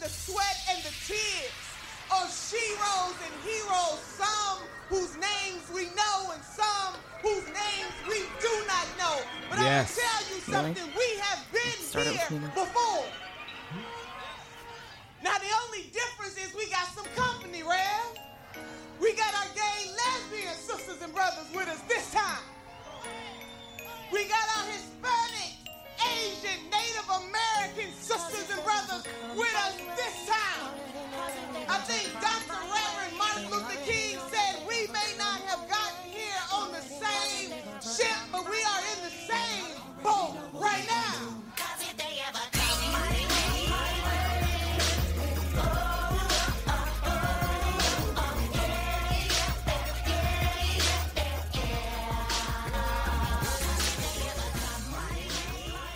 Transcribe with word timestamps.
the 0.00 0.08
sweat 0.08 0.56
and 0.70 0.78
the 0.84 0.94
tears 1.06 1.54
of 2.10 2.24
sheroes 2.30 3.16
and 3.26 3.34
heroes, 3.44 4.00
some 4.16 4.62
whose 4.88 5.14
names 5.16 5.62
we 5.74 5.86
know 5.94 6.32
and 6.32 6.42
some 6.42 6.94
whose 7.22 7.44
names 7.46 7.92
we 8.08 8.20
do 8.40 8.52
not 8.66 8.86
know. 8.98 9.16
But 9.50 9.58
Yes. 9.60 9.98
I 9.98 10.00
will 10.00 10.08
tell 10.08 10.36
you 10.36 10.40
something, 10.74 10.88
we 10.96 11.08
have 11.20 11.44
been 11.52 12.02
here 12.02 12.50
before. 12.54 13.04
Now 15.22 15.36
the 15.38 15.50
only 15.66 15.90
difference 15.92 16.38
is 16.38 16.54
we 16.54 16.70
got 16.70 16.86
some 16.94 17.06
company, 17.16 17.62
Rev. 17.62 18.18
We 19.00 19.14
got 19.14 19.34
our 19.34 19.50
gay 19.54 19.90
lesbian 19.94 20.54
sisters 20.54 21.02
and 21.02 21.12
brothers 21.12 21.46
with 21.54 21.68
us 21.68 21.80
this 21.88 22.10
time. 22.12 22.42
We 24.12 24.24
got 24.24 24.46
our 24.56 24.64
Hispanic, 24.72 25.57
Asian, 26.18 26.58
Native 26.70 27.08
American 27.08 27.90
sisters 27.94 28.50
and 28.50 28.62
brothers 28.64 29.04
with 29.36 29.54
us 29.54 29.74
this 29.96 30.16
time. 30.26 30.74
I 31.68 31.78
think 31.86 32.10
Dr. 32.20 32.58
Reverend 32.66 33.16
Martin 33.18 33.50
Luther 33.50 33.78
King 33.86 33.97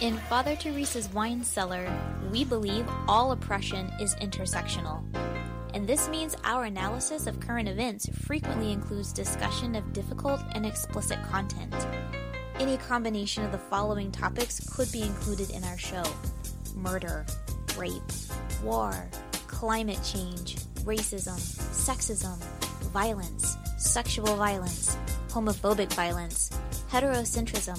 In 0.03 0.19
Father 0.29 0.57
Teresa's 0.57 1.09
Wine 1.13 1.45
Cellar, 1.45 1.89
we 2.33 2.45
believe 2.45 2.85
all 3.07 3.31
oppression 3.31 3.89
is 4.01 4.17
intersectional. 4.17 5.01
And 5.75 5.87
this 5.87 6.09
means 6.09 6.35
our 6.43 6.65
analysis 6.65 7.29
of 7.29 7.39
current 7.39 7.69
events 7.69 8.09
frequently 8.27 8.73
includes 8.73 9.13
discussion 9.13 9.77
of 9.77 9.93
difficult 9.93 10.41
and 10.57 10.67
explicit 10.67 11.23
content. 11.31 11.73
Any 12.59 12.79
combination 12.79 13.45
of 13.45 13.53
the 13.53 13.59
following 13.59 14.11
topics 14.11 14.59
could 14.75 14.91
be 14.91 15.03
included 15.03 15.51
in 15.51 15.63
our 15.63 15.79
show 15.79 16.03
murder, 16.75 17.25
rape, 17.77 18.03
war, 18.65 19.09
climate 19.47 20.01
change, 20.03 20.57
racism, 20.83 21.39
sexism, 21.39 22.43
violence, 22.91 23.57
sexual 23.79 24.35
violence, 24.35 24.97
homophobic 25.29 25.93
violence, 25.93 26.51
heterocentrism, 26.91 27.79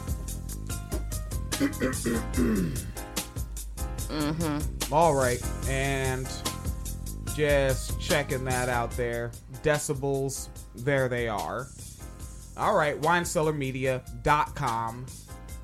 All 4.91 5.15
right, 5.15 5.41
and 5.67 6.27
just 7.35 7.99
checking 7.99 8.43
that 8.45 8.69
out 8.69 8.91
there. 8.91 9.31
Decibels, 9.63 10.49
there 10.75 11.07
they 11.07 11.27
are. 11.27 11.67
All 12.57 12.75
right, 12.75 12.99
winecellarmedia.com. 13.01 15.05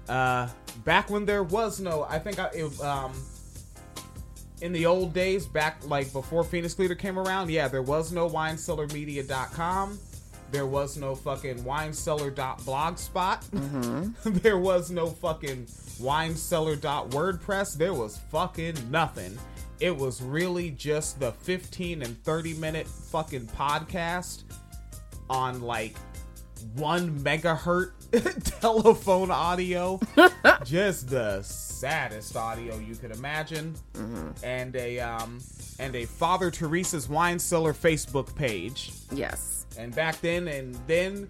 Uh, 0.07 0.47
back 0.85 1.09
when 1.09 1.25
there 1.25 1.43
was 1.43 1.79
no, 1.79 2.05
I 2.09 2.19
think 2.19 2.39
I, 2.39 2.49
it, 2.53 2.81
um, 2.81 3.13
in 4.61 4.71
the 4.71 4.85
old 4.85 5.13
days, 5.13 5.45
back 5.45 5.79
like 5.85 6.11
before 6.13 6.43
Phoenix 6.43 6.77
Leader 6.79 6.95
came 6.95 7.19
around, 7.19 7.51
yeah, 7.51 7.67
there 7.67 7.81
was 7.81 8.11
no 8.11 8.29
winecellarmedia.com. 8.29 9.99
There 10.51 10.65
was 10.65 10.97
no 10.97 11.15
fucking 11.15 11.63
winecellar.blogspot. 11.63 14.13
there 14.41 14.57
was 14.57 14.91
no 14.91 15.07
fucking 15.07 15.65
winecellar.wordpress. 15.65 17.77
There 17.77 17.93
was 17.93 18.17
fucking 18.31 18.75
nothing. 18.89 19.37
It 19.79 19.95
was 19.95 20.21
really 20.21 20.71
just 20.71 21.19
the 21.19 21.31
15 21.31 22.01
and 22.01 22.21
30 22.23 22.55
minute 22.55 22.87
fucking 22.87 23.45
podcast 23.47 24.43
on 25.29 25.61
like 25.61 25.95
one 26.75 27.19
megahertz 27.19 27.91
telephone 28.61 29.31
audio. 29.31 29.99
just 30.63 31.09
the 31.09 31.41
saddest 31.43 32.35
audio 32.35 32.77
you 32.79 32.95
could 32.95 33.11
imagine. 33.11 33.75
And 34.43 34.75
a 34.75 34.99
um 34.99 35.39
and 35.79 35.95
a 35.95 36.05
Father 36.05 36.49
Teresa's 36.49 37.07
Wine 37.07 37.39
Cellar 37.39 37.73
Facebook 37.73 38.33
page. 38.35 38.91
Yes. 39.11 39.56
And 39.77 39.93
back 39.93 40.19
then, 40.21 40.47
and 40.47 40.75
then 40.87 41.29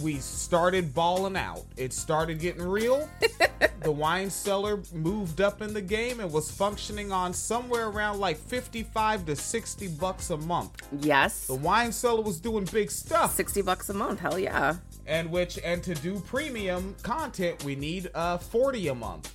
we 0.00 0.16
started 0.16 0.94
balling 0.94 1.36
out. 1.36 1.64
It 1.76 1.92
started 1.92 2.40
getting 2.40 2.62
real. 2.62 3.08
the 3.82 3.92
wine 3.92 4.30
cellar 4.30 4.82
moved 4.92 5.40
up 5.40 5.60
in 5.60 5.74
the 5.74 5.82
game 5.82 6.20
and 6.20 6.32
was 6.32 6.50
functioning 6.50 7.12
on 7.12 7.32
somewhere 7.32 7.88
around 7.88 8.18
like 8.18 8.36
55 8.36 9.26
to 9.26 9.36
60 9.36 9.88
bucks 9.88 10.30
a 10.30 10.36
month. 10.36 10.82
Yes. 11.00 11.46
The 11.46 11.54
wine 11.54 11.92
cellar 11.92 12.22
was 12.22 12.40
doing 12.40 12.64
big 12.66 12.90
stuff. 12.90 13.34
60 13.34 13.62
bucks 13.62 13.90
a 13.90 13.94
month. 13.94 14.20
Hell 14.20 14.38
yeah. 14.38 14.76
And 15.06 15.30
which 15.30 15.58
and 15.64 15.82
to 15.82 15.94
do 15.94 16.20
premium 16.20 16.94
content, 17.02 17.62
we 17.64 17.74
need 17.74 18.10
uh 18.14 18.38
40 18.38 18.88
a 18.88 18.94
month. 18.94 19.34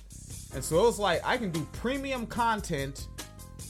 And 0.54 0.64
so 0.64 0.78
it 0.78 0.82
was 0.82 0.98
like 0.98 1.24
I 1.24 1.36
can 1.36 1.50
do 1.50 1.66
premium 1.74 2.26
content 2.26 3.06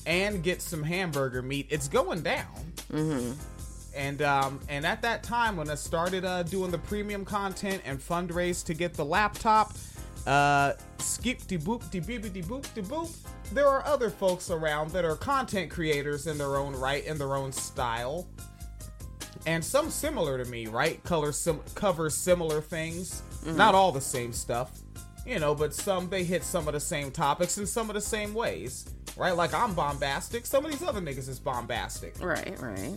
and 0.06 0.42
get 0.42 0.62
some 0.62 0.82
hamburger 0.82 1.42
meat. 1.42 1.66
It's 1.70 1.88
going 1.88 2.22
down. 2.22 2.72
And 3.98 4.22
um 4.22 4.60
and 4.68 4.86
at 4.86 5.02
that 5.02 5.22
time 5.22 5.56
when 5.56 5.68
I 5.68 5.74
started 5.74 6.24
uh 6.24 6.44
doing 6.44 6.70
the 6.70 6.78
premium 6.78 7.24
content 7.24 7.82
and 7.84 7.98
fundraise 7.98 8.64
to 8.66 8.74
get 8.74 8.94
the 8.94 9.04
laptop, 9.04 9.72
uh 10.26 10.72
skip 10.98 11.46
de 11.46 11.58
boop 11.58 11.90
de 11.90 12.00
beep 12.00 12.22
de 12.32 12.42
boop 12.42 12.72
de 12.74 12.82
boop. 12.82 13.14
There 13.52 13.66
are 13.66 13.84
other 13.84 14.08
folks 14.10 14.50
around 14.50 14.90
that 14.92 15.04
are 15.04 15.16
content 15.16 15.70
creators 15.70 16.26
in 16.26 16.38
their 16.38 16.56
own 16.56 16.74
right, 16.74 17.04
in 17.04 17.18
their 17.18 17.34
own 17.34 17.52
style. 17.52 18.26
And 19.46 19.64
some 19.64 19.88
similar 19.90 20.42
to 20.42 20.50
me, 20.50 20.66
right? 20.66 21.02
Color 21.04 21.32
sim- 21.32 21.62
cover 21.74 22.10
similar 22.10 22.60
things. 22.60 23.22
Not 23.46 23.74
all 23.74 23.92
the 23.92 24.00
same 24.00 24.32
stuff. 24.32 24.72
You 25.26 25.38
know, 25.38 25.54
but 25.54 25.74
some 25.74 26.08
they 26.08 26.24
hit 26.24 26.42
some 26.44 26.68
of 26.68 26.74
the 26.74 26.80
same 26.80 27.10
topics 27.10 27.58
in 27.58 27.66
some 27.66 27.88
of 27.90 27.94
the 27.94 28.00
same 28.00 28.34
ways. 28.34 28.86
Right? 29.16 29.34
Like 29.34 29.54
I'm 29.54 29.74
bombastic. 29.74 30.44
Some 30.46 30.64
of 30.64 30.70
these 30.70 30.82
other 30.82 31.00
niggas 31.00 31.28
is 31.28 31.40
bombastic 31.40 32.14
Right, 32.20 32.54
right. 32.60 32.96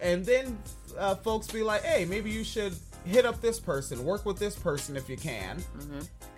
And 0.00 0.24
then 0.24 0.58
uh, 0.98 1.14
folks 1.16 1.46
be 1.50 1.62
like, 1.62 1.82
"Hey, 1.82 2.04
maybe 2.04 2.30
you 2.30 2.44
should 2.44 2.74
hit 3.04 3.24
up 3.26 3.40
this 3.40 3.58
person, 3.58 4.04
work 4.04 4.24
with 4.26 4.38
this 4.38 4.54
person 4.56 4.96
if 4.96 5.08
you 5.08 5.16
can." 5.16 5.62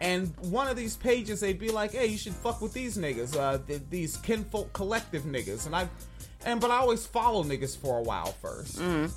And 0.00 0.34
one 0.50 0.68
of 0.68 0.76
these 0.76 0.96
pages, 0.96 1.40
they'd 1.40 1.58
be 1.58 1.70
like, 1.70 1.92
"Hey, 1.92 2.06
you 2.06 2.18
should 2.18 2.34
fuck 2.34 2.60
with 2.60 2.72
these 2.72 2.96
niggas, 2.96 3.36
uh, 3.36 3.58
th- 3.66 3.82
these 3.90 4.16
kinfolk 4.18 4.72
kollective 4.72 5.22
niggas." 5.22 5.66
And 5.66 5.74
I, 5.74 5.88
and 6.44 6.60
but 6.60 6.70
I 6.70 6.76
always 6.78 7.06
follow 7.06 7.42
niggas 7.44 7.76
for 7.76 7.98
a 7.98 8.02
while 8.02 8.34
1st 8.42 9.10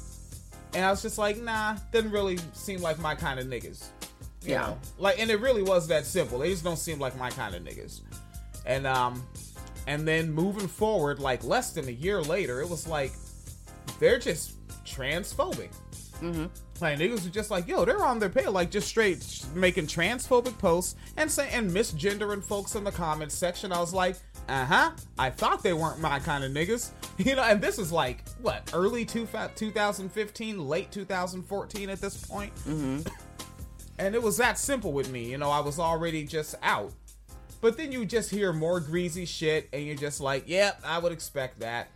and 0.73 0.83
I 0.85 0.91
was 0.91 1.01
just 1.01 1.17
like, 1.17 1.37
"Nah, 1.41 1.77
didn't 1.91 2.11
really 2.11 2.37
seem 2.53 2.81
like 2.81 2.99
my 2.99 3.15
kind 3.15 3.39
of 3.39 3.47
niggas." 3.47 3.85
You 4.43 4.51
Yeah. 4.53 4.61
know? 4.61 4.77
like, 4.99 5.19
and 5.19 5.31
it 5.31 5.39
really 5.41 5.63
was 5.63 5.87
that 5.87 6.05
simple. 6.05 6.39
They 6.39 6.51
just 6.51 6.63
don't 6.63 6.77
seem 6.77 6.99
like 6.99 7.17
my 7.17 7.29
kind 7.31 7.55
of 7.55 7.63
niggas. 7.63 8.01
And 8.65 8.85
um, 8.85 9.23
and 9.87 10.07
then 10.07 10.31
moving 10.31 10.67
forward, 10.67 11.19
like 11.19 11.43
less 11.43 11.71
than 11.71 11.87
a 11.87 11.91
year 11.91 12.21
later, 12.21 12.61
it 12.61 12.69
was 12.69 12.87
like 12.87 13.13
they're 13.99 14.19
just 14.19 14.53
transphobic. 14.85 15.69
Like 16.81 16.97
niggas 16.99 17.25
are 17.27 17.29
just 17.31 17.51
like, 17.51 17.67
yo, 17.67 17.85
they're 17.85 18.03
on 18.05 18.19
their 18.19 18.29
pay, 18.29 18.47
like 18.47 18.71
just 18.71 18.87
straight 18.87 19.21
sh- 19.23 19.43
making 19.53 19.87
transphobic 19.87 20.57
posts 20.57 20.95
and 21.17 21.29
saying 21.31 21.51
and 21.53 21.71
misgendering 21.71 22.43
folks 22.43 22.75
in 22.75 22.83
the 22.83 22.91
comments 22.91 23.35
section. 23.35 23.71
I 23.71 23.79
was 23.79 23.93
like, 23.93 24.15
uh 24.49 24.65
huh. 24.65 24.91
I 25.19 25.29
thought 25.29 25.61
they 25.61 25.73
weren't 25.73 25.99
my 25.99 26.19
kind 26.19 26.43
of 26.43 26.51
niggas, 26.51 26.91
you 27.17 27.35
know. 27.35 27.43
And 27.43 27.61
this 27.61 27.77
is 27.79 27.91
like 27.91 28.27
what 28.41 28.69
early 28.73 29.05
two, 29.05 29.27
2015, 29.55 30.67
late 30.67 30.91
2014 30.91 31.89
at 31.89 32.01
this 32.01 32.25
point. 32.25 32.53
And 33.99 34.13
it 34.13 34.21
was 34.21 34.37
that 34.37 34.59
simple 34.59 34.93
with 34.93 35.09
me, 35.09 35.31
you 35.31 35.39
know. 35.39 35.49
I 35.49 35.59
was 35.59 35.79
already 35.79 36.23
just 36.23 36.53
out. 36.61 36.93
But 37.61 37.77
then 37.77 37.91
you 37.91 38.05
just 38.05 38.29
hear 38.29 38.53
more 38.53 38.79
greasy 38.79 39.25
shit, 39.25 39.67
and 39.73 39.83
you're 39.83 39.95
just 39.95 40.21
like, 40.21 40.47
"Yep, 40.47 40.81
I 40.85 40.99
would 40.99 41.11
expect 41.11 41.61
that." 41.61 41.87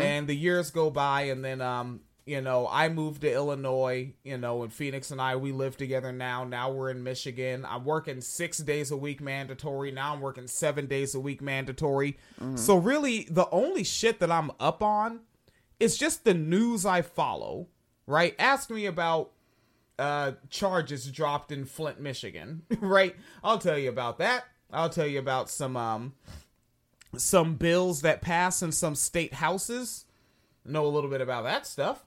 And 0.00 0.28
the 0.28 0.36
years 0.36 0.70
go 0.70 0.90
by, 0.90 1.22
and 1.22 1.44
then 1.44 1.60
um, 1.60 2.00
you 2.26 2.40
know, 2.40 2.68
I 2.68 2.88
moved 2.88 3.20
to 3.20 3.32
Illinois, 3.32 4.12
you 4.24 4.36
know, 4.36 4.64
and 4.64 4.72
Phoenix 4.72 5.12
and 5.12 5.20
I, 5.20 5.36
we 5.36 5.52
live 5.52 5.76
together 5.76 6.10
now. 6.12 6.42
Now 6.42 6.72
we're 6.72 6.90
in 6.90 7.04
Michigan. 7.04 7.64
I'm 7.64 7.84
working 7.84 8.20
six 8.20 8.58
days 8.58 8.90
a 8.90 8.96
week 8.96 9.20
mandatory. 9.20 9.92
Now 9.92 10.12
I'm 10.12 10.20
working 10.20 10.48
seven 10.48 10.86
days 10.86 11.14
a 11.14 11.20
week 11.20 11.40
mandatory. 11.40 12.18
So, 12.56 12.76
really, 12.76 13.28
the 13.30 13.48
only 13.50 13.84
shit 13.84 14.18
that 14.20 14.30
I'm 14.30 14.50
up 14.58 14.82
on 14.82 15.20
is 15.78 15.96
just 15.96 16.24
the 16.24 16.34
news 16.34 16.84
I 16.84 17.02
follow, 17.02 17.68
right? 18.08 18.34
Ask 18.40 18.70
me 18.70 18.86
about 18.86 19.30
uh, 19.98 20.32
charges 20.50 21.10
dropped 21.10 21.52
in 21.52 21.64
Flint, 21.64 22.00
Michigan, 22.00 22.62
right? 22.80 23.14
I'll 23.44 23.58
tell 23.58 23.78
you 23.78 23.88
about 23.88 24.18
that. 24.18 24.44
I'll 24.72 24.90
tell 24.90 25.06
you 25.06 25.20
about 25.20 25.48
some 25.48 25.76
um 25.76 26.14
some 27.16 27.54
bills 27.54 28.02
that 28.02 28.20
pass 28.22 28.62
in 28.62 28.72
some 28.72 28.94
state 28.94 29.34
houses. 29.34 30.04
Know 30.64 30.84
a 30.86 30.88
little 30.88 31.10
bit 31.10 31.20
about 31.20 31.44
that 31.44 31.66
stuff. 31.66 32.04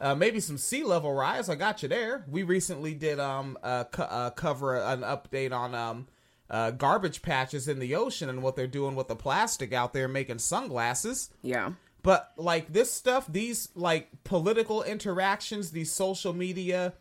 Uh, 0.00 0.14
maybe 0.14 0.40
some 0.40 0.56
sea 0.56 0.82
level 0.84 1.12
rise. 1.12 1.48
I 1.48 1.54
got 1.56 1.82
you 1.82 1.88
there. 1.88 2.24
We 2.28 2.42
recently 2.42 2.94
did 2.94 3.20
um 3.20 3.58
uh, 3.62 3.84
co- 3.84 4.04
uh 4.04 4.30
cover 4.30 4.76
an 4.76 5.00
update 5.00 5.52
on 5.52 5.74
um 5.74 6.06
uh 6.48 6.70
garbage 6.70 7.20
patches 7.20 7.68
in 7.68 7.78
the 7.78 7.94
ocean 7.94 8.30
and 8.30 8.42
what 8.42 8.56
they're 8.56 8.66
doing 8.66 8.94
with 8.94 9.08
the 9.08 9.16
plastic 9.16 9.72
out 9.72 9.92
there 9.92 10.08
making 10.08 10.38
sunglasses. 10.38 11.30
Yeah. 11.42 11.72
But 12.02 12.32
like 12.36 12.72
this 12.72 12.90
stuff, 12.92 13.26
these 13.28 13.68
like 13.74 14.08
political 14.24 14.82
interactions, 14.82 15.72
these 15.72 15.92
social 15.92 16.32
media, 16.32 16.94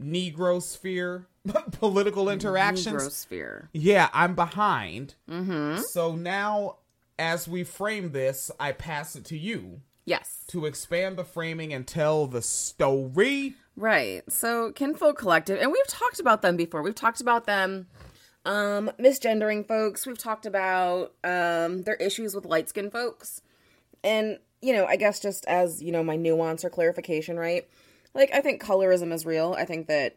Negro 0.00 0.62
sphere 0.62 1.26
political 1.72 2.28
interactions. 2.28 3.02
Negrosphere. 3.02 3.68
Yeah, 3.72 4.08
I'm 4.12 4.34
behind. 4.34 5.14
Mm-hmm. 5.30 5.82
So 5.90 6.14
now, 6.14 6.76
as 7.18 7.48
we 7.48 7.64
frame 7.64 8.12
this, 8.12 8.50
I 8.60 8.72
pass 8.72 9.16
it 9.16 9.24
to 9.26 9.38
you 9.38 9.80
Yes. 10.04 10.44
to 10.48 10.66
expand 10.66 11.16
the 11.16 11.24
framing 11.24 11.72
and 11.72 11.86
tell 11.86 12.26
the 12.26 12.42
story. 12.42 13.54
Right. 13.76 14.22
So 14.30 14.72
Kinfolk 14.72 15.20
Kollective, 15.20 15.60
and 15.60 15.70
we've 15.70 15.86
talked 15.86 16.18
about 16.20 16.42
them 16.42 16.56
before. 16.56 16.82
We've 16.82 16.94
talked 16.94 17.20
about 17.20 17.46
them 17.46 17.86
um 18.44 18.90
misgendering 18.98 19.66
folks. 19.66 20.06
We've 20.06 20.16
talked 20.18 20.46
about 20.46 21.12
um 21.24 21.82
their 21.82 21.96
issues 21.96 22.34
with 22.34 22.44
light 22.46 22.68
skinned 22.68 22.92
folks. 22.92 23.42
And, 24.04 24.38
you 24.62 24.72
know, 24.72 24.86
I 24.86 24.96
guess 24.96 25.20
just 25.20 25.44
as, 25.46 25.82
you 25.82 25.90
know, 25.92 26.02
my 26.04 26.16
nuance 26.16 26.64
or 26.64 26.70
clarification, 26.70 27.36
right? 27.36 27.68
Like 28.14 28.30
I 28.32 28.40
think 28.40 28.62
colorism 28.62 29.12
is 29.12 29.26
real. 29.26 29.54
I 29.58 29.64
think 29.64 29.88
that 29.88 30.16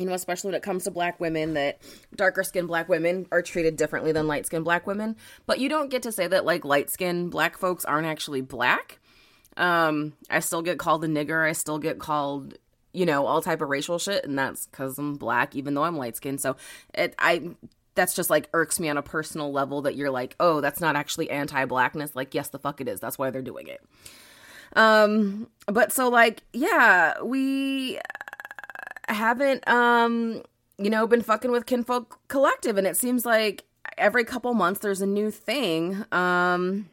you 0.00 0.06
know, 0.06 0.14
especially 0.14 0.48
when 0.48 0.54
it 0.56 0.62
comes 0.62 0.84
to 0.84 0.90
black 0.90 1.20
women, 1.20 1.54
that 1.54 1.78
darker 2.16 2.42
skinned 2.42 2.68
black 2.68 2.88
women 2.88 3.26
are 3.30 3.42
treated 3.42 3.76
differently 3.76 4.12
than 4.12 4.26
light 4.26 4.46
skinned 4.46 4.64
black 4.64 4.86
women. 4.86 5.14
But 5.46 5.60
you 5.60 5.68
don't 5.68 5.90
get 5.90 6.02
to 6.04 6.12
say 6.12 6.26
that 6.26 6.46
like 6.46 6.64
light 6.64 6.88
skinned 6.90 7.30
black 7.30 7.58
folks 7.58 7.84
aren't 7.84 8.06
actually 8.06 8.40
black. 8.40 8.98
Um, 9.56 10.14
I 10.30 10.40
still 10.40 10.62
get 10.62 10.78
called 10.78 11.04
a 11.04 11.08
nigger. 11.08 11.46
I 11.46 11.52
still 11.52 11.78
get 11.78 11.98
called, 11.98 12.56
you 12.92 13.04
know, 13.04 13.26
all 13.26 13.42
type 13.42 13.60
of 13.60 13.68
racial 13.68 13.98
shit, 13.98 14.24
and 14.24 14.38
that's 14.38 14.66
because 14.66 14.98
I'm 14.98 15.16
black, 15.16 15.54
even 15.54 15.74
though 15.74 15.84
I'm 15.84 15.98
light 15.98 16.16
skinned. 16.16 16.40
So 16.40 16.56
it, 16.94 17.14
I, 17.18 17.50
that's 17.94 18.14
just 18.14 18.30
like 18.30 18.48
irks 18.54 18.80
me 18.80 18.88
on 18.88 18.96
a 18.96 19.02
personal 19.02 19.52
level 19.52 19.82
that 19.82 19.96
you're 19.96 20.10
like, 20.10 20.34
oh, 20.40 20.62
that's 20.62 20.80
not 20.80 20.96
actually 20.96 21.28
anti 21.28 21.66
blackness. 21.66 22.16
Like, 22.16 22.34
yes, 22.34 22.48
the 22.48 22.58
fuck 22.58 22.80
it 22.80 22.88
is. 22.88 23.00
That's 23.00 23.18
why 23.18 23.30
they're 23.30 23.42
doing 23.42 23.66
it. 23.66 23.82
Um, 24.76 25.48
but 25.66 25.92
so 25.92 26.08
like, 26.08 26.42
yeah, 26.52 27.20
we 27.22 27.98
haven't, 29.12 29.66
um, 29.68 30.42
you 30.78 30.90
know, 30.90 31.06
been 31.06 31.22
fucking 31.22 31.50
with 31.50 31.66
Kinfolk 31.66 32.18
Kollective, 32.28 32.78
and 32.78 32.86
it 32.86 32.96
seems 32.96 33.24
like 33.26 33.64
every 33.98 34.24
couple 34.24 34.52
months 34.54 34.80
there's 34.80 35.00
a 35.00 35.06
new 35.06 35.30
thing. 35.30 36.04
Um, 36.12 36.88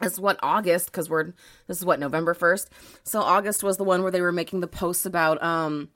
this 0.00 0.14
is 0.14 0.20
what 0.20 0.38
August 0.42 0.86
because 0.86 1.08
we're 1.08 1.32
this 1.66 1.78
is 1.78 1.84
what 1.84 1.98
November 1.98 2.34
first. 2.34 2.70
So 3.02 3.20
August 3.20 3.62
was 3.62 3.76
the 3.76 3.84
one 3.84 4.02
where 4.02 4.12
they 4.12 4.20
were 4.20 4.32
making 4.32 4.60
the 4.60 4.66
posts 4.66 5.06
about 5.06 5.42
um 5.42 5.88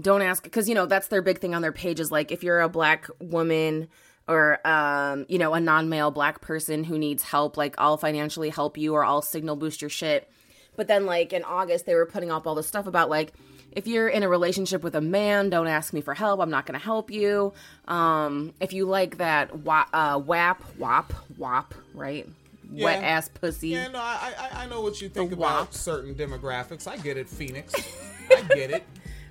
don't 0.00 0.22
ask 0.22 0.42
because 0.42 0.68
you 0.68 0.74
know 0.74 0.86
that's 0.86 1.08
their 1.08 1.22
big 1.22 1.38
thing 1.38 1.54
on 1.54 1.62
their 1.62 1.72
pages. 1.72 2.10
Like 2.10 2.30
if 2.30 2.42
you're 2.42 2.60
a 2.60 2.68
black 2.68 3.08
woman 3.20 3.88
or 4.28 4.66
um 4.66 5.26
you 5.28 5.38
know 5.38 5.54
a 5.54 5.60
non-male 5.60 6.10
black 6.10 6.40
person 6.40 6.84
who 6.84 6.98
needs 6.98 7.24
help, 7.24 7.56
like 7.56 7.74
I'll 7.78 7.96
financially 7.96 8.50
help 8.50 8.78
you 8.78 8.94
or 8.94 9.04
I'll 9.04 9.22
signal 9.22 9.56
boost 9.56 9.82
your 9.82 9.90
shit. 9.90 10.30
But 10.76 10.86
then 10.86 11.04
like 11.04 11.32
in 11.32 11.42
August 11.42 11.86
they 11.86 11.94
were 11.94 12.06
putting 12.06 12.30
up 12.30 12.46
all 12.46 12.54
this 12.54 12.68
stuff 12.68 12.86
about 12.86 13.10
like 13.10 13.32
if 13.72 13.86
you're 13.86 14.08
in 14.08 14.22
a 14.22 14.28
relationship 14.28 14.82
with 14.82 14.94
a 14.94 15.00
man, 15.00 15.50
don't 15.50 15.66
ask 15.68 15.92
me 15.92 16.00
for 16.00 16.14
help. 16.14 16.40
I'm 16.40 16.50
not 16.50 16.66
going 16.66 16.78
to 16.78 16.84
help 16.84 17.10
you. 17.10 17.52
Um, 17.88 18.52
if 18.60 18.72
you 18.72 18.84
like 18.86 19.18
that 19.18 19.54
wa- 19.60 19.86
uh, 19.92 20.20
WAP, 20.24 20.62
WAP, 20.78 21.12
WAP, 21.38 21.74
right? 21.94 22.28
Wet 22.72 23.02
ass 23.02 23.28
pussy. 23.28 23.68
Yeah, 23.70 23.88
no, 23.88 23.98
I 23.98 24.32
I, 24.52 24.62
I 24.62 24.66
know 24.66 24.80
what 24.80 25.00
you 25.02 25.08
think 25.08 25.30
The 25.30 25.36
about 25.36 25.58
WAP. 25.68 25.74
certain 25.74 26.14
demographics. 26.14 26.86
I 26.86 26.96
get 26.98 27.16
it, 27.16 27.28
Phoenix. 27.28 27.74
I 28.30 28.42
get 28.54 28.70
it. 28.70 28.84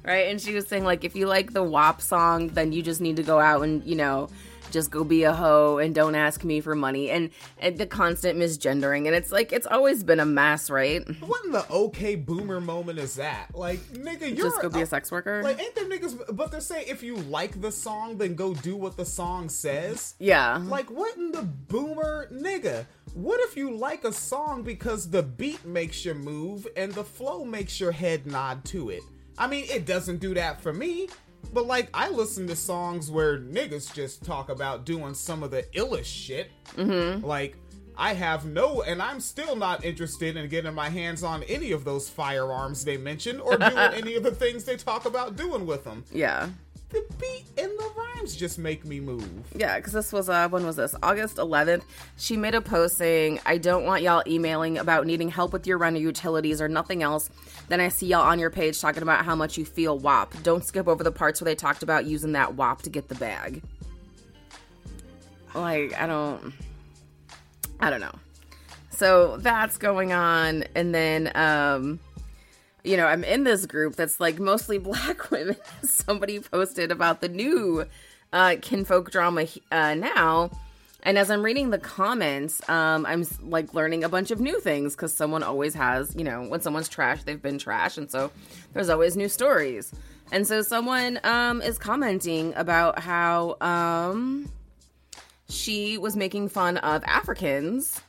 right? 0.03 0.27
And 0.27 0.41
she 0.41 0.53
was 0.53 0.67
saying 0.67 0.83
like 0.83 1.05
if 1.05 1.15
you 1.15 1.25
like 1.25 1.53
the 1.53 1.63
WAP 1.63 2.01
song, 2.01 2.49
then 2.49 2.73
you 2.73 2.81
just 2.81 2.99
need 2.99 3.15
to 3.15 3.23
go 3.23 3.39
out 3.39 3.61
and 3.61 3.81
you 3.85 3.95
know 3.95 4.27
just 4.71 4.91
go 4.91 5.03
be 5.03 5.23
a 5.23 5.33
hoe 5.33 5.77
and 5.77 5.93
don't 5.93 6.15
ask 6.15 6.43
me 6.43 6.61
for 6.61 6.75
money 6.75 7.09
and, 7.09 7.29
and 7.59 7.77
the 7.77 7.85
constant 7.85 8.37
misgendering 8.37 9.07
and 9.07 9.15
it's 9.15 9.31
like 9.31 9.51
it's 9.51 9.67
always 9.67 10.03
been 10.03 10.19
a 10.19 10.25
mess, 10.25 10.69
right? 10.69 11.07
What 11.21 11.45
in 11.45 11.51
the 11.51 11.69
okay 11.71 12.15
boomer 12.15 12.61
moment 12.61 12.99
is 12.99 13.15
that? 13.15 13.53
Like, 13.53 13.79
nigga, 13.93 14.35
you're 14.35 14.49
Just 14.49 14.61
go 14.61 14.69
be 14.69 14.81
a 14.81 14.85
sex 14.85 15.11
worker. 15.11 15.41
Like, 15.43 15.59
ain't 15.59 15.75
them 15.75 15.89
niggas? 15.89 16.35
But 16.35 16.51
they're 16.51 16.61
saying 16.61 16.85
if 16.87 17.03
you 17.03 17.15
like 17.15 17.61
the 17.61 17.71
song, 17.71 18.17
then 18.17 18.35
go 18.35 18.53
do 18.53 18.75
what 18.75 18.97
the 18.97 19.05
song 19.05 19.49
says. 19.49 20.15
yeah. 20.19 20.57
Like, 20.57 20.89
what 20.91 21.15
in 21.17 21.31
the 21.31 21.43
boomer 21.43 22.27
nigga? 22.31 22.85
What 23.13 23.39
if 23.41 23.57
you 23.57 23.75
like 23.75 24.03
a 24.03 24.13
song 24.13 24.61
because 24.63 25.09
the 25.09 25.23
beat 25.23 25.65
makes 25.65 26.05
you 26.05 26.13
move 26.13 26.67
and 26.77 26.93
the 26.93 27.03
flow 27.03 27.43
makes 27.43 27.79
your 27.79 27.91
head 27.91 28.27
nod 28.27 28.63
to 28.65 28.89
it? 28.89 29.01
I 29.37 29.47
mean, 29.47 29.65
it 29.69 29.85
doesn't 29.85 30.17
do 30.17 30.33
that 30.35 30.61
for 30.61 30.73
me. 30.73 31.09
But 31.53 31.65
like, 31.65 31.89
I 31.93 32.09
listen 32.09 32.47
to 32.47 32.55
songs 32.55 33.09
where 33.09 33.39
niggas 33.39 33.93
just 33.93 34.23
talk 34.23 34.49
about 34.49 34.85
doing 34.85 35.13
some 35.13 35.43
of 35.43 35.51
the 35.51 35.63
illest 35.73 36.05
shit. 36.05 36.51
Mm-hmm. 36.75 37.25
Like, 37.25 37.55
I 37.97 38.13
have 38.13 38.45
no, 38.45 38.81
and 38.81 39.01
I'm 39.01 39.19
still 39.19 39.57
not 39.57 39.83
interested 39.83 40.37
in 40.37 40.47
getting 40.47 40.73
my 40.73 40.87
hands 40.89 41.21
on 41.21 41.43
any 41.43 41.73
of 41.73 41.83
those 41.83 42.09
firearms 42.09 42.85
they 42.85 42.95
mention 42.95 43.41
or 43.41 43.57
doing 43.57 43.77
any 43.77 44.15
of 44.15 44.23
the 44.23 44.31
things 44.31 44.63
they 44.63 44.77
talk 44.77 45.05
about 45.05 45.35
doing 45.35 45.65
with 45.65 45.83
them. 45.83 46.05
yeah. 46.11 46.49
The 46.89 47.05
beat 47.19 47.45
and 47.55 47.71
the 47.77 47.91
rhymes 47.95 48.35
just 48.35 48.57
make 48.57 48.83
me 48.83 48.99
move. 48.99 49.29
Yeah, 49.55 49.77
because 49.77 49.93
this 49.93 50.11
was 50.11 50.27
uh 50.27 50.49
when 50.49 50.65
was 50.65 50.75
this? 50.75 50.95
August 51.03 51.37
11th. 51.37 51.83
She 52.17 52.35
made 52.35 52.55
a 52.55 52.61
post 52.61 52.97
saying, 52.97 53.39
"I 53.45 53.59
don't 53.59 53.85
want 53.85 54.01
y'all 54.01 54.23
emailing 54.25 54.79
about 54.79 55.05
needing 55.05 55.29
help 55.29 55.53
with 55.53 55.67
your 55.67 55.77
rent 55.77 55.95
or 55.97 55.99
utilities 55.99 56.61
or 56.61 56.67
nothing 56.67 57.03
else." 57.03 57.29
Then 57.67 57.79
I 57.79 57.89
see 57.89 58.07
y'all 58.07 58.21
on 58.21 58.39
your 58.39 58.49
page 58.49 58.81
talking 58.81 59.03
about 59.03 59.23
how 59.23 59.35
much 59.35 59.55
you 59.55 59.65
feel 59.65 59.99
WAP. 59.99 60.33
Don't 60.41 60.65
skip 60.65 60.87
over 60.87 61.03
the 61.03 61.11
parts 61.11 61.39
where 61.39 61.45
they 61.45 61.55
talked 61.55 61.83
about 61.83 62.05
using 62.05 62.31
that 62.31 62.55
WAP 62.55 62.81
to 62.81 62.89
get 62.89 63.07
the 63.07 63.15
bag. 63.15 63.61
Like 65.53 65.93
I 65.93 66.07
don't, 66.07 66.53
I 67.79 67.91
don't 67.91 68.01
know. 68.01 68.15
So 68.89 69.37
that's 69.37 69.77
going 69.77 70.11
on, 70.11 70.63
and 70.73 70.93
then 70.93 71.31
um 71.35 71.99
you 72.89 72.97
know, 72.97 73.05
I'm 73.05 73.23
in 73.23 73.43
this 73.43 73.67
group 73.67 73.95
that's 73.95 74.19
like 74.19 74.39
mostly 74.39 74.77
black 74.89 75.29
women. 75.29 75.55
Somebody 75.83 76.39
posted 76.39 76.91
about 76.91 77.21
the 77.21 77.29
new 77.29 77.85
uh, 78.33 78.55
kinfolk 78.61 79.11
drama 79.11 79.45
uh, 79.71 79.93
now. 79.93 80.49
And 81.03 81.17
as 81.17 81.31
I'm 81.31 81.43
reading 81.43 81.69
the 81.69 81.77
comments, 81.77 82.67
um, 82.67 83.05
I'm 83.05 83.25
like 83.41 83.73
learning 83.73 84.03
a 84.03 84.09
bunch 84.09 84.31
of 84.31 84.41
new 84.41 84.59
things 84.59 84.95
because 84.95 85.13
someone 85.13 85.43
always 85.43 85.73
has, 85.75 86.13
you 86.15 86.25
know, 86.25 86.43
when 86.43 86.61
someone's 86.61 86.89
trash, 86.89 87.23
they've 87.23 87.41
been 87.41 87.57
trash. 87.57 87.97
And 87.97 88.11
so 88.11 88.31
there's 88.73 88.89
always 88.89 89.15
new 89.15 89.29
stories. 89.29 89.93
And 90.31 90.45
so 90.45 90.61
someone 90.61 91.19
um, 91.23 91.61
is 91.61 91.77
commenting 91.77 92.53
about 92.55 92.99
how 92.99 93.55
um, 93.61 94.51
she 95.47 95.97
was 95.97 96.17
making 96.17 96.49
fun 96.49 96.77
of 96.77 97.01
Africans 97.05 98.01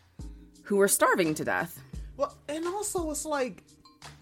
who 0.63 0.77
were 0.77 0.89
starving 0.89 1.35
to 1.35 1.45
death. 1.45 1.81
Well, 2.17 2.37
and 2.49 2.67
also 2.67 3.09
it's 3.11 3.25
like, 3.25 3.63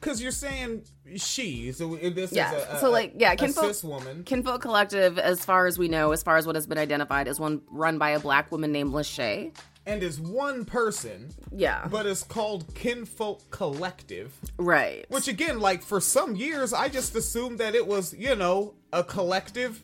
because 0.00 0.20
you're 0.22 0.30
saying 0.32 0.82
she, 1.16 1.72
so 1.72 1.96
this 1.96 2.32
Yeah, 2.32 2.52
is 2.54 2.64
a, 2.64 2.76
a 2.76 2.78
so, 2.80 2.90
like, 2.90 3.14
yeah, 3.16 3.34
kinfolk- 3.34 3.66
cis 3.66 3.84
woman. 3.84 4.24
Kinfolk 4.24 4.62
Kollective, 4.62 5.18
as 5.18 5.44
far 5.44 5.66
as 5.66 5.78
we 5.78 5.88
know, 5.88 6.12
as 6.12 6.22
far 6.22 6.36
as 6.36 6.46
what 6.46 6.54
has 6.56 6.66
been 6.66 6.78
identified, 6.78 7.28
is 7.28 7.38
one 7.40 7.62
run 7.70 7.98
by 7.98 8.10
a 8.10 8.20
black 8.20 8.50
woman 8.52 8.72
named 8.72 8.92
Lachey. 8.92 9.54
and 9.86 10.02
is 10.02 10.20
one 10.20 10.64
person, 10.66 11.30
Yeah. 11.50 11.86
but 11.88 12.04
it's 12.06 12.22
called 12.22 12.74
Kinfolk 12.74 13.40
Kollective. 13.50 14.28
right. 14.58 15.06
Which 15.08 15.28
again, 15.28 15.60
like 15.60 15.82
for 15.82 16.00
some 16.00 16.36
years, 16.36 16.72
I 16.74 16.88
just 16.88 17.14
assumed 17.16 17.58
that 17.58 17.74
it 17.74 17.86
was, 17.86 18.12
you 18.12 18.36
know, 18.36 18.74
a 18.92 19.02
collective. 19.02 19.82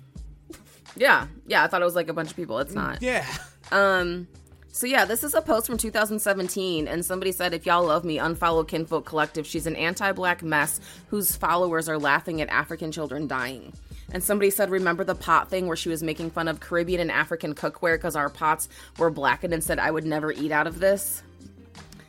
yeah. 0.97 1.27
Yeah. 1.47 1.65
I 1.65 1.69
thought 1.69 1.81
it 1.81 1.87
was 1.87 1.95
like 1.95 2.09
a 2.09 2.13
bunch 2.13 2.31
of 2.31 2.37
people. 2.37 2.59
It's 2.59 2.75
not. 2.75 3.01
Yeah. 3.03 3.27
Um. 3.73 4.29
So 4.75 4.88
yeah, 4.88 5.04
this 5.04 5.23
is 5.23 5.35
a 5.35 5.40
post 5.40 5.69
from 5.69 5.78
2017, 5.78 6.88
and 6.88 7.04
somebody 7.04 7.31
said, 7.31 7.54
"If 7.54 7.64
y'all 7.64 7.87
love 7.87 8.04
me, 8.04 8.19
unfollow 8.19 8.66
Kinfolk 8.66 9.09
Kollective. 9.09 9.47
She's 9.47 9.69
an 9.69 9.76
anti-black 9.76 10.43
mess 10.43 10.81
whose 11.07 11.37
followers 11.37 11.88
are 11.88 11.97
laughing 11.97 12.40
at 12.40 12.49
African 12.49 12.90
children 12.90 13.28
dying." 13.28 13.73
And 14.11 14.21
somebody 14.21 14.50
said, 14.50 14.71
"Remember 14.71 15.04
the 15.04 15.14
pot 15.14 15.49
thing 15.49 15.69
where 15.69 15.76
she 15.76 15.90
was 15.90 16.02
making 16.02 16.33
fun 16.33 16.49
of 16.49 16.59
Caribbean 16.59 17.00
and 17.00 17.12
African 17.12 17.54
cookware 17.54 17.95
because 17.95 18.16
our 18.16 18.28
pots 18.28 18.69
were 18.99 19.11
blackened 19.11 19.54
and 19.54 19.62
said 19.62 19.78
I 19.78 19.93
would 19.93 20.04
never 20.04 20.33
eat 20.33 20.50
out 20.50 20.66
of 20.66 20.81
this." 20.81 21.23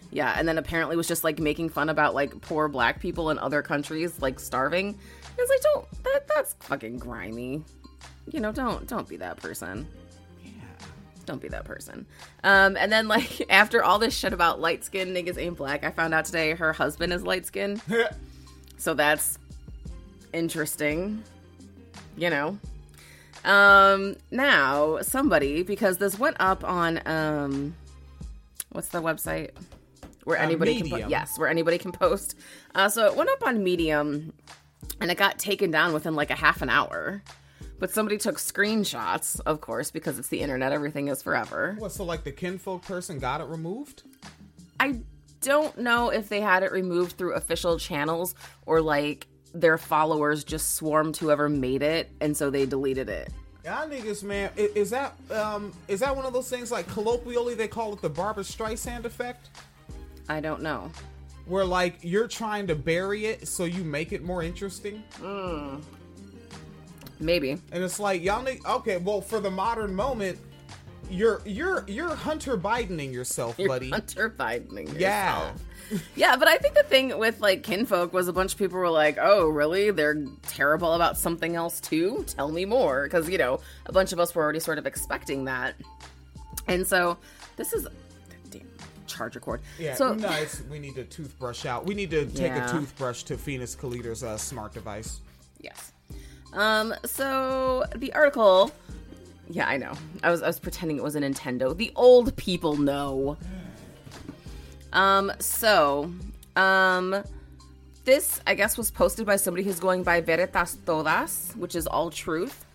Yeah, 0.10 0.34
and 0.36 0.48
then 0.48 0.58
apparently 0.58 0.96
was 0.96 1.08
just 1.08 1.24
like 1.24 1.38
making 1.38 1.70
fun 1.70 1.90
about 1.90 2.16
like 2.16 2.42
poor 2.42 2.68
black 2.68 3.00
people 3.00 3.30
in 3.30 3.38
other 3.38 3.62
countries 3.62 4.20
like 4.24 4.40
starving. 4.40 4.98
It's 5.38 5.50
like 5.52 5.62
don't 5.62 6.04
that 6.04 6.28
that's 6.28 6.56
fucking 6.62 6.98
grimy. 6.98 7.64
You 8.32 8.40
know, 8.40 8.52
don't 8.52 8.88
don't 8.88 9.08
be 9.08 9.18
that 9.18 9.38
person. 9.38 9.88
Don't 11.26 11.42
be 11.42 11.48
that 11.50 11.66
person. 11.66 12.06
Um, 12.44 12.78
and 12.78 12.92
then 12.92 13.08
like 13.08 13.46
after 13.50 13.84
all 13.84 14.00
this 14.00 14.16
shit 14.16 14.34
about 14.34 14.60
light 14.60 14.84
skin 14.84 15.10
niggas 15.14 15.38
ain't 15.38 15.58
black, 15.58 15.84
I 15.84 15.92
found 15.92 16.14
out 16.14 16.26
today 16.26 16.52
her 16.54 16.74
husband 16.74 17.12
is 17.14 17.24
light 17.24 17.46
skinned. 17.46 17.82
so 18.78 18.94
that's 18.94 19.40
interesting. 20.34 21.24
You 22.18 22.30
know. 22.30 22.60
Um 23.44 24.16
now 24.32 25.00
somebody 25.02 25.62
because 25.64 25.98
this 25.98 26.18
went 26.18 26.38
up 26.40 26.64
on 26.64 27.02
um 27.06 27.76
what's 28.72 28.88
the 28.90 29.02
website? 29.02 29.52
Where 30.24 30.40
Uh, 30.40 30.44
anybody 30.44 30.82
can 30.82 30.90
po- 30.90 31.08
yes, 31.08 31.38
where 31.38 31.48
anybody 31.48 31.78
can 31.78 31.92
post. 31.92 32.36
Uh 32.74 32.90
so 32.90 33.06
it 33.06 33.16
went 33.16 33.30
up 33.30 33.46
on 33.46 33.64
Medium 33.64 34.34
and 35.00 35.12
it 35.12 35.18
got 35.18 35.38
taken 35.38 35.70
down 35.72 35.94
within 35.94 36.16
like 36.16 36.32
a 36.32 36.36
half 36.36 36.62
an 36.62 36.70
hour. 36.70 37.22
But 37.78 37.92
somebody 37.92 38.18
took 38.18 38.38
screenshots, 38.38 39.40
of 39.46 39.62
course, 39.62 39.92
because 39.92 40.18
it's 40.18 40.30
the 40.30 40.40
internet, 40.42 40.72
everything 40.72 41.10
is 41.10 41.22
forever. 41.22 41.76
What? 41.78 41.92
So 41.92 42.04
like 42.06 42.24
the 42.24 42.32
kinfolk 42.32 42.84
person 42.84 43.20
got 43.20 43.42
it 43.42 43.48
removed? 43.48 44.04
I 44.80 45.02
don't 45.42 45.78
know 45.78 46.10
if 46.10 46.30
they 46.30 46.42
had 46.42 46.64
it 46.64 46.72
removed 46.72 47.18
through 47.18 47.34
official 47.34 47.78
channels 47.78 48.34
or 48.66 48.82
like 48.82 49.28
their 49.54 49.78
followers 49.78 50.44
just 50.44 50.76
swarmed 50.76 51.16
whoever 51.18 51.48
made 51.50 51.82
it 51.84 52.12
and 52.22 52.36
so 52.36 52.50
they 52.50 52.66
deleted 52.66 53.10
it. 53.10 53.32
Y'all 53.64 53.88
niggas, 53.88 54.24
man, 54.24 54.50
is 54.56 54.90
that 54.92 55.14
um 55.32 55.72
is 55.88 56.00
that 56.00 56.16
one 56.16 56.26
of 56.26 56.34
those 56.34 56.50
things 56.50 56.72
like 56.72 56.88
colloquially 56.88 57.56
they 57.56 57.68
call 57.68 57.94
it 57.94 58.02
the 58.02 58.10
Barbra 58.10 58.44
Streisand 58.44 59.06
effect, 59.06 59.50
I 60.30 60.40
don't 60.40 60.62
know. 60.62 60.92
where 61.46 61.66
like 61.66 61.98
you're 62.02 62.28
trying 62.28 62.68
to 62.68 62.76
bury 62.76 63.26
it 63.28 63.48
so 63.48 63.64
you 63.66 63.84
make 63.84 64.12
it 64.14 64.24
more 64.24 64.44
interesting, 64.44 65.04
Maybe. 67.20 67.52
and 67.52 67.84
it's 67.84 68.00
like 68.00 68.24
y'all 68.24 68.44
need 68.44 68.60
okay, 68.66 68.98
well 68.98 69.22
for 69.22 69.40
the 69.40 69.52
modern 69.52 69.96
moment, 69.96 70.38
you're 71.10 71.42
you're 71.46 71.86
you're 71.88 72.14
Hunter 72.16 72.58
Bidening 72.58 73.14
yourself, 73.14 73.56
You're 73.58 73.68
buddy. 73.70 73.90
Hunter 73.90 74.30
Bidening. 74.30 75.00
Yeah. 75.00 75.52
yeah, 76.16 76.36
but 76.36 76.48
I 76.48 76.58
think 76.58 76.74
the 76.74 76.84
thing 76.84 77.18
with 77.20 77.40
like 77.42 77.62
kinfolk 77.62 78.12
was 78.12 78.28
a 78.28 78.34
bunch 78.34 78.54
of 78.54 78.58
people 78.60 78.80
were 78.80 78.90
like, 78.90 79.18
"Oh, 79.22 79.48
really? 79.48 79.92
They're 79.92 80.26
terrible 80.48 80.94
about 80.94 81.16
something 81.18 81.56
else 81.56 81.80
too? 81.80 82.26
Tell 82.28 82.52
me 82.52 82.66
more." 82.66 83.04
Because 83.04 83.30
you 83.30 83.38
know, 83.38 83.60
a 83.86 83.92
bunch 83.92 84.12
of 84.12 84.20
us 84.20 84.34
were 84.34 84.42
already 84.44 84.60
sort 84.60 84.80
of 84.80 84.88
expecting 84.88 85.46
that, 85.46 85.76
and 86.68 86.86
so 86.88 87.18
this 87.56 87.72
is 87.72 87.88
damn 88.50 88.68
charger 89.06 89.40
cord. 89.40 89.62
Yeah, 89.78 89.94
So 89.94 90.16
no, 90.16 90.44
we 90.72 90.80
need 90.80 90.96
to 90.96 91.04
toothbrush 91.04 91.68
out. 91.68 91.86
We 91.86 91.94
need 91.94 92.10
to 92.10 92.26
take 92.26 92.48
Yeah. 92.48 92.68
a 92.68 92.72
toothbrush 92.72 93.22
to 93.24 93.38
Phoenix 93.38 93.76
Kalita's 93.76 94.24
uh, 94.24 94.38
smart 94.38 94.74
device. 94.74 95.20
Yes. 95.62 95.92
Um, 96.56 96.94
so 97.06 97.84
the 97.96 98.12
article 98.14 98.72
Yeah, 99.50 99.68
I 99.68 99.78
know. 99.78 99.94
I 100.24 100.32
was 100.32 100.42
I 100.42 100.48
was 100.48 100.60
pretending 100.60 100.98
it 100.98 101.04
was 101.04 101.16
a 101.16 101.20
Nintendo. 101.22 101.76
The 101.78 101.92
old 101.96 102.36
people 102.36 102.78
know. 102.78 103.38
Um, 104.94 105.32
so 105.40 106.12
um 106.56 107.24
this 108.06 108.40
I 108.48 108.54
guess 108.56 108.78
was 108.78 108.90
posted 108.92 109.26
by 109.26 109.36
somebody 109.36 109.64
who's 109.64 109.80
going 109.80 110.04
by 110.04 110.22
Veritas 110.22 110.78
Todas, 110.86 111.54
which 111.58 111.76
is 111.76 111.86
all 111.88 112.10
truth. 112.10 112.66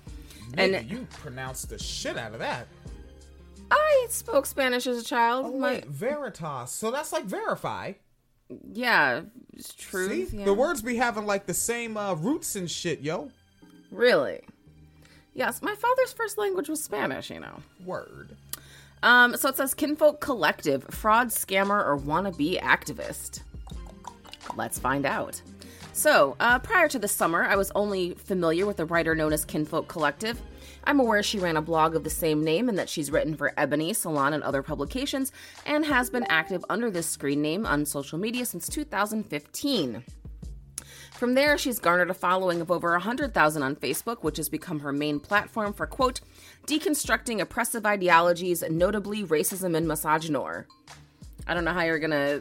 And 0.58 0.75
And- 0.75 0.90
you 0.90 1.06
pronounced 1.10 1.70
the 1.70 1.78
shit 1.78 2.16
out 2.18 2.32
of 2.34 2.40
that. 2.40 2.66
I 3.72 4.06
spoke 4.10 4.46
Spanish 4.46 4.88
as 4.88 4.99
a 5.00 5.04
child. 5.04 5.46
Oh, 5.46 5.56
My 5.58 5.75
wait, 5.75 5.87
Veritas. 5.87 6.72
So 6.72 6.90
that's 6.90 7.12
like 7.12 7.25
verify. 7.25 7.92
yeah, 8.72 9.20
it's 9.52 9.72
truth. 9.75 10.30
See, 10.30 10.38
yeah. 10.38 10.44
the 10.44 10.52
words 10.52 10.82
be 10.82 10.96
having 10.96 11.25
like 11.25 11.46
the 11.46 11.54
same 11.54 11.96
uh, 11.96 12.14
roots 12.14 12.56
and 12.56 12.68
shit, 12.68 13.00
yo. 13.00 13.30
Really? 13.90 14.40
Yes, 15.35 15.62
my 15.62 15.75
father's 15.75 16.12
first 16.12 16.38
language 16.38 16.68
was 16.68 16.82
Spanish, 16.82 17.30
you 17.30 17.40
know. 17.40 17.62
Word. 17.85 18.37
Um, 19.02 19.37
so 19.37 19.49
it 19.49 19.56
says 19.56 19.75
Kinfolk 19.75 20.20
Kollective, 20.20 20.92
fraud, 20.92 21.28
scammer, 21.28 21.85
or 21.85 21.99
wannabe 21.99 22.61
activist. 22.61 23.42
Let's 24.56 24.78
find 24.78 25.06
out. 25.06 25.40
So, 25.92 26.37
uh, 26.40 26.59
prior 26.59 26.88
to 26.88 26.99
the 26.99 27.09
summer, 27.09 27.44
I 27.44 27.56
was 27.56 27.73
only 27.75 28.14
familiar 28.14 28.66
with 28.66 28.80
a 28.80 28.85
writer 28.85 29.14
known 29.14 29.32
as 29.32 29.44
Kinfolk 29.44 29.88
Kollective. 29.88 30.37
I'm 30.85 31.00
aware 31.00 31.23
she 31.23 31.38
ran 31.38 31.56
a 31.56 31.62
blog 31.62 31.94
of 31.94 32.04
the 32.04 32.11
same 32.11 32.42
name 32.42 32.68
and 32.68 32.78
that 32.78 32.88
she's 32.88 33.11
written 33.11 33.37
for 33.37 33.52
Ebony, 33.56 33.92
Salon, 33.92 34.32
and 34.32 34.42
other 34.42 34.62
publications, 34.62 35.32
and 35.66 35.85
has 35.85 36.09
been 36.09 36.25
active 36.25 36.64
under 36.70 36.90
this 36.90 37.06
screen 37.06 37.42
name 37.42 37.66
on 37.66 37.85
social 37.85 38.18
media 38.18 38.47
since 38.47 38.68
2015. 38.68 40.02
From 41.21 41.35
there, 41.35 41.59
she's 41.59 41.79
garnered 41.79 42.09
a 42.09 42.15
following 42.15 42.62
of 42.62 42.71
over 42.71 42.93
100,000 42.93 43.62
on 43.62 43.77
Facebook, 43.77 44.23
which 44.23 44.39
has 44.39 44.49
become 44.49 44.81
her 44.81 44.91
main 44.91 45.21
platform 45.21 45.75
for, 45.75 45.87
quote, 45.87 46.23
deconstructing 46.67 47.43
oppressive 47.43 47.85
ideologies, 47.85 48.65
notably 48.71 49.23
racism 49.25 49.77
and 49.77 49.87
misogynoir. 49.87 50.65
I 51.47 51.53
don't 51.53 51.67
know 51.67 51.75
how 51.75 51.83
you're 51.83 51.99
gonna 51.99 52.41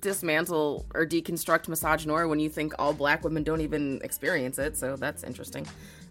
dismantle 0.00 0.86
or 0.92 1.06
deconstruct 1.06 1.66
misogynoir 1.68 2.28
when 2.28 2.40
you 2.40 2.48
think 2.48 2.74
all 2.80 2.92
black 2.92 3.22
women 3.22 3.44
don't 3.44 3.60
even 3.60 4.00
experience 4.02 4.58
it, 4.58 4.76
so 4.76 4.96
that's 4.96 5.22
interesting. 5.22 5.64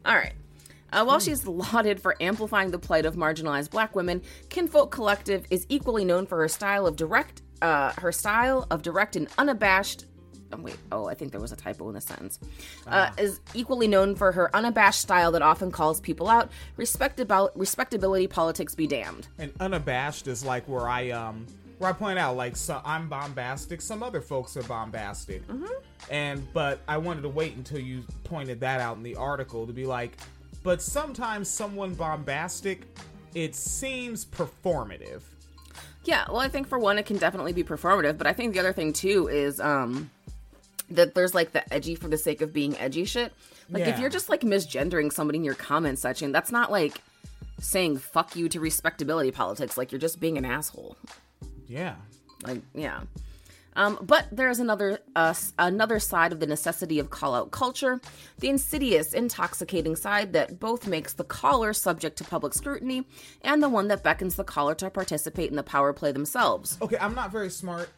All 0.05 0.15
right. 0.15 0.35
Uh, 0.93 1.03
while 1.03 1.19
she's 1.19 1.45
lauded 1.45 1.99
for 2.01 2.15
amplifying 2.21 2.71
the 2.71 2.79
plight 2.79 3.05
of 3.05 3.15
marginalized 3.17 3.71
black 3.71 3.93
women, 3.93 4.21
Kinfolk 4.47 4.95
Kollective 4.95 5.43
is 5.49 5.65
equally 5.67 6.05
known 6.05 6.25
for 6.27 6.37
her 6.37 6.47
style 6.47 6.87
of 6.87 6.95
direct, 6.95 7.41
uh, 7.61 7.91
her 7.97 8.13
style 8.13 8.65
of 8.71 8.81
direct 8.81 9.17
and 9.17 9.27
unabashed. 9.37 10.05
Oh, 10.53 10.57
wait, 10.57 10.77
oh, 10.91 11.07
I 11.07 11.13
think 11.13 11.31
there 11.31 11.41
was 11.41 11.51
a 11.51 11.55
typo 11.55 11.87
in 11.89 11.95
the 11.95 12.01
sentence. 12.01 12.39
Uh, 12.85 13.11
is 13.17 13.39
equally 13.53 13.87
known 13.87 14.15
for 14.15 14.31
her 14.31 14.53
unabashed 14.55 15.01
style 15.01 15.31
that 15.31 15.41
often 15.41 15.71
calls 15.71 15.99
people 15.99 16.27
out. 16.27 16.51
Respectabil- 16.77 17.51
respectability 17.55 18.27
politics 18.27 18.75
be 18.75 18.87
damned. 18.87 19.27
And 19.37 19.53
unabashed 19.59 20.27
is 20.27 20.43
like 20.43 20.67
where 20.67 20.87
I 20.89 21.11
um 21.11 21.45
where 21.77 21.89
I 21.89 21.93
point 21.93 22.19
out 22.19 22.35
like 22.35 22.55
so 22.55 22.81
I'm 22.85 23.07
bombastic, 23.09 23.81
some 23.81 24.03
other 24.03 24.21
folks 24.21 24.55
are 24.57 24.63
bombastic. 24.63 25.41
And 26.09 26.45
but 26.53 26.81
I 26.87 26.97
wanted 26.97 27.21
to 27.21 27.29
wait 27.29 27.55
until 27.55 27.79
you 27.79 28.03
pointed 28.23 28.59
that 28.59 28.81
out 28.81 28.97
in 28.97 29.03
the 29.03 29.15
article 29.15 29.65
to 29.67 29.73
be 29.73 29.85
like, 29.85 30.17
but 30.63 30.81
sometimes 30.81 31.47
someone 31.47 31.93
bombastic, 31.93 32.85
it 33.33 33.55
seems 33.55 34.25
performative. 34.25 35.21
Yeah, 36.03 36.25
well, 36.27 36.39
I 36.39 36.49
think 36.49 36.67
for 36.67 36.79
one, 36.79 36.97
it 36.97 37.05
can 37.05 37.17
definitely 37.17 37.53
be 37.53 37.63
performative, 37.63 38.17
but 38.17 38.25
I 38.25 38.33
think 38.33 38.53
the 38.53 38.59
other 38.59 38.73
thing 38.73 38.91
too 38.93 39.27
is 39.27 39.59
um 39.59 40.09
that 40.95 41.15
there's 41.15 41.33
like 41.33 41.51
the 41.51 41.73
edgy 41.73 41.95
for 41.95 42.07
the 42.07 42.17
sake 42.17 42.41
of 42.41 42.53
being 42.53 42.77
edgy 42.77 43.05
shit. 43.05 43.33
Like 43.69 43.87
if 43.87 43.99
you're 43.99 44.09
just 44.09 44.29
like 44.29 44.41
misgendering 44.41 45.11
somebody 45.13 45.37
in 45.37 45.43
your 45.43 45.55
comment 45.55 45.97
section, 45.99 46.31
that's 46.31 46.51
not 46.51 46.71
like 46.71 47.01
saying 47.59 47.97
fuck 47.97 48.35
you 48.35 48.49
to 48.49 48.59
respectability 48.59 49.31
politics. 49.31 49.77
Like 49.77 49.91
you're 49.91 49.99
just 49.99 50.19
being 50.19 50.37
an 50.37 50.45
asshole. 50.45 50.97
Yeah. 51.67 51.95
Like 52.43 52.61
yeah. 52.73 53.01
Um, 53.75 53.99
but 54.01 54.27
there's 54.31 54.59
another 54.59 54.99
uh, 55.15 55.33
another 55.57 55.99
side 55.99 56.33
of 56.33 56.39
the 56.39 56.45
necessity 56.45 56.99
of 56.99 57.09
call 57.09 57.33
out 57.33 57.51
culture, 57.51 58.01
the 58.39 58.49
insidious, 58.49 59.13
intoxicating 59.13 59.95
side 59.95 60.33
that 60.33 60.59
both 60.59 60.87
makes 60.87 61.13
the 61.13 61.23
caller 61.23 61.71
subject 61.71 62.17
to 62.17 62.23
public 62.23 62.53
scrutiny 62.53 63.05
and 63.43 63.63
the 63.63 63.69
one 63.69 63.87
that 63.87 64.03
beckons 64.03 64.35
the 64.35 64.43
caller 64.43 64.75
to 64.75 64.89
participate 64.89 65.49
in 65.49 65.55
the 65.55 65.63
power 65.63 65.93
play 65.93 66.11
themselves. 66.11 66.77
Okay, 66.81 66.97
I'm 66.99 67.15
not 67.15 67.31
very 67.31 67.49
smart. 67.49 67.89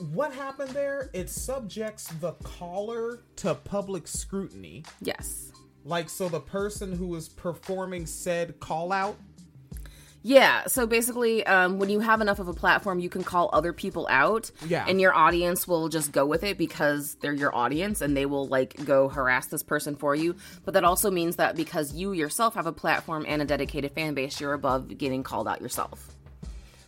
What 0.00 0.32
happened 0.32 0.70
there? 0.70 1.10
It 1.12 1.28
subjects 1.28 2.08
the 2.20 2.32
caller 2.42 3.22
to 3.36 3.54
public 3.54 4.08
scrutiny. 4.08 4.84
Yes. 5.02 5.52
Like, 5.84 6.08
so 6.08 6.28
the 6.28 6.40
person 6.40 6.92
who 6.92 7.14
is 7.16 7.28
performing 7.28 8.06
said 8.06 8.60
call 8.60 8.92
out. 8.92 9.16
Yeah, 10.22 10.66
so 10.66 10.86
basically, 10.86 11.46
um, 11.46 11.78
when 11.78 11.88
you 11.88 12.00
have 12.00 12.20
enough 12.20 12.38
of 12.38 12.48
a 12.48 12.52
platform, 12.52 12.98
you 12.98 13.08
can 13.08 13.24
call 13.24 13.48
other 13.54 13.72
people 13.72 14.06
out, 14.10 14.50
Yeah. 14.66 14.84
and 14.86 15.00
your 15.00 15.14
audience 15.14 15.66
will 15.66 15.88
just 15.88 16.12
go 16.12 16.26
with 16.26 16.44
it 16.44 16.58
because 16.58 17.14
they're 17.22 17.32
your 17.32 17.54
audience, 17.56 18.02
and 18.02 18.14
they 18.14 18.26
will 18.26 18.46
like 18.46 18.84
go 18.84 19.08
harass 19.08 19.46
this 19.46 19.62
person 19.62 19.96
for 19.96 20.14
you. 20.14 20.36
But 20.66 20.74
that 20.74 20.84
also 20.84 21.10
means 21.10 21.36
that 21.36 21.56
because 21.56 21.94
you 21.94 22.12
yourself 22.12 22.54
have 22.54 22.66
a 22.66 22.72
platform 22.72 23.24
and 23.26 23.40
a 23.40 23.46
dedicated 23.46 23.92
fan 23.92 24.12
base, 24.12 24.38
you're 24.40 24.52
above 24.52 24.98
getting 24.98 25.22
called 25.22 25.48
out 25.48 25.62
yourself. 25.62 26.14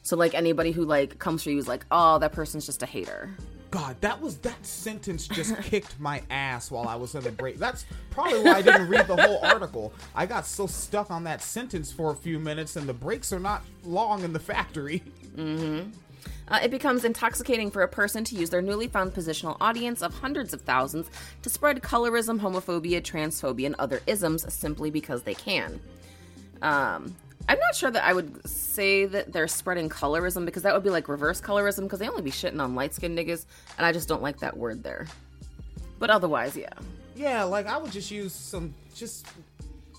So 0.03 0.17
like 0.17 0.35
anybody 0.35 0.73
who 0.73 0.85
like 0.85 1.19
comes 1.19 1.43
for 1.43 1.51
you 1.51 1.59
is 1.59 1.69
like, 1.69 1.87
oh, 1.91 2.19
that 2.19 2.33
person's 2.33 2.67
just 2.67 2.83
a 2.83 2.87
hater. 2.87 3.31
God, 3.71 3.97
that 4.03 4.21
was 4.21 4.37
that 4.39 4.67
sentence 4.67 5.27
just 5.27 5.57
kicked 5.63 5.99
my 5.99 6.23
ass 6.29 6.71
while 6.71 6.87
I 6.87 6.95
was 6.95 7.15
in 7.15 7.23
the 7.23 7.33
break. 7.33 7.57
That's 7.57 7.87
probably 8.11 8.43
why 8.43 8.57
I 8.57 8.63
didn't 8.63 8.89
read 8.89 9.07
the 9.07 9.17
whole 9.17 9.39
article. 9.43 9.95
I 10.15 10.27
got 10.27 10.45
so 10.45 10.67
stuck 10.67 11.11
on 11.11 11.25
that 11.25 11.41
sentence 11.41 11.91
for 11.91 12.13
a 12.13 12.15
few 12.15 12.39
minutes, 12.39 12.77
and 12.77 12.87
the 12.87 12.93
breaks 12.93 13.33
are 13.33 13.41
not 13.41 13.63
long 13.85 14.25
in 14.25 14.33
the 14.35 14.39
factory. 14.39 15.03
Uh, 16.49 16.61
it 16.63 16.71
becomes 16.71 17.05
intoxicating 17.05 17.71
for 17.71 17.83
a 17.83 17.89
person 17.89 18.25
to 18.25 18.35
use 18.35 18.51
their 18.51 18.61
newly 18.61 18.89
found 18.89 19.15
positional 19.15 19.57
audience 19.59 20.03
of 20.03 20.13
hundreds 20.13 20.53
of 20.53 20.61
thousands 20.61 21.09
to 21.41 21.49
spread 21.49 21.81
colorism, 21.81 22.39
homophobia, 22.39 23.01
transphobia, 23.01 23.67
and 23.67 23.77
other 23.79 24.03
isms 24.07 24.53
simply 24.53 24.91
because 24.91 25.23
they 25.23 25.35
can. 25.35 25.81
Um, 26.61 27.17
I'm 27.49 27.59
not 27.59 27.75
sure 27.75 27.91
that 27.91 28.05
I 28.05 28.13
would 28.13 28.47
say 28.49 29.07
that 29.07 29.33
they're 29.33 29.49
spreading 29.49 29.89
colorism 29.89 30.45
because 30.45 30.63
that 30.63 30.75
would 30.75 30.83
be 30.83 30.91
like 30.91 31.09
reverse 31.09 31.41
colorism 31.41 31.83
because 31.83 31.99
they 31.99 32.09
only 32.09 32.23
be 32.23 32.31
shitting 32.31 32.61
on 32.61 32.75
light 32.75 32.95
skinned 32.95 33.19
niggas, 33.19 33.47
and 33.77 33.87
I 33.87 33.93
just 33.93 34.09
don't 34.09 34.23
like 34.23 34.39
that 34.41 34.57
word 34.57 34.83
there. 34.83 35.07
But 35.99 36.11
otherwise, 36.11 36.57
yeah. 36.57 36.69
Yeah, 37.15 37.45
like 37.45 37.67
I 37.67 37.77
would 37.77 37.93
just 37.93 38.11
use 38.11 38.33
some 38.33 38.75
just 38.95 39.27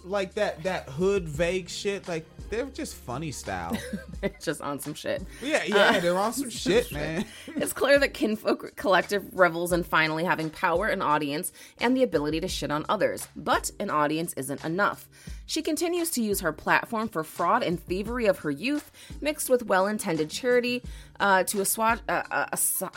like 0.04 0.34
that 0.34 0.64
that 0.64 0.90
hood 0.90 1.28
vague 1.28 1.70
shit. 1.70 2.08
Like 2.08 2.26
they're 2.50 2.66
just 2.66 2.96
funny 2.96 3.32
style. 3.32 3.76
Just 4.42 4.62
on 4.62 4.80
some 4.80 4.94
shit. 4.94 5.22
yeah, 5.42 5.58
uh, 5.58 5.62
yeah, 5.68 6.00
they're 6.00 6.18
on 6.18 6.32
some 6.32 6.50
shit, 6.52 6.92
man. 6.92 7.26
It's 7.48 7.74
clear 7.74 8.00
that 8.00 8.14
Kinfolk 8.14 8.76
Kollective 8.76 9.28
revels 9.34 9.74
in 9.74 9.84
finally 9.84 10.24
having 10.24 10.50
power, 10.50 10.88
an 10.88 11.02
audience, 11.02 11.52
and 11.82 11.98
the 11.98 12.04
ability 12.04 12.40
to 12.42 12.48
shit 12.48 12.72
on 12.72 12.86
others. 12.88 13.28
But 13.36 13.72
an 13.80 13.90
audience 13.90 14.34
isn't 14.34 14.64
enough. 14.64 15.10
She 15.46 15.62
continues 15.62 16.10
to 16.12 16.22
use 16.22 16.40
her 16.40 16.52
platform 16.54 17.10
for 17.10 17.24
fraud 17.24 17.64
and 17.64 17.84
thievery 17.84 18.26
of 18.28 18.40
her 18.40 18.52
youth, 18.52 18.92
mixed 19.22 19.50
with 19.50 19.66
well 19.66 19.88
intended 19.88 20.30
charity, 20.30 20.82
uh, 21.20 21.44
to 21.44 21.62
assuage. 21.62 22.00
Uh, 22.08 22.24
uh, 22.32 22.46
assa- 22.54 22.92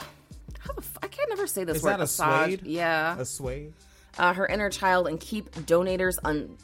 how 0.60 0.72
the 0.72 0.80
f- 0.80 0.98
I 1.02 1.08
can't 1.08 1.28
never 1.28 1.46
say 1.46 1.64
this 1.64 1.78
Is 1.78 1.82
word. 1.82 1.90
that 1.92 2.00
a 2.00 2.04
Assuage. 2.04 2.60
suede? 2.60 2.66
Yeah. 2.66 3.18
A 3.18 3.24
sway. 3.24 3.72
uh, 4.18 4.32
her 4.32 4.46
inner 4.46 4.70
child 4.70 5.06
and 5.08 5.20
keep 5.20 5.50
donators 5.66 6.18
un 6.24 6.56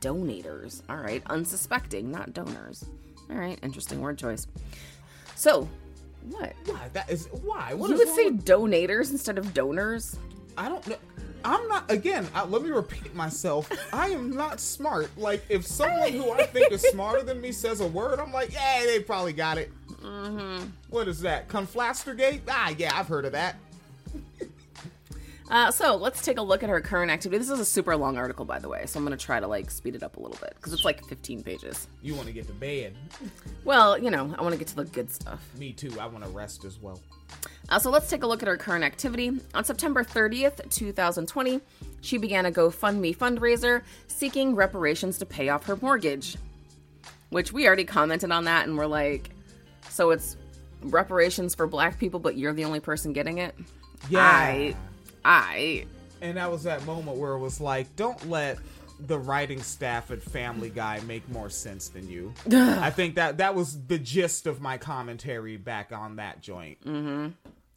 donators 0.00 0.82
all 0.88 0.96
right 0.96 1.22
unsuspecting 1.30 2.10
not 2.10 2.32
donors 2.34 2.84
all 3.30 3.36
right 3.36 3.58
interesting 3.62 4.00
word 4.00 4.18
choice 4.18 4.46
so 5.34 5.68
what 6.30 6.52
Why? 6.66 6.88
That 6.92 7.10
is 7.10 7.26
why. 7.42 7.74
What 7.74 7.88
you 7.90 7.94
is 7.94 8.06
would 8.06 8.14
say 8.14 8.26
with- 8.30 8.44
donators 8.44 9.10
instead 9.10 9.38
of 9.38 9.52
donors 9.54 10.16
I 10.56 10.68
don't 10.68 10.86
know. 10.86 10.96
I'm 11.44 11.66
not. 11.68 11.90
Again, 11.90 12.26
I, 12.34 12.44
let 12.44 12.62
me 12.62 12.70
repeat 12.70 13.14
myself. 13.14 13.70
I 13.92 14.08
am 14.08 14.30
not 14.30 14.60
smart. 14.60 15.10
Like 15.16 15.44
if 15.48 15.66
someone 15.66 16.12
who 16.12 16.30
I 16.32 16.44
think 16.44 16.72
is 16.72 16.82
smarter 16.82 17.22
than 17.22 17.40
me 17.40 17.52
says 17.52 17.80
a 17.80 17.86
word, 17.86 18.18
I'm 18.20 18.32
like, 18.32 18.52
yeah, 18.52 18.84
they 18.86 19.00
probably 19.00 19.32
got 19.32 19.58
it. 19.58 19.70
Mm-hmm. 20.02 20.66
What 20.90 21.08
is 21.08 21.20
that? 21.20 21.48
Conflastergate? 21.48 22.40
Ah, 22.48 22.72
yeah, 22.76 22.92
I've 22.94 23.08
heard 23.08 23.24
of 23.24 23.32
that. 23.32 23.56
uh, 25.50 25.70
so 25.70 25.96
let's 25.96 26.22
take 26.22 26.38
a 26.38 26.42
look 26.42 26.62
at 26.62 26.68
her 26.68 26.80
current 26.80 27.10
activity 27.10 27.38
this 27.38 27.50
is 27.50 27.60
a 27.60 27.64
super 27.64 27.96
long 27.96 28.16
article 28.18 28.44
by 28.44 28.58
the 28.58 28.68
way 28.68 28.84
so 28.84 28.98
i'm 28.98 29.04
gonna 29.04 29.16
try 29.16 29.40
to 29.40 29.46
like 29.46 29.70
speed 29.70 29.94
it 29.94 30.02
up 30.02 30.16
a 30.16 30.20
little 30.20 30.36
bit 30.40 30.52
because 30.56 30.72
it's 30.72 30.84
like 30.84 31.02
15 31.06 31.42
pages 31.42 31.88
You 32.02 32.14
want 32.14 32.26
to 32.26 32.32
get 32.32 32.46
to 32.48 32.52
bed? 32.52 32.94
well 33.64 33.98
you 33.98 34.10
know 34.10 34.34
i 34.38 34.42
want 34.42 34.52
to 34.52 34.58
get 34.58 34.68
to 34.68 34.76
the 34.76 34.84
good 34.84 35.10
stuff 35.10 35.40
Me 35.58 35.72
too. 35.72 35.98
I 36.00 36.06
want 36.06 36.24
to 36.24 36.30
rest 36.30 36.64
as 36.64 36.78
well. 36.78 37.00
Uh, 37.68 37.78
so 37.78 37.90
let's 37.90 38.10
take 38.10 38.22
a 38.22 38.26
look 38.26 38.42
at 38.42 38.48
her 38.48 38.56
current 38.56 38.84
activity. 38.84 39.32
On 39.54 39.64
September 39.64 40.04
30th, 40.04 40.68
2020, 40.70 41.60
she 42.00 42.18
began 42.18 42.46
a 42.46 42.50
GoFundMe 42.50 43.16
fundraiser 43.16 43.82
seeking 44.08 44.54
reparations 44.54 45.18
to 45.18 45.26
pay 45.26 45.48
off 45.48 45.64
her 45.66 45.76
mortgage. 45.76 46.36
Which 47.30 47.52
we 47.52 47.66
already 47.66 47.84
commented 47.84 48.30
on 48.30 48.44
that 48.44 48.68
and 48.68 48.76
we're 48.76 48.86
like, 48.86 49.30
so 49.88 50.10
it's 50.10 50.36
reparations 50.82 51.54
for 51.54 51.66
black 51.66 51.98
people, 51.98 52.20
but 52.20 52.36
you're 52.36 52.52
the 52.52 52.64
only 52.64 52.80
person 52.80 53.12
getting 53.12 53.38
it? 53.38 53.54
I, 54.20 54.76
I, 55.24 55.86
And 56.20 56.36
that 56.36 56.50
was 56.50 56.62
that 56.64 56.84
moment 56.86 57.18
where 57.18 57.32
it 57.32 57.38
was 57.38 57.60
like, 57.60 57.94
don't 57.96 58.28
let 58.28 58.58
the 59.06 59.18
writing 59.18 59.62
staff 59.62 60.10
at 60.10 60.22
Family 60.22 60.70
Guy 60.70 61.00
make 61.06 61.28
more 61.28 61.50
sense 61.50 61.88
than 61.88 62.08
you. 62.08 62.32
I 62.50 62.90
think 62.90 63.16
that 63.16 63.38
that 63.38 63.54
was 63.54 63.78
the 63.86 63.98
gist 63.98 64.46
of 64.46 64.60
my 64.60 64.78
commentary 64.78 65.56
back 65.56 65.92
on 65.92 66.16
that 66.16 66.40
joint. 66.42 66.80
Mm-hmm. 66.84 67.28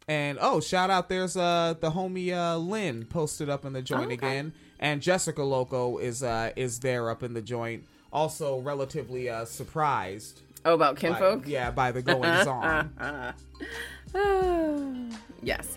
And 0.08 0.38
oh, 0.40 0.60
shout 0.60 0.88
out! 0.88 1.08
There's 1.08 1.36
uh 1.36 1.74
the 1.80 1.90
homie 1.90 2.32
uh 2.32 2.56
Lynn 2.58 3.04
posted 3.06 3.48
up 3.48 3.64
in 3.64 3.72
the 3.72 3.82
joint 3.82 4.06
Okay. 4.06 4.14
again, 4.14 4.52
and 4.78 5.02
Jessica 5.02 5.42
Loco 5.42 5.98
is 5.98 6.22
uh 6.22 6.52
is 6.54 6.78
there 6.80 7.10
up 7.10 7.22
in 7.24 7.34
the 7.34 7.42
joint. 7.42 7.84
Also, 8.12 8.60
relatively 8.60 9.28
uh 9.28 9.44
surprised. 9.44 10.42
oh, 10.64 10.74
about 10.74 10.94
by- 10.94 11.00
kinfolk? 11.00 11.48
yeah, 11.48 11.72
by 11.72 11.90
the 11.90 12.02
goings 12.02 12.46
on. 12.46 13.34
yes. 15.42 15.76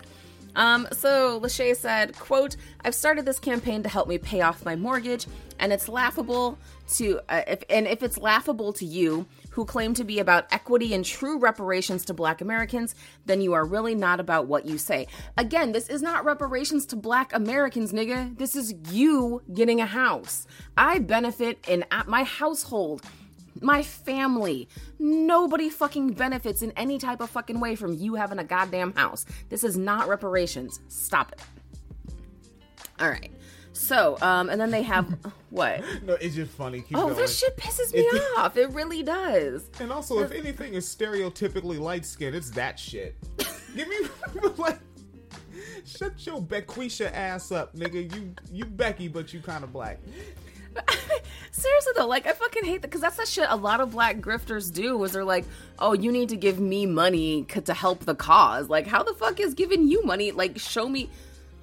Um, 0.56 0.88
so 0.92 1.40
Lachey 1.40 1.76
said, 1.76 2.18
quote, 2.18 2.56
I've 2.84 2.94
started 2.94 3.24
this 3.24 3.38
campaign 3.38 3.82
to 3.82 3.88
help 3.88 4.08
me 4.08 4.18
pay 4.18 4.40
off 4.40 4.64
my 4.64 4.76
mortgage, 4.76 5.26
and 5.58 5.72
it's 5.72 5.88
laughable 5.88 6.58
to 6.94 7.20
uh, 7.28 7.42
if 7.46 7.62
and 7.70 7.86
if 7.86 8.02
it's 8.02 8.18
laughable 8.18 8.72
to 8.72 8.84
you 8.84 9.26
who 9.50 9.64
claim 9.64 9.94
to 9.94 10.04
be 10.04 10.18
about 10.18 10.46
equity 10.52 10.94
and 10.94 11.04
true 11.04 11.38
reparations 11.38 12.04
to 12.06 12.14
black 12.14 12.40
Americans, 12.40 12.94
then 13.26 13.40
you 13.40 13.52
are 13.52 13.64
really 13.64 13.94
not 13.94 14.20
about 14.20 14.46
what 14.46 14.64
you 14.64 14.78
say. 14.78 15.06
Again, 15.36 15.72
this 15.72 15.88
is 15.88 16.02
not 16.02 16.24
reparations 16.24 16.86
to 16.86 16.96
black 16.96 17.32
Americans, 17.32 17.92
nigga. 17.92 18.36
This 18.38 18.56
is 18.56 18.74
you 18.90 19.42
getting 19.52 19.80
a 19.80 19.86
house. 19.86 20.46
I 20.76 20.98
benefit 21.00 21.64
in 21.68 21.84
at 21.90 22.08
my 22.08 22.24
household 22.24 23.02
my 23.60 23.82
family. 23.82 24.68
Nobody 24.98 25.68
fucking 25.70 26.12
benefits 26.14 26.62
in 26.62 26.72
any 26.72 26.98
type 26.98 27.20
of 27.20 27.30
fucking 27.30 27.60
way 27.60 27.74
from 27.76 27.92
you 27.94 28.14
having 28.14 28.38
a 28.38 28.44
goddamn 28.44 28.92
house. 28.94 29.24
This 29.48 29.64
is 29.64 29.76
not 29.76 30.08
reparations. 30.08 30.80
Stop 30.88 31.32
it. 31.32 31.40
All 33.00 33.08
right. 33.08 33.30
So, 33.72 34.18
um, 34.20 34.50
and 34.50 34.60
then 34.60 34.70
they 34.70 34.82
have 34.82 35.06
what? 35.50 35.82
No, 36.02 36.14
it's 36.14 36.34
just 36.34 36.52
funny. 36.52 36.80
Keep 36.82 36.98
Oh, 36.98 37.02
going. 37.06 37.16
this 37.16 37.38
shit 37.38 37.56
pisses 37.56 37.92
me 37.94 38.00
It- 38.00 38.38
off. 38.38 38.56
It 38.56 38.70
really 38.72 39.02
does. 39.02 39.68
And 39.80 39.90
also, 39.90 40.18
if 40.20 40.32
anything 40.32 40.74
is 40.74 40.84
stereotypically 40.86 41.78
light 41.78 42.04
skinned, 42.04 42.36
it's 42.36 42.50
that 42.50 42.78
shit. 42.78 43.16
Give 43.76 43.88
me 43.88 43.96
like, 44.58 44.78
shut 45.86 46.26
your 46.26 46.42
Bequisha 46.42 47.10
ass 47.14 47.52
up, 47.52 47.74
nigga. 47.76 48.12
You 48.14 48.34
you 48.52 48.64
Becky, 48.66 49.08
but 49.08 49.32
you 49.32 49.40
kind 49.40 49.64
of 49.64 49.72
black. 49.72 49.98
Seriously 51.52 51.92
though, 51.96 52.06
like 52.06 52.26
I 52.26 52.32
fucking 52.32 52.64
hate 52.64 52.82
that 52.82 52.88
because 52.88 53.00
that's 53.00 53.16
the 53.16 53.26
shit 53.26 53.46
a 53.48 53.56
lot 53.56 53.80
of 53.80 53.92
black 53.92 54.18
grifters 54.18 54.72
do. 54.72 55.02
Is 55.04 55.12
they're 55.12 55.24
like, 55.24 55.44
oh, 55.78 55.92
you 55.92 56.12
need 56.12 56.28
to 56.30 56.36
give 56.36 56.60
me 56.60 56.86
money 56.86 57.46
c- 57.52 57.60
to 57.60 57.74
help 57.74 58.00
the 58.00 58.14
cause. 58.14 58.68
Like, 58.68 58.86
how 58.86 59.02
the 59.02 59.14
fuck 59.14 59.40
is 59.40 59.54
giving 59.54 59.88
you 59.88 60.02
money? 60.04 60.30
Like, 60.30 60.58
show 60.58 60.88
me. 60.88 61.10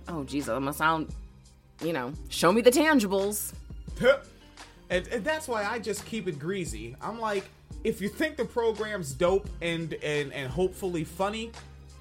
Oh, 0.08 0.24
Jesus, 0.24 0.50
I'm 0.50 0.62
gonna 0.62 0.74
sound, 0.74 1.10
you 1.82 1.94
know, 1.94 2.14
show 2.30 2.52
me 2.52 2.62
the 2.62 2.72
tangibles. 2.72 3.54
and, 4.90 5.08
and 5.08 5.24
that's 5.24 5.48
why 5.48 5.64
I 5.64 5.80
just 5.80 6.06
keep 6.06 6.28
it 6.28 6.38
greasy. 6.38 6.96
I'm 7.02 7.20
like, 7.20 7.46
if 7.84 8.02
you 8.02 8.10
think 8.10 8.36
the 8.36 8.46
program's 8.46 9.14
dope 9.14 9.50
and 9.62 9.94
and 10.04 10.34
and 10.34 10.52
hopefully 10.52 11.04
funny, 11.04 11.52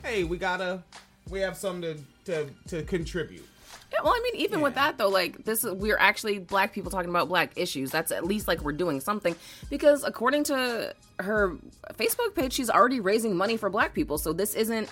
hey, 0.02 0.24
we 0.24 0.38
gotta 0.38 0.82
we 1.30 1.40
have 1.40 1.56
something 1.56 2.04
to 2.24 2.44
to, 2.46 2.50
to 2.68 2.82
contribute. 2.82 3.46
Yeah, 3.92 4.00
well, 4.02 4.12
I 4.12 4.20
mean, 4.22 4.42
even 4.42 4.60
with 4.60 4.74
that 4.74 4.98
though, 4.98 5.08
like 5.08 5.44
this, 5.44 5.64
we're 5.64 5.98
actually 5.98 6.38
black 6.38 6.72
people 6.72 6.90
talking 6.90 7.10
about 7.10 7.28
black 7.28 7.52
issues. 7.56 7.90
That's 7.90 8.10
at 8.10 8.24
least 8.24 8.48
like 8.48 8.62
we're 8.62 8.72
doing 8.72 9.00
something 9.00 9.34
because 9.70 10.02
according 10.02 10.44
to 10.44 10.94
her 11.20 11.56
Facebook 11.94 12.34
page, 12.34 12.52
she's 12.52 12.70
already 12.70 13.00
raising 13.00 13.36
money 13.36 13.56
for 13.56 13.70
black 13.70 13.94
people. 13.94 14.18
So 14.18 14.32
this 14.32 14.54
isn't 14.54 14.90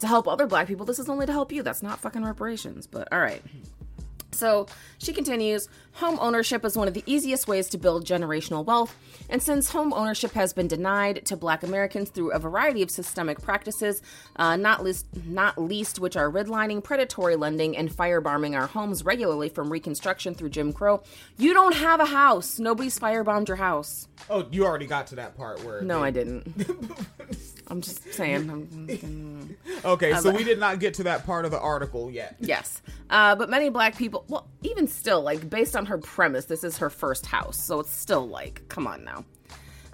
to 0.00 0.06
help 0.06 0.28
other 0.28 0.46
black 0.46 0.66
people. 0.66 0.84
This 0.84 0.98
is 0.98 1.08
only 1.08 1.26
to 1.26 1.32
help 1.32 1.52
you. 1.52 1.62
That's 1.62 1.82
not 1.82 2.00
fucking 2.00 2.24
reparations. 2.24 2.86
But 2.86 3.08
all 3.12 3.20
right. 3.20 3.42
So 4.32 4.66
she 4.98 5.12
continues 5.12 5.68
Home 5.96 6.16
ownership 6.22 6.64
is 6.64 6.74
one 6.74 6.88
of 6.88 6.94
the 6.94 7.02
easiest 7.04 7.46
ways 7.46 7.68
to 7.68 7.76
build 7.76 8.06
generational 8.06 8.64
wealth. 8.64 8.96
And 9.28 9.42
since 9.42 9.68
home 9.68 9.92
ownership 9.92 10.32
has 10.32 10.54
been 10.54 10.66
denied 10.66 11.26
to 11.26 11.36
black 11.36 11.62
Americans 11.62 12.08
through 12.08 12.32
a 12.32 12.38
variety 12.38 12.80
of 12.80 12.90
systemic 12.90 13.42
practices, 13.42 14.00
uh, 14.36 14.56
not, 14.56 14.82
least, 14.82 15.06
not 15.26 15.58
least 15.60 16.00
which 16.00 16.16
are 16.16 16.30
redlining, 16.30 16.82
predatory 16.82 17.36
lending, 17.36 17.76
and 17.76 17.90
firebombing 17.90 18.58
our 18.58 18.66
homes 18.66 19.04
regularly 19.04 19.50
from 19.50 19.70
Reconstruction 19.70 20.32
through 20.34 20.48
Jim 20.48 20.72
Crow, 20.72 21.02
you 21.36 21.52
don't 21.52 21.74
have 21.74 22.00
a 22.00 22.06
house. 22.06 22.58
Nobody's 22.58 22.98
firebombed 22.98 23.48
your 23.48 23.58
house. 23.58 24.08
Oh, 24.30 24.46
you 24.50 24.64
already 24.64 24.86
got 24.86 25.08
to 25.08 25.16
that 25.16 25.36
part 25.36 25.62
where 25.62 25.82
No, 25.82 26.00
they- 26.00 26.06
I 26.06 26.10
didn't. 26.10 26.54
I'm 27.68 27.80
just 27.80 28.12
saying. 28.14 28.50
I'm- 28.50 29.56
Okay, 29.84 30.14
so 30.14 30.30
we 30.30 30.44
did 30.44 30.58
not 30.58 30.78
get 30.78 30.94
to 30.94 31.04
that 31.04 31.24
part 31.26 31.44
of 31.44 31.50
the 31.50 31.60
article 31.60 32.10
yet. 32.10 32.36
Yes. 32.40 32.82
Uh, 33.10 33.34
but 33.34 33.48
many 33.50 33.68
black 33.68 33.96
people, 33.96 34.24
well, 34.28 34.48
even 34.62 34.86
still, 34.86 35.22
like, 35.22 35.48
based 35.48 35.74
on 35.76 35.86
her 35.86 35.98
premise, 35.98 36.44
this 36.46 36.64
is 36.64 36.78
her 36.78 36.90
first 36.90 37.26
house. 37.26 37.56
So 37.58 37.80
it's 37.80 37.90
still 37.94 38.26
like, 38.28 38.62
come 38.68 38.86
on 38.86 39.04
now. 39.04 39.24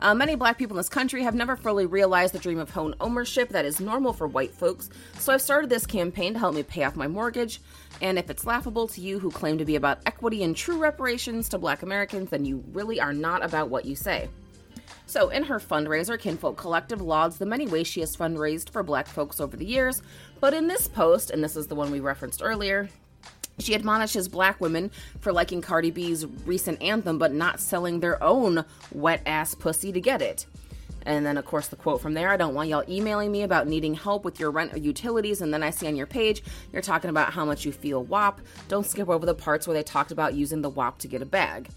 Uh, 0.01 0.15
many 0.15 0.37
black 0.37 0.59
people 0.59 0.77
in 0.77 0.79
this 0.79 0.89
country 0.89 1.25
have 1.25 1.35
never 1.35 1.57
fully 1.57 1.85
realized 1.85 2.33
the 2.33 2.39
dream 2.39 2.59
of 2.61 2.71
home 2.71 2.95
ownership 3.01 3.49
that 3.49 3.65
is 3.65 3.81
normal 3.81 4.13
for 4.13 4.29
white 4.29 4.53
folks. 4.55 4.89
So 5.19 5.33
I've 5.33 5.43
started 5.43 5.69
this 5.71 5.87
campaign 5.87 6.35
to 6.35 6.39
help 6.39 6.55
me 6.55 6.63
pay 6.63 6.85
off 6.85 6.95
my 6.95 7.09
mortgage. 7.09 7.61
And 8.01 8.17
if 8.17 8.31
it's 8.31 8.47
laughable 8.47 8.87
to 8.89 9.01
you 9.01 9.19
who 9.19 9.31
claim 9.33 9.59
to 9.59 9.65
be 9.65 9.75
about 9.75 9.99
equity 10.07 10.45
and 10.45 10.55
true 10.57 10.79
reparations 10.79 11.49
to 11.49 11.59
black 11.59 11.83
Americans, 11.83 12.31
then 12.31 12.45
you 12.45 12.63
really 12.73 13.01
are 13.01 13.13
not 13.13 13.45
about 13.45 13.71
what 13.71 13.85
you 13.87 13.97
say. 13.97 14.29
So, 15.09 15.31
in 15.31 15.45
her 15.45 15.59
fundraiser, 15.59 16.21
Kinfolk 16.21 16.59
Kollective 16.61 17.01
lauds 17.01 17.39
the 17.39 17.47
many 17.47 17.67
ways 17.67 17.87
she 17.87 18.01
has 18.01 18.15
fundraised 18.15 18.69
for 18.69 18.83
black 18.83 19.07
folks 19.07 19.41
over 19.41 19.57
the 19.57 19.65
years. 19.65 20.03
But 20.39 20.53
in 20.53 20.69
this 20.69 20.87
post, 20.87 21.31
and 21.31 21.43
this 21.43 21.57
is 21.57 21.67
the 21.67 21.75
one 21.75 21.91
we 21.91 21.99
referenced 21.99 22.43
earlier, 22.43 22.91
she 23.59 23.75
admonishes 23.75 24.29
black 24.29 24.61
women 24.61 24.91
for 25.21 25.33
liking 25.33 25.63
Cardi 25.63 25.91
B's 25.91 26.27
recent 26.45 26.83
anthem 26.83 27.17
but 27.17 27.33
not 27.33 27.59
selling 27.59 28.01
their 28.01 28.23
own 28.23 28.67
wet 28.93 29.23
ass 29.25 29.55
pussy 29.55 29.93
to 29.93 30.01
get 30.01 30.21
it. 30.21 30.45
And 31.07 31.25
then, 31.25 31.39
of 31.39 31.47
course, 31.47 31.69
the 31.69 31.77
quote 31.77 32.03
from 32.03 32.13
there 32.13 32.29
I 32.29 32.37
don't 32.37 32.53
want 32.53 32.69
y'all 32.69 32.85
emailing 32.87 33.33
me 33.33 33.45
about 33.45 33.67
needing 33.67 33.95
help 33.95 34.27
with 34.27 34.39
your 34.39 34.51
rent 34.51 34.75
or 34.75 34.79
utilities. 34.79 35.41
And 35.41 35.55
then 35.55 35.63
I 35.63 35.71
see 35.71 35.87
on 35.87 35.97
your 35.97 36.07
page, 36.07 36.43
you're 36.71 36.83
talking 36.83 37.09
about 37.09 37.33
how 37.33 37.47
much 37.47 37.65
you 37.65 37.73
feel 37.73 38.05
WAP. 38.05 38.43
Don't 38.69 38.85
skip 38.85 39.09
over 39.09 39.25
the 39.25 39.35
parts 39.35 39.67
where 39.67 39.73
they 39.73 39.83
talked 39.83 40.13
about 40.13 40.35
using 40.35 40.61
the 40.61 40.69
WAP 40.69 40.99
to 40.99 41.09
get 41.09 41.23
a 41.23 41.27
bag. 41.27 41.71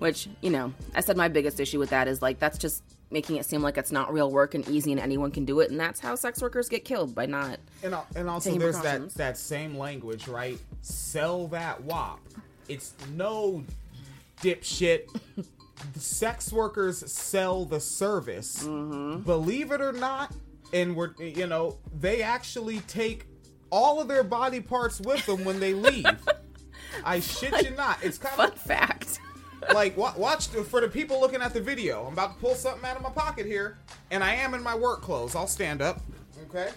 Which, 0.00 0.28
you 0.40 0.48
know, 0.48 0.72
I 0.94 1.02
said 1.02 1.18
my 1.18 1.28
biggest 1.28 1.60
issue 1.60 1.78
with 1.78 1.90
that 1.90 2.08
is 2.08 2.22
like 2.22 2.38
that's 2.38 2.56
just 2.56 2.82
making 3.10 3.36
it 3.36 3.44
seem 3.44 3.60
like 3.60 3.76
it's 3.76 3.92
not 3.92 4.10
real 4.12 4.30
work 4.30 4.54
and 4.54 4.66
easy 4.66 4.92
and 4.92 5.00
anyone 5.00 5.30
can 5.30 5.44
do 5.44 5.60
it, 5.60 5.70
and 5.70 5.78
that's 5.78 6.00
how 6.00 6.14
sex 6.14 6.40
workers 6.40 6.70
get 6.70 6.86
killed 6.86 7.14
by 7.14 7.26
not. 7.26 7.58
And, 7.82 7.94
and 8.16 8.28
also, 8.30 8.56
there's 8.56 8.80
that, 8.80 9.10
that 9.14 9.36
same 9.36 9.76
language, 9.76 10.26
right? 10.26 10.58
Sell 10.80 11.48
that 11.48 11.82
WAP. 11.84 12.18
It's 12.68 12.94
no 13.14 13.62
dipshit. 14.40 15.08
Sex 15.96 16.50
workers 16.50 17.10
sell 17.12 17.66
the 17.66 17.80
service. 17.80 18.64
Mm-hmm. 18.64 19.20
Believe 19.20 19.70
it 19.70 19.82
or 19.82 19.92
not, 19.92 20.32
and 20.72 20.96
we're, 20.96 21.12
you 21.18 21.46
know, 21.46 21.76
they 21.98 22.22
actually 22.22 22.80
take 22.80 23.26
all 23.68 24.00
of 24.00 24.08
their 24.08 24.24
body 24.24 24.60
parts 24.60 24.98
with 24.98 25.26
them 25.26 25.44
when 25.44 25.60
they 25.60 25.74
leave. 25.74 26.06
I 27.04 27.20
shit 27.20 27.64
you 27.64 27.70
not. 27.76 28.02
It's 28.02 28.16
kind 28.16 28.34
Fun 28.34 28.52
of 28.52 28.58
fact. 28.58 29.20
Like 29.72 29.96
wa- 29.96 30.14
watch 30.16 30.48
for 30.48 30.80
the 30.80 30.88
people 30.88 31.20
looking 31.20 31.42
at 31.42 31.52
the 31.52 31.60
video. 31.60 32.06
I'm 32.06 32.12
about 32.12 32.34
to 32.34 32.40
pull 32.40 32.54
something 32.54 32.84
out 32.84 32.96
of 32.96 33.02
my 33.02 33.10
pocket 33.10 33.46
here, 33.46 33.78
and 34.10 34.24
I 34.24 34.34
am 34.34 34.54
in 34.54 34.62
my 34.62 34.74
work 34.74 35.02
clothes. 35.02 35.34
I'll 35.34 35.46
stand 35.46 35.82
up. 35.82 36.00
Okay. 36.48 36.70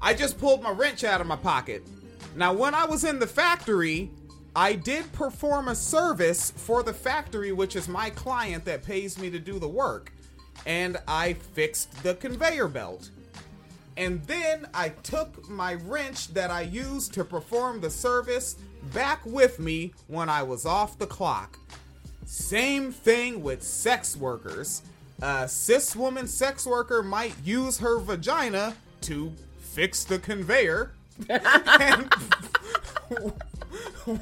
I 0.00 0.14
just 0.14 0.38
pulled 0.38 0.62
my 0.62 0.70
wrench 0.70 1.04
out 1.04 1.20
of 1.20 1.26
my 1.26 1.36
pocket. 1.36 1.82
Now, 2.34 2.52
when 2.52 2.74
I 2.74 2.84
was 2.84 3.04
in 3.04 3.18
the 3.18 3.26
factory, 3.26 4.10
I 4.54 4.74
did 4.74 5.12
perform 5.12 5.68
a 5.68 5.74
service 5.74 6.50
for 6.50 6.82
the 6.82 6.92
factory, 6.92 7.52
which 7.52 7.76
is 7.76 7.88
my 7.88 8.10
client 8.10 8.64
that 8.66 8.82
pays 8.82 9.18
me 9.18 9.30
to 9.30 9.38
do 9.38 9.58
the 9.58 9.68
work, 9.68 10.12
and 10.64 10.96
I 11.06 11.34
fixed 11.34 12.02
the 12.02 12.14
conveyor 12.14 12.68
belt. 12.68 13.10
And 13.96 14.22
then 14.24 14.66
I 14.74 14.90
took 14.90 15.48
my 15.48 15.74
wrench 15.74 16.28
that 16.34 16.50
I 16.50 16.62
used 16.62 17.14
to 17.14 17.24
perform 17.24 17.80
the 17.80 17.90
service 17.90 18.56
back 18.92 19.24
with 19.24 19.58
me 19.58 19.92
when 20.08 20.28
I 20.28 20.42
was 20.42 20.66
off 20.66 20.98
the 20.98 21.06
clock. 21.06 21.58
Same 22.24 22.92
thing 22.92 23.42
with 23.42 23.62
sex 23.62 24.16
workers. 24.16 24.82
A 25.22 25.48
cis 25.48 25.94
woman 25.96 26.26
sex 26.26 26.66
worker 26.66 27.02
might 27.02 27.34
use 27.44 27.78
her 27.78 27.98
vagina 27.98 28.74
to 29.02 29.32
fix 29.60 30.04
the 30.04 30.18
conveyor. 30.18 30.92
and 31.30 32.12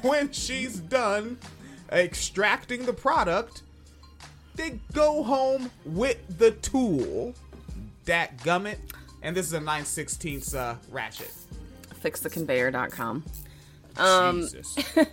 when 0.01 0.31
she's 0.31 0.79
done 0.79 1.37
extracting 1.91 2.85
the 2.85 2.93
product, 2.93 3.63
they 4.55 4.79
go 4.93 5.23
home 5.23 5.69
with 5.85 6.17
the 6.37 6.51
tool. 6.51 7.33
That 8.05 8.37
gummit. 8.37 8.77
And 9.21 9.35
this 9.35 9.47
is 9.47 9.53
a 9.53 9.59
9 9.59 9.83
16th 9.83 10.55
uh, 10.55 10.75
ratchet. 10.91 11.31
Fixtheconveyor.com. 12.03 13.23
Um, 13.97 14.41
Jesus. 14.41 14.77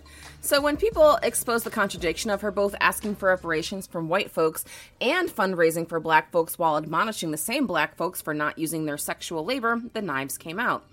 So 0.45 0.59
when 0.59 0.75
people 0.75 1.17
expose 1.23 1.63
the 1.63 1.69
contradiction 1.69 2.29
of 2.29 2.41
her 2.41 2.51
both 2.51 2.75
asking 2.81 3.15
for 3.15 3.29
reparations 3.29 3.87
from 3.87 4.09
white 4.09 4.29
folks 4.29 4.65
and 4.99 5.29
fundraising 5.29 5.87
for 5.87 6.01
black 6.01 6.33
folks 6.33 6.59
while 6.59 6.75
admonishing 6.75 7.31
the 7.31 7.37
same 7.37 7.65
black 7.65 7.95
folks 7.95 8.21
for 8.21 8.33
not 8.33 8.59
using 8.59 8.83
their 8.83 8.97
sexual 8.97 9.45
labor, 9.45 9.81
the 9.93 10.01
knives 10.01 10.37
came 10.37 10.59
out. 10.59 10.83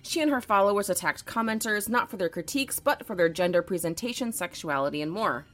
She 0.00 0.20
and 0.20 0.30
her 0.30 0.40
followers 0.40 0.88
attacked 0.88 1.26
commenters 1.26 1.88
not 1.88 2.08
for 2.08 2.18
their 2.18 2.28
critiques, 2.28 2.78
but 2.78 3.04
for 3.04 3.16
their 3.16 3.28
gender 3.28 3.62
presentation, 3.62 4.30
sexuality, 4.32 5.02
and 5.02 5.10
more. 5.10 5.44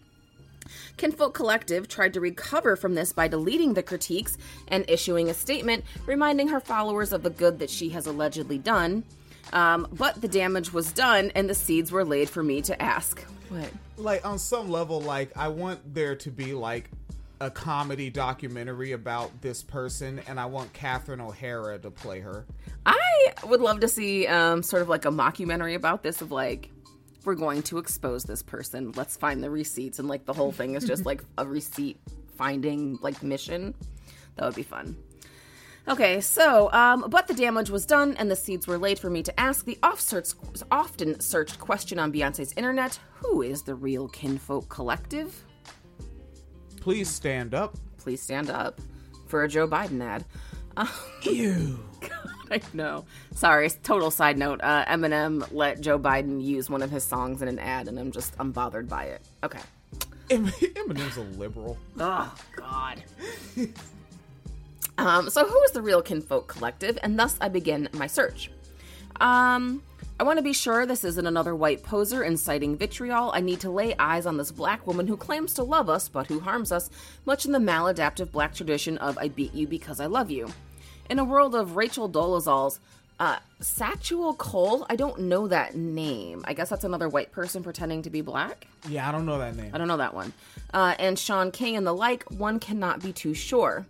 Kinfolk 0.98 1.34
Kollective 1.34 1.88
tried 1.88 2.12
to 2.12 2.20
recover 2.20 2.76
from 2.76 2.94
this 2.94 3.14
by 3.14 3.26
deleting 3.26 3.72
the 3.72 3.82
critiques 3.82 4.36
and 4.68 4.84
issuing 4.86 5.30
a 5.30 5.34
statement 5.34 5.82
reminding 6.04 6.48
her 6.48 6.60
followers 6.60 7.10
of 7.10 7.22
the 7.22 7.30
good 7.30 7.58
that 7.60 7.70
she 7.70 7.88
has 7.88 8.06
allegedly 8.06 8.58
done. 8.58 9.02
Um, 9.52 9.88
but 9.92 10.20
the 10.20 10.28
damage 10.28 10.72
was 10.72 10.92
done, 10.92 11.30
and 11.34 11.48
the 11.48 11.54
seeds 11.54 11.92
were 11.92 12.04
laid 12.04 12.28
for 12.28 12.42
me 12.42 12.62
to 12.62 12.80
ask. 12.82 13.24
What? 13.48 13.70
like 13.98 14.26
on 14.26 14.38
some 14.38 14.70
level 14.70 15.00
like 15.00 15.30
i 15.36 15.48
want 15.48 15.94
there 15.94 16.14
to 16.14 16.30
be 16.30 16.52
like 16.52 16.90
a 17.40 17.50
comedy 17.50 18.10
documentary 18.10 18.92
about 18.92 19.40
this 19.40 19.62
person 19.62 20.20
and 20.28 20.38
i 20.38 20.44
want 20.44 20.70
catherine 20.74 21.20
o'hara 21.20 21.78
to 21.78 21.90
play 21.90 22.20
her 22.20 22.44
I 22.86 23.34
would 23.44 23.60
love 23.60 23.80
to 23.80 23.88
see 23.88 24.26
um, 24.28 24.62
sort 24.62 24.80
of 24.82 24.88
like 24.88 25.04
a 25.04 25.10
mockumentary 25.10 25.74
about 25.74 26.04
this 26.04 26.22
of 26.22 26.30
like, 26.30 26.70
we're 27.24 27.34
going 27.34 27.62
to 27.64 27.78
expose 27.78 28.22
this 28.22 28.42
person. 28.42 28.92
Let's 28.92 29.16
find 29.16 29.42
the 29.42 29.50
receipts. 29.50 29.98
And 29.98 30.06
like 30.06 30.24
the 30.24 30.32
whole 30.32 30.52
thing 30.52 30.76
is 30.76 30.84
just 30.84 31.04
like 31.06 31.24
a 31.36 31.44
receipt 31.44 31.98
finding 32.36 32.98
like 33.02 33.22
mission. 33.24 33.74
That 34.36 34.44
would 34.44 34.54
be 34.54 34.62
fun. 34.62 34.96
Okay, 35.88 36.20
so, 36.20 36.72
um, 36.72 37.06
but 37.08 37.28
the 37.28 37.34
damage 37.34 37.70
was 37.70 37.86
done 37.86 38.16
and 38.16 38.28
the 38.28 38.34
seeds 38.34 38.66
were 38.66 38.76
laid 38.76 38.98
for 38.98 39.08
me 39.08 39.22
to 39.22 39.40
ask 39.40 39.64
the 39.64 39.78
often 39.82 41.20
searched 41.20 41.58
question 41.60 41.98
on 42.00 42.12
Beyonce's 42.12 42.52
internet 42.56 42.98
Who 43.14 43.42
is 43.42 43.62
the 43.62 43.74
real 43.74 44.08
Kinfolk 44.08 44.68
Kollective? 44.68 45.30
please 46.80 47.08
stand 47.08 47.54
up 47.54 47.76
Please 47.98 48.20
stand 48.22 48.50
up 48.50 48.80
for 49.26 49.42
a 49.44 49.48
Joe 49.48 49.66
Biden 49.66 50.00
ad. 50.02 50.24
ew 51.22 51.78
I 52.50 52.60
know. 52.72 53.04
Sorry, 53.34 53.68
total 53.82 54.12
side 54.12 54.38
note. 54.38 54.60
Uh, 54.62 54.84
Eminem 54.84 55.44
let 55.50 55.80
Joe 55.80 55.98
Biden 55.98 56.40
use 56.40 56.70
one 56.70 56.80
of 56.80 56.92
his 56.92 57.02
songs 57.02 57.42
in 57.42 57.48
an 57.48 57.58
ad, 57.58 57.88
and 57.88 57.98
I'm 57.98 58.12
just 58.12 58.34
I'm 58.38 58.52
bothered 58.52 58.88
by 58.88 59.06
it. 59.06 59.22
Okay. 59.42 59.58
Eminem's 60.30 61.16
a 61.16 61.22
liberal 61.38 61.76
Oh 61.98 62.32
God. 62.54 63.02
um. 64.98 65.30
So 65.30 65.46
who 65.46 65.62
is 65.62 65.72
the 65.72 65.82
real 65.82 66.02
Kinfolk 66.02 66.52
Kollective? 66.52 66.98
And 67.02 67.18
thus 67.18 67.36
I 67.40 67.48
begin 67.48 67.88
my 67.92 68.06
search. 68.06 68.50
Um. 69.20 69.82
I 70.18 70.22
want 70.22 70.38
to 70.38 70.42
be 70.42 70.54
sure 70.54 70.86
this 70.86 71.04
isn't 71.04 71.26
another 71.26 71.54
white 71.54 71.82
poser 71.82 72.22
inciting 72.24 72.78
vitriol. 72.78 73.30
I 73.34 73.40
need 73.42 73.60
to 73.60 73.70
lay 73.70 73.94
eyes 73.98 74.24
on 74.24 74.38
this 74.38 74.50
black 74.50 74.86
woman 74.86 75.06
who 75.06 75.16
claims 75.18 75.52
to 75.54 75.62
love 75.62 75.90
us 75.90 76.08
but 76.08 76.26
who 76.28 76.40
harms 76.40 76.72
us, 76.72 76.88
much 77.26 77.44
in 77.44 77.52
the 77.52 77.58
maladaptive 77.58 78.30
black 78.32 78.54
tradition 78.54 78.96
of 78.96 79.18
I 79.18 79.28
beat 79.28 79.52
you 79.52 79.66
because 79.66 80.00
I 80.00 80.06
love 80.06 80.30
you. 80.30 80.48
In 81.10 81.18
a 81.18 81.24
world 81.24 81.54
of 81.54 81.76
Rachel 81.76 82.08
Dolezal's 82.08 82.80
uh, 83.20 83.36
Satchuel 83.60 84.32
Cole, 84.32 84.86
I 84.88 84.96
don't 84.96 85.20
know 85.20 85.48
that 85.48 85.76
name. 85.76 86.42
I 86.46 86.54
guess 86.54 86.70
that's 86.70 86.84
another 86.84 87.10
white 87.10 87.30
person 87.30 87.62
pretending 87.62 88.00
to 88.00 88.10
be 88.10 88.22
black. 88.22 88.66
yeah 88.88 89.06
i 89.06 89.12
don't 89.12 89.26
know 89.26 89.38
that 89.38 89.54
name 89.54 89.70
I 89.74 89.76
don't 89.76 89.88
know 89.88 89.98
that 89.98 90.14
one. 90.14 90.32
Uh, 90.72 90.94
and 90.98 91.18
Shaun 91.18 91.50
King 91.50 91.76
and 91.76 91.86
the 91.86 91.92
like, 91.92 92.22
one 92.30 92.58
cannot 92.58 93.02
be 93.02 93.12
too 93.12 93.34
sure. 93.34 93.84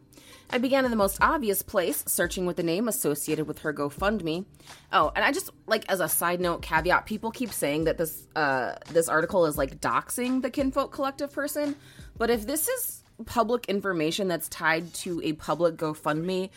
I 0.50 0.58
began 0.58 0.84
in 0.84 0.90
the 0.90 0.96
most 0.96 1.18
obvious 1.20 1.62
place, 1.62 2.04
searching 2.06 2.46
with 2.46 2.56
the 2.56 2.62
name 2.62 2.88
associated 2.88 3.48
with 3.48 3.60
her 3.60 3.72
GoFundMe. 3.72 4.44
Oh, 4.92 5.12
and 5.14 5.24
I 5.24 5.32
just 5.32 5.50
like 5.66 5.84
as 5.88 6.00
a 6.00 6.08
side 6.08 6.40
note 6.40 6.62
caveat, 6.62 7.06
people 7.06 7.30
keep 7.30 7.52
saying 7.52 7.84
that 7.84 7.98
this 7.98 8.26
uh, 8.36 8.76
this 8.92 9.08
article 9.08 9.46
is 9.46 9.58
like 9.58 9.80
doxing 9.80 10.42
the 10.42 10.50
Kinfolk 10.50 10.94
Kollective 10.94 11.32
person, 11.32 11.74
but 12.16 12.30
if 12.30 12.46
this 12.46 12.68
is 12.68 13.02
public 13.24 13.66
information 13.66 14.28
that's 14.28 14.48
tied 14.48 14.92
to 14.94 15.20
a 15.24 15.32
public 15.32 15.76
GoFundMe, 15.76 16.50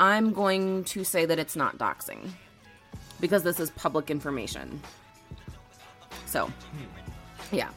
I'm 0.00 0.32
going 0.32 0.84
to 0.84 1.04
say 1.04 1.24
that 1.26 1.38
it's 1.38 1.56
not 1.56 1.78
doxing 1.78 2.30
because 3.20 3.42
this 3.42 3.60
is 3.60 3.70
public 3.70 4.10
information. 4.10 4.80
So, 6.26 6.50
yeah. 7.52 7.68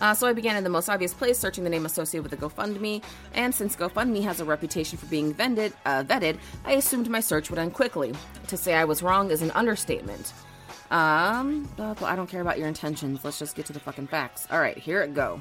Uh, 0.00 0.14
so 0.14 0.26
I 0.26 0.32
began 0.32 0.56
in 0.56 0.64
the 0.64 0.70
most 0.70 0.88
obvious 0.88 1.14
place, 1.14 1.38
searching 1.38 1.64
the 1.64 1.70
name 1.70 1.86
associated 1.86 2.30
with 2.30 2.38
the 2.38 2.46
GoFundMe, 2.46 3.02
and 3.34 3.54
since 3.54 3.76
GoFundMe 3.76 4.22
has 4.24 4.40
a 4.40 4.44
reputation 4.44 4.98
for 4.98 5.06
being 5.06 5.32
vended, 5.32 5.72
uh, 5.86 6.04
vetted, 6.04 6.38
I 6.64 6.72
assumed 6.72 7.08
my 7.08 7.20
search 7.20 7.50
would 7.50 7.58
end 7.58 7.74
quickly. 7.74 8.12
To 8.48 8.56
say 8.56 8.74
I 8.74 8.84
was 8.84 9.02
wrong 9.02 9.30
is 9.30 9.42
an 9.42 9.50
understatement. 9.52 10.32
Um, 10.90 11.68
I 11.78 12.14
don't 12.14 12.28
care 12.28 12.42
about 12.42 12.58
your 12.58 12.68
intentions. 12.68 13.24
Let's 13.24 13.38
just 13.38 13.56
get 13.56 13.66
to 13.66 13.72
the 13.72 13.80
fucking 13.80 14.06
facts. 14.06 14.46
All 14.50 14.60
right, 14.60 14.78
here 14.78 15.02
it 15.02 15.14
go. 15.14 15.40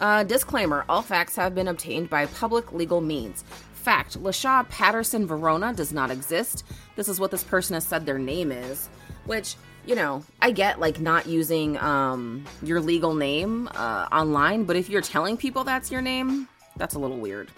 Uh, 0.00 0.24
disclaimer: 0.24 0.84
All 0.88 1.02
facts 1.02 1.36
have 1.36 1.54
been 1.54 1.68
obtained 1.68 2.10
by 2.10 2.26
public 2.26 2.72
legal 2.72 3.00
means. 3.00 3.44
Fact: 3.74 4.20
Lashaw 4.20 4.68
Patterson 4.68 5.26
Verona 5.26 5.72
does 5.72 5.92
not 5.92 6.10
exist. 6.10 6.64
This 6.96 7.08
is 7.08 7.20
what 7.20 7.30
this 7.30 7.44
person 7.44 7.74
has 7.74 7.86
said 7.86 8.04
their 8.04 8.18
name 8.18 8.50
is, 8.50 8.88
which 9.26 9.54
you 9.86 9.94
know 9.94 10.24
I 10.40 10.50
get, 10.50 10.80
like 10.80 11.00
not 11.00 11.26
using 11.26 11.78
um, 11.78 12.44
your 12.62 12.80
legal 12.80 13.14
name 13.14 13.68
uh, 13.74 14.08
online, 14.12 14.64
but 14.64 14.76
if 14.76 14.88
you're 14.88 15.02
telling 15.02 15.36
people 15.36 15.64
that's 15.64 15.90
your 15.90 16.02
name, 16.02 16.48
that's 16.76 16.94
a 16.94 16.98
little 16.98 17.18
weird. 17.18 17.50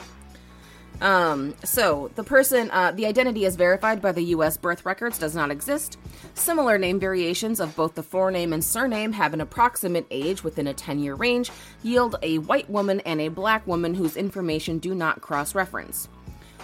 Um, 1.01 1.55
so 1.63 2.11
the 2.15 2.25
person, 2.25 2.71
uh, 2.71 2.93
the 2.93 3.07
identity 3.07 3.45
is 3.45 3.57
verified 3.57 4.01
by 4.01 4.13
the 4.13 4.23
U.S. 4.23 4.57
birth 4.57 4.87
records 4.87 5.19
does 5.19 5.35
not 5.35 5.51
exist. 5.51 5.99
Similar 6.35 6.79
name 6.79 6.99
variations 6.99 7.61
of 7.61 7.77
both 7.77 7.95
the 7.95 8.03
forename 8.03 8.55
and 8.55 8.65
surname 8.65 9.13
have 9.13 9.35
an 9.35 9.41
approximate 9.43 10.07
age 10.11 10.43
within 10.43 10.67
a 10.67 10.75
10 10.75 10.99
year 10.99 11.15
range, 11.15 11.51
yield 11.83 12.17
a 12.23 12.39
white 12.39 12.69
woman 12.71 13.01
and 13.01 13.21
a 13.21 13.29
black 13.29 13.67
woman 13.67 13.95
whose 13.95 14.17
information 14.17 14.79
do 14.79 14.95
not 14.95 15.21
cross 15.21 15.55
reference. 15.55 16.09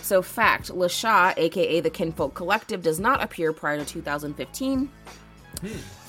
So, 0.00 0.22
fact 0.22 0.68
Lasha, 0.68 1.34
aka 1.36 1.80
the 1.80 1.90
Kinfolk 1.90 2.34
Kollective, 2.34 2.82
does 2.82 2.98
not 2.98 3.22
appear 3.22 3.52
prior 3.52 3.78
to 3.78 3.84
2015. 3.84 4.90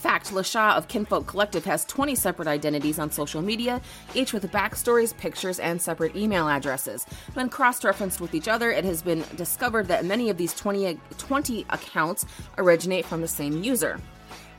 Fact 0.03 0.31
Lasha 0.31 0.75
of 0.75 0.87
Kinfolk 0.87 1.27
Kollective 1.27 1.63
has 1.63 1.85
20 1.85 2.15
separate 2.15 2.47
identities 2.47 2.99
on 2.99 3.09
social 3.09 3.41
media, 3.41 3.81
each 4.13 4.33
with 4.33 4.51
backstories, 4.51 5.15
pictures, 5.15 5.59
and 5.59 5.81
separate 5.81 6.15
email 6.15 6.49
addresses. 6.49 7.05
When 7.33 7.49
cross 7.49 7.83
referenced 7.83 8.19
with 8.19 8.35
each 8.35 8.47
other, 8.47 8.71
it 8.71 8.83
has 8.83 9.01
been 9.01 9.23
discovered 9.35 9.87
that 9.87 10.05
many 10.05 10.29
of 10.29 10.37
these 10.37 10.53
20, 10.53 10.99
20 11.17 11.65
accounts 11.69 12.25
originate 12.57 13.05
from 13.05 13.21
the 13.21 13.27
same 13.27 13.63
user. 13.63 13.99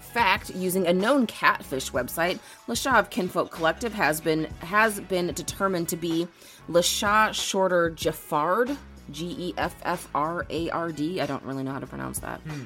fact, 0.01 0.51
using 0.55 0.87
a 0.87 0.93
known 0.93 1.27
catfish 1.27 1.91
website, 1.91 2.39
LaShaw 2.69 2.99
of 2.99 3.11
Kinfolk 3.11 3.53
Kollective 3.53 3.93
has 3.93 4.21
been 4.21 4.45
has 4.61 5.01
been 5.01 5.27
determined 5.35 5.89
to 5.89 5.97
be 5.97 6.29
LaShaw 6.71 7.35
Shorter 7.35 7.91
Geffard, 7.91 8.77
G 9.11 9.35
E 9.39 9.55
F 9.59 9.75
F 9.83 10.09
R 10.15 10.47
A 10.49 10.71
R 10.71 10.93
D. 10.93 11.21
I 11.21 11.27
don't 11.27 11.43
really 11.43 11.65
know 11.65 11.73
how 11.73 11.81
to 11.81 11.87
pronounce 11.87 12.21
that. 12.21 12.41
Hmm. 12.41 12.63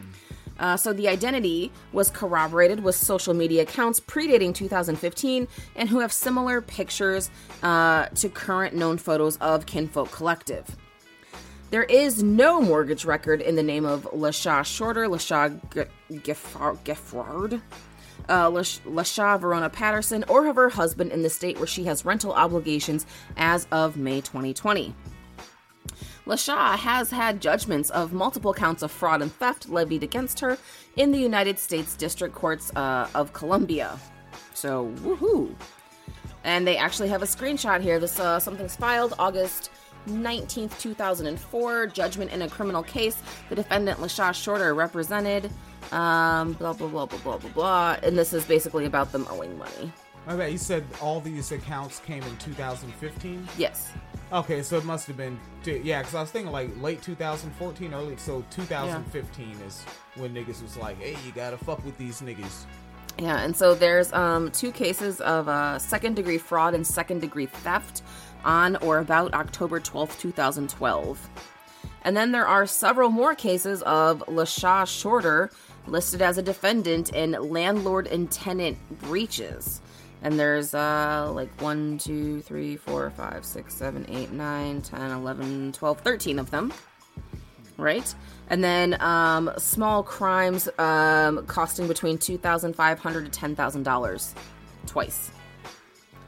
Uh, 0.58 0.76
so 0.76 0.92
the 0.92 1.08
identity 1.08 1.70
was 1.92 2.10
corroborated 2.10 2.80
with 2.80 2.94
social 2.94 3.34
media 3.34 3.62
accounts 3.62 4.00
predating 4.00 4.54
2015 4.54 5.48
and 5.76 5.88
who 5.88 6.00
have 6.00 6.12
similar 6.12 6.60
pictures 6.60 7.30
uh, 7.62 8.06
to 8.08 8.28
current 8.28 8.74
known 8.74 8.98
photos 8.98 9.36
of 9.38 9.66
Kinfolk 9.66 10.08
Kollective. 10.10 10.66
There 11.70 11.84
is 11.84 12.22
no 12.22 12.62
mortgage 12.62 13.04
record 13.04 13.42
in 13.42 13.54
the 13.54 13.62
name 13.62 13.84
of 13.84 14.04
LaShaw 14.04 14.64
Shorter, 14.64 15.06
LaShaw 15.06 15.50
Geffard, 16.10 17.60
uh, 18.28 18.50
LaShaw 18.50 19.38
Verona 19.38 19.68
Patterson, 19.68 20.24
or 20.28 20.46
of 20.46 20.56
her 20.56 20.70
husband 20.70 21.12
in 21.12 21.22
the 21.22 21.28
state 21.28 21.58
where 21.58 21.66
she 21.66 21.84
has 21.84 22.06
rental 22.06 22.32
obligations 22.32 23.04
as 23.36 23.66
of 23.70 23.98
May 23.98 24.22
2020. 24.22 24.94
LaShaw 26.28 26.76
has 26.76 27.10
had 27.10 27.40
judgments 27.40 27.88
of 27.88 28.12
multiple 28.12 28.52
counts 28.52 28.82
of 28.82 28.90
fraud 28.90 29.22
and 29.22 29.32
theft 29.32 29.70
levied 29.70 30.02
against 30.02 30.38
her 30.40 30.58
in 30.96 31.10
the 31.10 31.18
United 31.18 31.58
States 31.58 31.96
District 31.96 32.34
Courts 32.34 32.70
uh, 32.76 33.08
of 33.14 33.32
Columbia. 33.32 33.98
So, 34.52 34.92
woohoo! 34.96 35.54
And 36.44 36.66
they 36.66 36.76
actually 36.76 37.08
have 37.08 37.22
a 37.22 37.26
screenshot 37.26 37.80
here. 37.80 37.98
This 37.98 38.20
uh, 38.20 38.38
something's 38.38 38.76
filed 38.76 39.14
August 39.18 39.70
19th, 40.06 40.78
2004. 40.78 41.86
Judgment 41.86 42.30
in 42.30 42.42
a 42.42 42.48
criminal 42.48 42.82
case. 42.82 43.16
The 43.48 43.54
defendant 43.54 43.98
LaShaw 43.98 44.34
Shorter 44.34 44.74
represented. 44.74 45.50
Um, 45.92 46.52
blah 46.52 46.74
blah 46.74 46.88
blah 46.88 47.06
blah 47.06 47.18
blah 47.20 47.38
blah 47.38 47.50
blah. 47.50 47.96
And 48.02 48.18
this 48.18 48.34
is 48.34 48.44
basically 48.44 48.84
about 48.84 49.12
them 49.12 49.26
owing 49.30 49.56
money. 49.56 49.92
I 50.26 50.36
bet 50.36 50.52
you 50.52 50.58
said 50.58 50.84
all 51.00 51.20
these 51.22 51.52
accounts 51.52 52.00
came 52.00 52.22
in 52.22 52.36
2015. 52.36 53.48
Yes. 53.56 53.92
Okay, 54.30 54.62
so 54.62 54.76
it 54.76 54.84
must 54.84 55.06
have 55.06 55.16
been 55.16 55.38
yeah, 55.64 56.00
because 56.00 56.14
I 56.14 56.20
was 56.20 56.30
thinking 56.30 56.52
like 56.52 56.70
late 56.82 57.00
2014, 57.00 57.94
early 57.94 58.16
so 58.16 58.44
2015 58.50 59.48
yeah. 59.48 59.66
is 59.66 59.82
when 60.16 60.34
niggas 60.34 60.62
was 60.62 60.76
like, 60.76 60.98
hey, 60.98 61.16
you 61.24 61.32
gotta 61.32 61.56
fuck 61.56 61.82
with 61.84 61.96
these 61.96 62.20
niggas. 62.20 62.64
Yeah, 63.18 63.40
and 63.40 63.56
so 63.56 63.74
there's 63.74 64.12
um, 64.12 64.50
two 64.50 64.70
cases 64.70 65.20
of 65.22 65.48
uh, 65.48 65.78
second 65.78 66.14
degree 66.14 66.38
fraud 66.38 66.74
and 66.74 66.86
second 66.86 67.20
degree 67.20 67.46
theft 67.46 68.02
on 68.44 68.76
or 68.76 68.98
about 68.98 69.34
October 69.34 69.80
12th, 69.80 70.20
2012. 70.20 71.28
And 72.02 72.16
then 72.16 72.30
there 72.30 72.46
are 72.46 72.66
several 72.66 73.10
more 73.10 73.34
cases 73.34 73.82
of 73.82 74.22
LaShaw 74.28 74.86
Shorter 74.86 75.50
listed 75.86 76.22
as 76.22 76.38
a 76.38 76.42
defendant 76.42 77.12
in 77.12 77.32
landlord 77.32 78.06
and 78.06 78.30
tenant 78.30 78.78
breaches. 79.00 79.80
And 80.22 80.38
there's 80.38 80.74
uh 80.74 81.30
like 81.34 81.50
1, 81.60 81.98
2, 81.98 82.42
3, 82.42 82.76
4, 82.76 83.10
5, 83.10 83.44
6, 83.44 83.74
7, 83.74 84.06
8, 84.08 84.32
9, 84.32 84.82
10, 84.82 85.10
11, 85.10 85.72
12, 85.72 86.00
13 86.00 86.38
of 86.38 86.50
them. 86.50 86.72
Right? 87.76 88.14
And 88.48 88.64
then 88.64 89.00
um, 89.00 89.52
small 89.56 90.02
crimes 90.02 90.68
um, 90.78 91.46
costing 91.46 91.86
between 91.86 92.18
$2,500 92.18 93.30
to 93.30 93.40
$10,000 93.40 94.34
twice. 94.86 95.30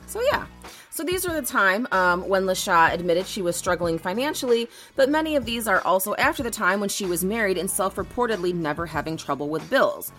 So, 0.06 0.20
yeah. 0.22 0.46
So 0.90 1.04
these 1.04 1.24
are 1.24 1.32
the 1.32 1.46
time 1.46 1.86
um, 1.92 2.28
when 2.28 2.44
LaShaw 2.44 2.92
admitted 2.92 3.26
she 3.26 3.42
was 3.42 3.56
struggling 3.56 3.98
financially, 3.98 4.68
but 4.96 5.08
many 5.08 5.36
of 5.36 5.44
these 5.44 5.66
are 5.66 5.80
also 5.82 6.14
after 6.16 6.42
the 6.42 6.50
time 6.50 6.80
when 6.80 6.88
she 6.88 7.06
was 7.06 7.24
married 7.24 7.56
and 7.56 7.70
self 7.70 7.94
reportedly 7.94 8.52
never 8.52 8.86
having 8.86 9.16
trouble 9.16 9.48
with 9.48 9.68
bills. 9.70 10.12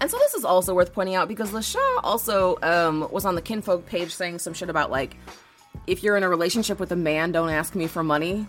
And 0.00 0.10
so 0.10 0.16
this 0.18 0.34
is 0.34 0.44
also 0.44 0.74
worth 0.74 0.94
pointing 0.94 1.14
out 1.14 1.28
because 1.28 1.50
LaShaw 1.50 2.00
also 2.02 2.56
um, 2.62 3.06
was 3.10 3.26
on 3.26 3.34
the 3.34 3.42
kinfolk 3.42 3.84
page 3.86 4.14
saying 4.14 4.38
some 4.38 4.54
shit 4.54 4.70
about 4.70 4.90
like, 4.90 5.16
if 5.86 6.02
you're 6.02 6.16
in 6.16 6.22
a 6.22 6.28
relationship 6.28 6.80
with 6.80 6.90
a 6.92 6.96
man, 6.96 7.32
don't 7.32 7.50
ask 7.50 7.74
me 7.74 7.86
for 7.86 8.02
money. 8.02 8.46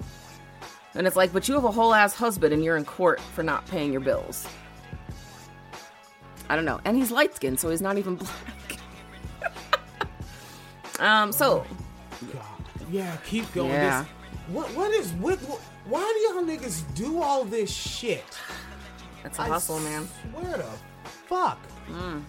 And 0.93 1.07
it's 1.07 1.15
like, 1.15 1.33
but 1.33 1.47
you 1.47 1.55
have 1.55 1.63
a 1.63 1.71
whole 1.71 1.93
ass 1.93 2.13
husband 2.13 2.53
and 2.53 2.63
you're 2.63 2.77
in 2.77 2.85
court 2.85 3.19
for 3.19 3.43
not 3.43 3.65
paying 3.67 3.91
your 3.91 4.01
bills. 4.01 4.47
I 6.49 6.55
don't 6.55 6.65
know. 6.65 6.79
And 6.85 6.95
he's 6.97 7.11
light 7.11 7.35
skinned, 7.35 7.59
so 7.59 7.69
he's 7.69 7.81
not 7.81 7.97
even 7.97 8.15
black. 9.41 9.59
um, 10.99 11.31
so. 11.31 11.65
God. 12.33 12.45
Yeah, 12.89 13.15
keep 13.25 13.51
going. 13.53 13.71
Yeah. 13.71 14.01
This, 14.01 14.11
what 14.53 14.67
what 14.75 14.91
is 14.91 15.13
with 15.13 15.47
what, 15.47 15.59
why 15.85 16.01
do 16.01 16.35
y'all 16.35 16.43
niggas 16.43 16.83
do 16.93 17.21
all 17.21 17.45
this 17.45 17.71
shit? 17.71 18.25
It's 19.23 19.39
a 19.39 19.43
hustle, 19.43 19.79
man. 19.79 20.07
Swear 20.33 20.57
to 20.57 20.65
fuck? 21.31 21.57
Mm. 21.89 22.23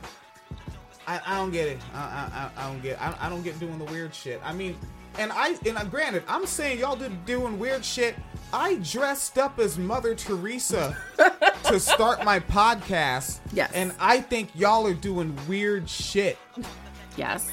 I, 1.09 1.21
I 1.27 1.37
don't 1.37 1.51
get 1.51 1.67
it. 1.67 1.79
I, 1.93 2.51
I, 2.57 2.63
I 2.63 2.69
don't 2.69 2.81
get. 2.81 3.03
I, 3.03 3.15
I 3.21 3.29
don't 3.29 3.43
get 3.43 3.59
doing 3.59 3.79
the 3.79 3.85
weird 3.87 4.15
shit. 4.15 4.41
I 4.45 4.53
mean, 4.53 4.77
and 5.19 5.33
I 5.33 5.57
and 5.67 5.77
I, 5.77 5.85
granted, 5.85 6.23
I'm 6.29 6.47
saying 6.47 6.79
y'all 6.79 6.95
did 6.95 7.27
doing 7.27 7.59
weird 7.59 7.85
shit. 7.85 8.15
I 8.53 8.77
dressed 8.77 9.39
up 9.39 9.59
as 9.59 9.77
Mother 9.77 10.15
Teresa 10.15 10.97
to 11.65 11.81
start 11.81 12.25
my 12.25 12.39
podcast. 12.39 13.41
Yes. 13.53 13.73
And 13.75 13.93
I 13.99 14.21
think 14.21 14.51
y'all 14.55 14.87
are 14.87 14.95
doing 14.95 15.37
weird 15.49 15.89
shit. 15.91 16.39
Yes. 17.17 17.51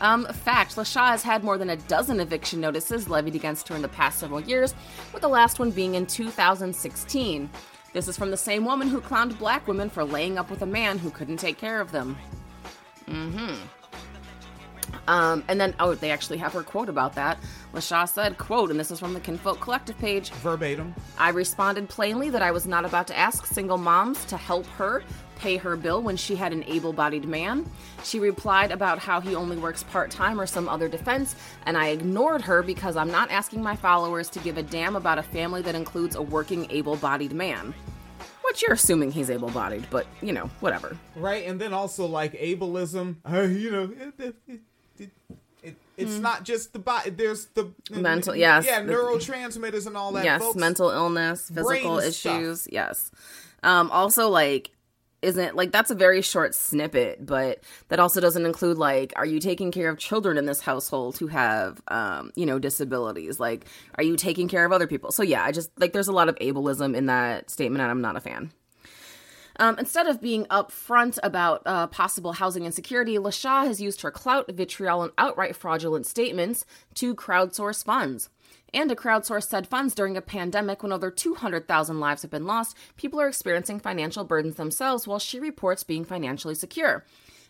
Um, 0.00 0.26
fact, 0.26 0.76
LaShaw 0.76 1.08
has 1.08 1.22
had 1.22 1.44
more 1.44 1.58
than 1.58 1.70
a 1.70 1.76
dozen 1.76 2.20
eviction 2.20 2.60
notices 2.60 3.08
levied 3.08 3.34
against 3.34 3.68
her 3.68 3.76
in 3.76 3.82
the 3.82 3.88
past 3.88 4.20
several 4.20 4.40
years, 4.40 4.74
with 5.12 5.22
the 5.22 5.28
last 5.28 5.58
one 5.58 5.70
being 5.70 5.96
in 5.96 6.06
2016. 6.06 7.50
This 7.92 8.08
is 8.08 8.16
from 8.16 8.30
the 8.30 8.36
same 8.36 8.64
woman 8.64 8.88
who 8.88 9.00
clowned 9.00 9.38
black 9.38 9.66
women 9.66 9.88
for 9.88 10.04
laying 10.04 10.38
up 10.38 10.50
with 10.50 10.62
a 10.62 10.66
man 10.66 10.98
who 10.98 11.10
couldn't 11.10 11.38
take 11.38 11.58
care 11.58 11.80
of 11.80 11.90
them. 11.90 12.16
Mm-hmm. 13.06 13.54
Um, 15.06 15.42
and 15.48 15.58
then, 15.58 15.74
oh, 15.80 15.94
they 15.94 16.10
actually 16.10 16.36
have 16.38 16.52
her 16.52 16.62
quote 16.62 16.90
about 16.90 17.14
that. 17.14 17.38
LaShaw 17.72 18.08
said, 18.08 18.36
quote, 18.36 18.70
and 18.70 18.78
this 18.78 18.90
is 18.90 19.00
from 19.00 19.14
the 19.14 19.20
Kinfolk 19.20 19.58
Kollective 19.58 19.98
page. 19.98 20.30
Verbatim. 20.30 20.94
I 21.18 21.30
responded 21.30 21.88
plainly 21.88 22.28
that 22.30 22.42
I 22.42 22.50
was 22.50 22.66
not 22.66 22.84
about 22.84 23.06
to 23.08 23.16
ask 23.16 23.46
single 23.46 23.78
moms 23.78 24.24
to 24.26 24.36
help 24.36 24.66
her 24.66 25.02
pay 25.38 25.56
her 25.56 25.76
bill 25.76 26.02
when 26.02 26.16
she 26.16 26.36
had 26.36 26.52
an 26.52 26.64
able 26.64 26.92
bodied 26.92 27.24
man. 27.24 27.64
She 28.04 28.18
replied 28.18 28.70
about 28.70 28.98
how 28.98 29.20
he 29.20 29.34
only 29.34 29.56
works 29.56 29.82
part 29.84 30.10
time 30.10 30.40
or 30.40 30.46
some 30.46 30.68
other 30.68 30.88
defense, 30.88 31.36
and 31.66 31.76
I 31.76 31.88
ignored 31.88 32.42
her 32.42 32.62
because 32.62 32.96
I'm 32.96 33.10
not 33.10 33.30
asking 33.30 33.62
my 33.62 33.76
followers 33.76 34.28
to 34.30 34.38
give 34.40 34.58
a 34.58 34.62
damn 34.62 34.96
about 34.96 35.18
a 35.18 35.22
family 35.22 35.62
that 35.62 35.74
includes 35.74 36.16
a 36.16 36.22
working 36.22 36.70
able 36.70 36.96
bodied 36.96 37.32
man. 37.32 37.74
Which 38.42 38.62
you're 38.62 38.72
assuming 38.72 39.12
he's 39.12 39.28
able 39.28 39.50
bodied, 39.50 39.86
but 39.90 40.06
you 40.22 40.32
know, 40.32 40.50
whatever. 40.60 40.96
Right, 41.16 41.46
and 41.46 41.60
then 41.60 41.72
also 41.72 42.06
like 42.06 42.32
ableism, 42.32 43.16
uh, 43.30 43.42
you 43.42 43.70
know, 43.70 43.84
it, 43.84 44.14
it, 44.18 44.36
it, 44.98 45.10
it 45.62 45.76
it's 45.98 46.14
mm. 46.14 46.20
not 46.20 46.44
just 46.44 46.72
the 46.72 46.78
body. 46.78 47.10
There's 47.10 47.46
the 47.46 47.72
mental, 47.90 48.34
yes, 48.34 48.64
yeah, 48.66 48.80
neurotransmitters 48.80 49.86
and 49.86 49.96
all 49.96 50.12
that. 50.12 50.24
Yes, 50.24 50.40
folks. 50.40 50.56
mental 50.56 50.90
illness, 50.90 51.50
physical 51.52 51.98
issues. 51.98 52.62
Stuff. 52.62 52.72
Yes. 52.72 53.10
Um, 53.62 53.90
also, 53.90 54.28
like 54.28 54.70
isn't 55.22 55.56
like 55.56 55.72
that's 55.72 55.90
a 55.90 55.94
very 55.94 56.22
short 56.22 56.54
snippet 56.54 57.24
but 57.24 57.62
that 57.88 57.98
also 57.98 58.20
doesn't 58.20 58.46
include 58.46 58.78
like 58.78 59.12
are 59.16 59.26
you 59.26 59.40
taking 59.40 59.72
care 59.72 59.88
of 59.88 59.98
children 59.98 60.38
in 60.38 60.46
this 60.46 60.60
household 60.60 61.18
who 61.18 61.26
have 61.26 61.80
um 61.88 62.30
you 62.36 62.46
know 62.46 62.58
disabilities? 62.58 63.40
Like 63.40 63.66
are 63.96 64.04
you 64.04 64.16
taking 64.16 64.48
care 64.48 64.64
of 64.64 64.72
other 64.72 64.86
people? 64.86 65.10
So 65.10 65.22
yeah 65.22 65.44
i 65.44 65.52
just 65.52 65.70
like 65.78 65.92
there's 65.92 66.08
a 66.08 66.12
lot 66.12 66.28
of 66.28 66.36
ableism 66.36 66.96
in 66.96 67.06
that 67.06 67.50
statement 67.50 67.82
and 67.82 67.90
i'm 67.90 68.00
not 68.00 68.16
a 68.16 68.20
fan. 68.20 68.52
Um, 69.60 69.76
instead 69.76 70.06
of 70.06 70.20
being 70.20 70.44
upfront 70.46 71.18
about 71.24 71.62
uh, 71.66 71.88
possible 71.88 72.32
housing 72.34 72.64
insecurity, 72.64 73.18
LaShaw 73.18 73.66
has 73.66 73.80
used 73.80 74.02
her 74.02 74.10
clout, 74.12 74.48
vitriol, 74.52 75.02
and 75.02 75.10
outright 75.18 75.56
fraudulent 75.56 76.06
statements 76.06 76.64
to 76.94 77.12
crowdsource 77.12 77.84
funds 77.84 78.30
and 78.74 78.90
to 78.90 78.96
crowdsource 78.96 79.48
said 79.48 79.66
funds 79.66 79.94
during 79.94 80.16
a 80.16 80.22
pandemic 80.22 80.82
when 80.82 80.92
over 80.92 81.10
200,000 81.10 82.00
lives 82.00 82.22
have 82.22 82.30
been 82.30 82.46
lost, 82.46 82.76
people 82.96 83.20
are 83.20 83.28
experiencing 83.28 83.80
financial 83.80 84.24
burdens 84.24 84.56
themselves 84.56 85.06
while 85.06 85.18
she 85.18 85.40
reports 85.40 85.84
being 85.84 86.04
financially 86.04 86.54
secure. 86.54 87.04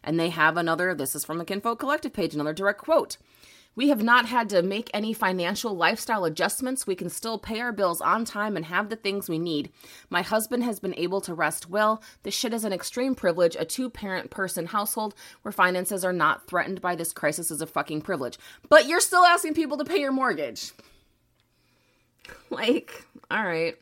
And 0.04 0.18
they 0.18 0.30
have 0.30 0.56
another, 0.56 0.94
this 0.94 1.14
is 1.14 1.24
from 1.24 1.38
the 1.38 1.44
Kinfolk 1.44 1.80
Kollective 1.80 2.12
page, 2.12 2.34
another 2.34 2.52
direct 2.52 2.80
quote. 2.80 3.16
We 3.78 3.90
have 3.90 4.02
not 4.02 4.26
had 4.26 4.48
to 4.48 4.60
make 4.60 4.90
any 4.92 5.12
financial 5.12 5.72
lifestyle 5.72 6.24
adjustments. 6.24 6.84
We 6.84 6.96
can 6.96 7.08
still 7.08 7.38
pay 7.38 7.60
our 7.60 7.70
bills 7.70 8.00
on 8.00 8.24
time 8.24 8.56
and 8.56 8.64
have 8.64 8.88
the 8.88 8.96
things 8.96 9.28
we 9.28 9.38
need. 9.38 9.70
My 10.10 10.22
husband 10.22 10.64
has 10.64 10.80
been 10.80 10.96
able 10.96 11.20
to 11.20 11.32
rest 11.32 11.70
well. 11.70 12.02
This 12.24 12.34
shit 12.34 12.52
is 12.52 12.64
an 12.64 12.72
extreme 12.72 13.14
privilege. 13.14 13.54
A 13.54 13.64
two 13.64 13.88
parent 13.88 14.30
person 14.30 14.66
household 14.66 15.14
where 15.42 15.52
finances 15.52 16.04
are 16.04 16.12
not 16.12 16.48
threatened 16.48 16.80
by 16.80 16.96
this 16.96 17.12
crisis 17.12 17.52
is 17.52 17.60
a 17.60 17.68
fucking 17.68 18.00
privilege. 18.00 18.36
But 18.68 18.86
you're 18.86 18.98
still 18.98 19.24
asking 19.24 19.54
people 19.54 19.76
to 19.78 19.84
pay 19.84 20.00
your 20.00 20.10
mortgage. 20.10 20.72
like, 22.50 23.04
all 23.30 23.44
right. 23.44 23.76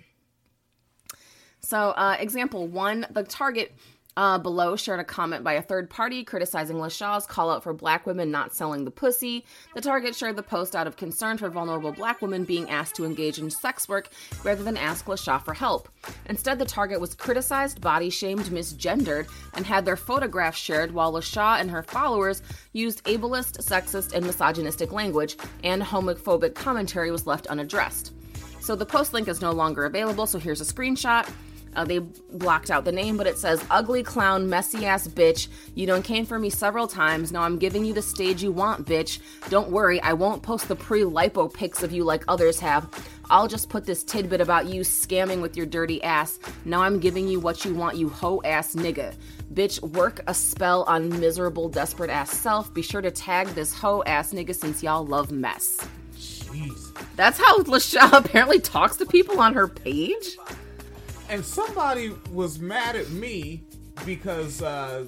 So, 1.60 1.90
uh, 1.90 2.16
example 2.20 2.66
one 2.68 3.06
the 3.10 3.22
target 3.24 3.72
Uh, 4.18 4.38
below 4.38 4.76
shared 4.76 4.98
a 4.98 5.04
comment 5.04 5.44
by 5.44 5.52
a 5.52 5.60
third 5.60 5.90
party 5.90 6.24
criticizing 6.24 6.78
LaShaw's 6.78 7.26
call 7.26 7.50
out 7.50 7.62
for 7.62 7.74
black 7.74 8.06
women 8.06 8.30
not 8.30 8.54
selling 8.54 8.86
the 8.86 8.90
pussy. 8.90 9.44
The 9.74 9.82
Target 9.82 10.14
shared 10.14 10.36
the 10.36 10.42
post 10.42 10.74
out 10.74 10.86
of 10.86 10.96
concern 10.96 11.36
for 11.36 11.50
vulnerable 11.50 11.92
black 11.92 12.22
women 12.22 12.44
being 12.44 12.70
asked 12.70 12.94
to 12.94 13.04
engage 13.04 13.38
in 13.38 13.50
sex 13.50 13.90
work 13.90 14.08
rather 14.42 14.64
than 14.64 14.78
ask 14.78 15.04
LaShaw 15.04 15.44
for 15.44 15.52
help. 15.52 15.90
Instead, 16.30 16.58
the 16.58 16.64
Target 16.64 16.98
was 16.98 17.14
criticized, 17.14 17.82
body 17.82 18.08
shamed, 18.08 18.46
misgendered, 18.46 19.28
and 19.52 19.66
had 19.66 19.84
their 19.84 19.98
photographs 19.98 20.56
shared 20.56 20.92
while 20.92 21.12
LaShaw 21.12 21.60
and 21.60 21.70
her 21.70 21.82
followers 21.82 22.40
used 22.72 23.04
ableist, 23.04 23.60
sexist, 23.60 24.14
and 24.14 24.24
misogynistic 24.24 24.92
language, 24.92 25.36
and 25.62 25.82
homophobic 25.82 26.54
commentary 26.54 27.10
was 27.10 27.26
left 27.26 27.48
unaddressed. 27.48 28.15
So 28.66 28.74
the 28.74 28.84
post 28.84 29.12
link 29.12 29.28
is 29.28 29.40
no 29.40 29.52
longer 29.52 29.84
available, 29.84 30.26
so 30.26 30.40
here's 30.40 30.60
a 30.60 30.64
screenshot. 30.64 31.30
Uh, 31.76 31.84
they 31.84 32.00
blocked 32.00 32.68
out 32.68 32.84
the 32.84 32.90
name, 32.90 33.16
but 33.16 33.28
it 33.28 33.38
says, 33.38 33.64
Ugly 33.70 34.02
clown, 34.02 34.50
messy 34.50 34.84
ass 34.84 35.06
bitch. 35.06 35.46
You 35.76 35.86
done 35.86 36.02
came 36.02 36.26
for 36.26 36.36
me 36.36 36.50
several 36.50 36.88
times. 36.88 37.30
Now 37.30 37.42
I'm 37.42 37.58
giving 37.60 37.84
you 37.84 37.94
the 37.94 38.02
stage 38.02 38.42
you 38.42 38.50
want, 38.50 38.84
bitch. 38.84 39.20
Don't 39.50 39.70
worry, 39.70 40.00
I 40.00 40.14
won't 40.14 40.42
post 40.42 40.66
the 40.66 40.74
pre 40.74 41.02
lipo 41.02 41.52
pics 41.54 41.84
of 41.84 41.92
you 41.92 42.02
like 42.02 42.24
others 42.26 42.58
have. 42.58 42.88
I'll 43.30 43.46
just 43.46 43.68
put 43.68 43.84
this 43.84 44.02
tidbit 44.02 44.40
about 44.40 44.66
you 44.66 44.80
scamming 44.80 45.40
with 45.40 45.56
your 45.56 45.66
dirty 45.66 46.02
ass. 46.02 46.40
Now 46.64 46.82
I'm 46.82 46.98
giving 46.98 47.28
you 47.28 47.38
what 47.38 47.64
you 47.64 47.72
want, 47.72 47.96
you 47.96 48.08
hoe 48.08 48.42
ass 48.44 48.74
nigga. 48.74 49.14
Bitch, 49.54 49.80
work 49.92 50.22
a 50.26 50.34
spell 50.34 50.82
on 50.88 51.08
miserable, 51.20 51.68
desperate 51.68 52.10
ass 52.10 52.36
self. 52.36 52.74
Be 52.74 52.82
sure 52.82 53.00
to 53.00 53.12
tag 53.12 53.46
this 53.48 53.72
hoe 53.72 54.02
ass 54.06 54.32
nigga 54.32 54.56
since 54.56 54.82
y'all 54.82 55.06
love 55.06 55.30
mess. 55.30 55.86
Jeez. 56.16 56.85
That's 57.16 57.38
how 57.38 57.58
Lasha 57.62 58.12
apparently 58.12 58.60
talks 58.60 58.96
to 58.98 59.06
people 59.06 59.40
on 59.40 59.54
her 59.54 59.68
page? 59.68 60.36
And 61.28 61.44
somebody 61.44 62.12
was 62.32 62.58
mad 62.60 62.94
at 62.96 63.10
me 63.10 63.64
because 64.04 64.62
uh, 64.62 65.06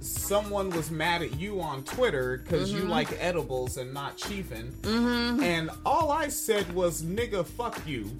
someone 0.00 0.70
was 0.70 0.90
mad 0.90 1.22
at 1.22 1.38
you 1.38 1.60
on 1.60 1.82
Twitter 1.84 2.38
because 2.38 2.72
you 2.72 2.82
like 2.82 3.08
edibles 3.20 3.76
and 3.76 3.92
not 3.92 4.16
chiefin. 4.16 4.70
Mm-hmm. 4.82 5.42
And 5.42 5.70
all 5.84 6.10
I 6.12 6.28
said 6.28 6.72
was, 6.72 7.02
nigga, 7.02 7.44
fuck 7.44 7.80
you. 7.86 8.10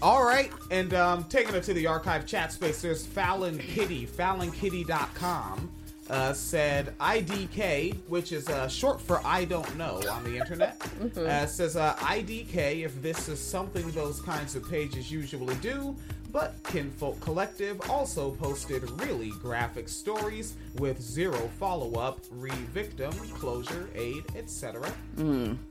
All 0.00 0.24
right, 0.24 0.52
and 0.70 0.94
um, 0.94 1.24
taking 1.24 1.56
it 1.56 1.64
to 1.64 1.74
the 1.74 1.88
archive 1.88 2.24
chat 2.24 2.52
space, 2.52 2.80
there's 2.80 3.04
Fallon 3.04 3.58
Kitty, 3.58 4.06
FallonKitty.com, 4.06 5.72
uh, 6.10 6.32
said 6.32 6.96
IDK, 6.98 7.94
which 8.08 8.32
is 8.32 8.48
uh, 8.48 8.68
short 8.68 9.00
for 9.00 9.20
I 9.24 9.44
don't 9.44 9.76
know 9.76 10.00
on 10.10 10.24
the 10.24 10.36
internet. 10.36 10.80
uh, 11.16 11.46
says 11.46 11.76
uh, 11.76 11.94
IDK 11.96 12.84
if 12.84 13.00
this 13.02 13.28
is 13.28 13.38
something 13.40 13.90
those 13.90 14.20
kinds 14.20 14.56
of 14.56 14.68
pages 14.68 15.10
usually 15.10 15.54
do, 15.56 15.94
but 16.30 16.54
Kinfolk 16.64 17.18
Kollective 17.20 17.88
also 17.88 18.32
posted 18.32 18.88
really 19.00 19.30
graphic 19.42 19.88
stories 19.88 20.54
with 20.76 21.00
zero 21.00 21.38
follow 21.58 21.94
up, 21.94 22.18
re 22.32 22.50
victim, 22.50 23.12
closure, 23.38 23.88
aid, 23.94 24.24
etc. 24.36 24.92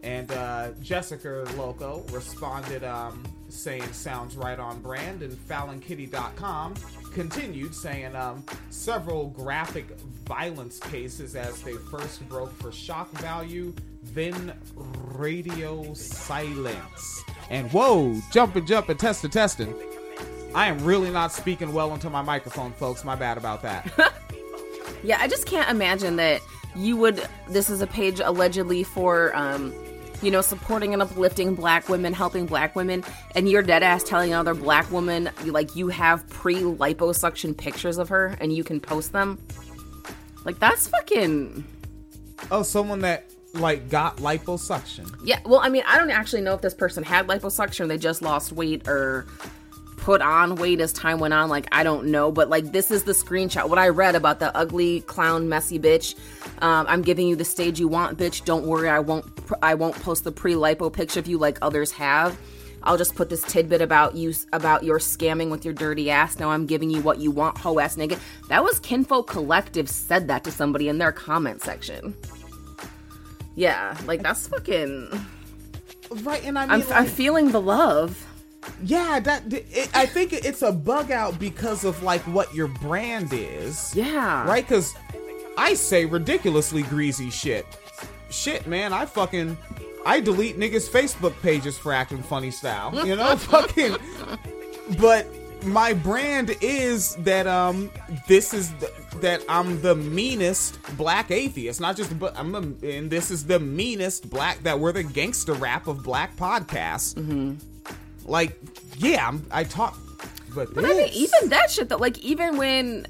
And 0.04 0.32
uh, 0.32 0.70
Jessica 0.82 1.46
Loco 1.56 2.04
responded 2.12 2.84
um, 2.84 3.24
saying 3.50 3.92
sounds 3.94 4.36
right 4.36 4.60
on 4.60 4.82
brand, 4.82 5.22
and 5.22 5.34
FallonKitty.com 5.34 6.74
continued 7.18 7.74
saying 7.74 8.16
um, 8.16 8.44
several 8.70 9.30
graphic 9.30 10.00
violence 10.28 10.80
cases 10.80 11.36
as 11.36 11.60
they 11.64 11.74
first 11.74 12.30
broke 12.30 12.54
for 12.60 12.72
shock 12.72 13.10
value, 13.14 13.74
then 14.14 14.54
radio 15.16 15.92
silence. 15.96 17.24
And 17.50 17.72
whoa, 17.72 18.22
jumping, 18.32 18.68
jumping, 18.68 18.98
testing, 18.98 19.32
testing. 19.32 19.74
I 20.54 20.68
am 20.68 20.78
really 20.86 21.10
not 21.10 21.32
speaking 21.32 21.74
well 21.74 21.92
into 21.96 22.08
my 22.12 22.22
microphone, 22.22 22.72
folks. 22.74 23.04
My 23.04 23.16
bad 23.16 23.40
about 23.40 23.64
that. 23.64 24.14
Yeah, 25.04 25.20
I 25.22 25.28
just 25.28 25.46
can't 25.46 25.70
imagine 25.70 26.16
that 26.16 26.42
you 26.76 26.98
would. 26.98 27.24
This 27.48 27.70
is 27.70 27.82
a 27.82 27.88
page 27.88 28.20
allegedly 28.20 28.84
for, 28.84 29.34
um, 29.36 29.72
you 30.22 30.32
know, 30.32 30.42
supporting 30.42 30.94
and 30.94 31.02
uplifting 31.02 31.56
black 31.56 31.90
women, 31.90 32.14
helping 32.14 32.46
black 32.46 32.76
women, 32.76 33.04
and 33.36 33.50
you're 33.50 33.62
dead 33.62 33.84
ass 33.84 34.04
telling 34.04 34.32
another 34.32 34.54
black 34.54 34.92
woman, 34.92 35.30
like, 35.46 35.76
you 35.76 35.90
have 35.90 36.28
pre 36.30 36.56
liposuction 36.56 37.56
pictures 37.56 37.98
of 37.98 38.10
her 38.10 38.36
and 38.40 38.54
you 38.54 38.64
can 38.64 38.80
post 38.80 39.12
them. 39.12 39.38
Like, 40.46 40.60
that's 40.60 40.88
fucking. 40.88 41.64
oh, 42.52 42.64
someone 42.64 43.00
that 43.00 43.26
like 43.54 43.90
got 43.90 44.18
liposuction. 44.18 45.14
Yeah, 45.24 45.40
well, 45.46 45.60
I 45.60 45.70
mean, 45.70 45.84
I 45.88 45.98
don't 45.98 46.12
actually 46.12 46.42
know 46.42 46.54
if 46.54 46.62
this 46.62 46.74
person 46.74 47.04
had 47.04 47.28
liposuction 47.28 47.82
or 47.82 47.88
they 47.88 47.98
just 47.98 48.22
lost 48.22 48.52
weight 48.52 48.88
or 48.88 49.26
put 49.98 50.22
on 50.22 50.56
weight 50.56 50.80
as 50.80 50.94
time 50.94 51.20
went 51.20 51.34
on. 51.34 51.50
Like, 51.50 51.68
I 51.72 51.84
don't 51.84 52.08
know. 52.08 52.32
But, 52.32 52.50
like, 52.50 52.72
this 52.72 52.92
is 52.92 53.04
the 53.04 53.12
screenshot. 53.12 53.68
What 53.68 53.78
I 53.78 53.90
read 53.90 54.16
about 54.16 54.40
the 54.40 54.56
ugly, 54.56 55.02
clown, 55.02 55.50
messy 55.50 55.80
bitch. 55.80 56.16
Um, 56.62 56.86
I'm 56.88 57.02
giving 57.02 57.28
you 57.28 57.36
the 57.36 57.44
stage 57.46 57.80
you 57.80 57.90
want, 57.90 58.18
bitch. 58.18 58.46
Don't 58.46 58.66
worry. 58.66 58.90
I 58.90 59.00
won't, 59.00 59.26
I 59.62 59.76
won't 59.76 59.96
post 59.96 60.24
the 60.24 60.32
pre 60.32 60.54
lipo 60.54 60.92
picture 60.92 61.20
of 61.20 61.28
you 61.28 61.38
like 61.38 61.58
others 61.62 61.92
have. 61.94 62.38
I'll 62.84 62.98
just 62.98 63.16
put 63.16 63.30
this 63.30 63.42
tidbit 63.42 63.82
about 63.82 64.16
you, 64.16 64.34
about 64.54 64.84
your 64.84 65.00
scamming 65.00 65.50
with 65.50 65.66
your 65.66 65.74
dirty 65.74 66.10
ass. 66.10 66.40
Now 66.40 66.52
I'm 66.52 66.66
giving 66.66 66.90
you 66.90 67.02
what 67.02 67.20
you 67.20 67.32
want, 67.32 67.58
hoe 67.58 67.80
ass 67.80 67.96
nigga. 67.96 68.20
That 68.50 68.64
was 68.64 68.80
Kinfolk 68.80 69.30
Kollective 69.30 69.90
said 69.90 70.28
that 70.28 70.44
to 70.46 70.52
somebody 70.52 70.88
in 70.88 70.98
their 70.98 71.12
comment 71.12 71.62
section. 71.62 72.16
Yeah, 73.56 73.98
like 74.06 74.22
that's 74.22 74.48
fucking. 74.48 75.10
Right, 76.24 76.44
and 76.46 76.58
I 76.58 76.68
mean, 76.68 76.86
I'm, 76.88 76.94
I'm 76.94 77.06
feeling 77.06 77.52
the 77.52 77.60
love. 77.60 78.26
Yeah, 78.84 79.20
that 79.22 79.52
it, 79.52 79.90
I 79.94 80.06
think 80.06 80.34
it's 80.34 80.62
a 80.62 80.72
bug 80.72 81.12
out 81.12 81.40
because 81.40 81.84
of 81.84 82.04
like 82.04 82.22
what 82.22 82.54
your 82.54 82.68
brand 82.68 83.30
is. 83.34 83.96
Yeah. 83.96 84.48
Right? 84.48 84.64
Because 84.64 84.94
I 85.58 85.74
say 85.74 86.06
ridiculously 86.06 86.84
greasy 86.84 87.30
shit. 87.30 87.66
Shit, 88.30 88.68
man, 88.68 88.94
I 88.94 89.06
fucking 89.06 89.58
I 90.06 90.20
delete 90.20 90.58
niggas' 90.58 90.90
Facebook 90.90 91.40
pages 91.42 91.78
for 91.78 91.92
acting 91.94 92.24
funny 92.24 92.52
style. 92.52 93.06
You 93.06 93.16
know, 93.16 93.36
fucking. 93.38 93.98
But 95.00 95.28
my 95.64 95.92
brand 95.94 96.56
is 96.62 97.16
that 97.18 97.48
um 97.48 97.90
this 98.28 98.54
is 98.54 98.72
the, 98.76 98.92
that 99.18 99.44
I'm 99.50 99.82
the 99.82 99.96
meanest 99.96 100.80
black 100.96 101.32
atheist, 101.32 101.82
not 101.82 101.98
just 101.98 102.18
but 102.18 102.38
I'm 102.38 102.52
the, 102.52 102.96
and 102.98 103.10
this 103.10 103.32
is 103.32 103.46
the 103.46 103.60
meanest 103.60 104.30
black 104.30 104.64
that 104.64 104.80
we're 104.80 104.92
the 104.92 105.04
gangster 105.04 105.54
rap 105.54 105.88
of 105.88 106.04
black 106.04 106.36
podcasts. 106.38 107.16
Mm-hmm. 107.16 107.56
Like, 108.26 108.60
yeah, 108.98 109.28
I'm, 109.28 109.46
I 109.52 109.64
talk, 109.64 109.98
but, 110.54 110.74
But 110.74 110.86
I 110.86 110.90
mean, 110.90 111.10
even 111.14 111.50
that 111.50 111.72
shit 111.72 111.90
though, 111.90 111.98
like 111.98 112.18
even 112.20 112.58
when 112.58 113.08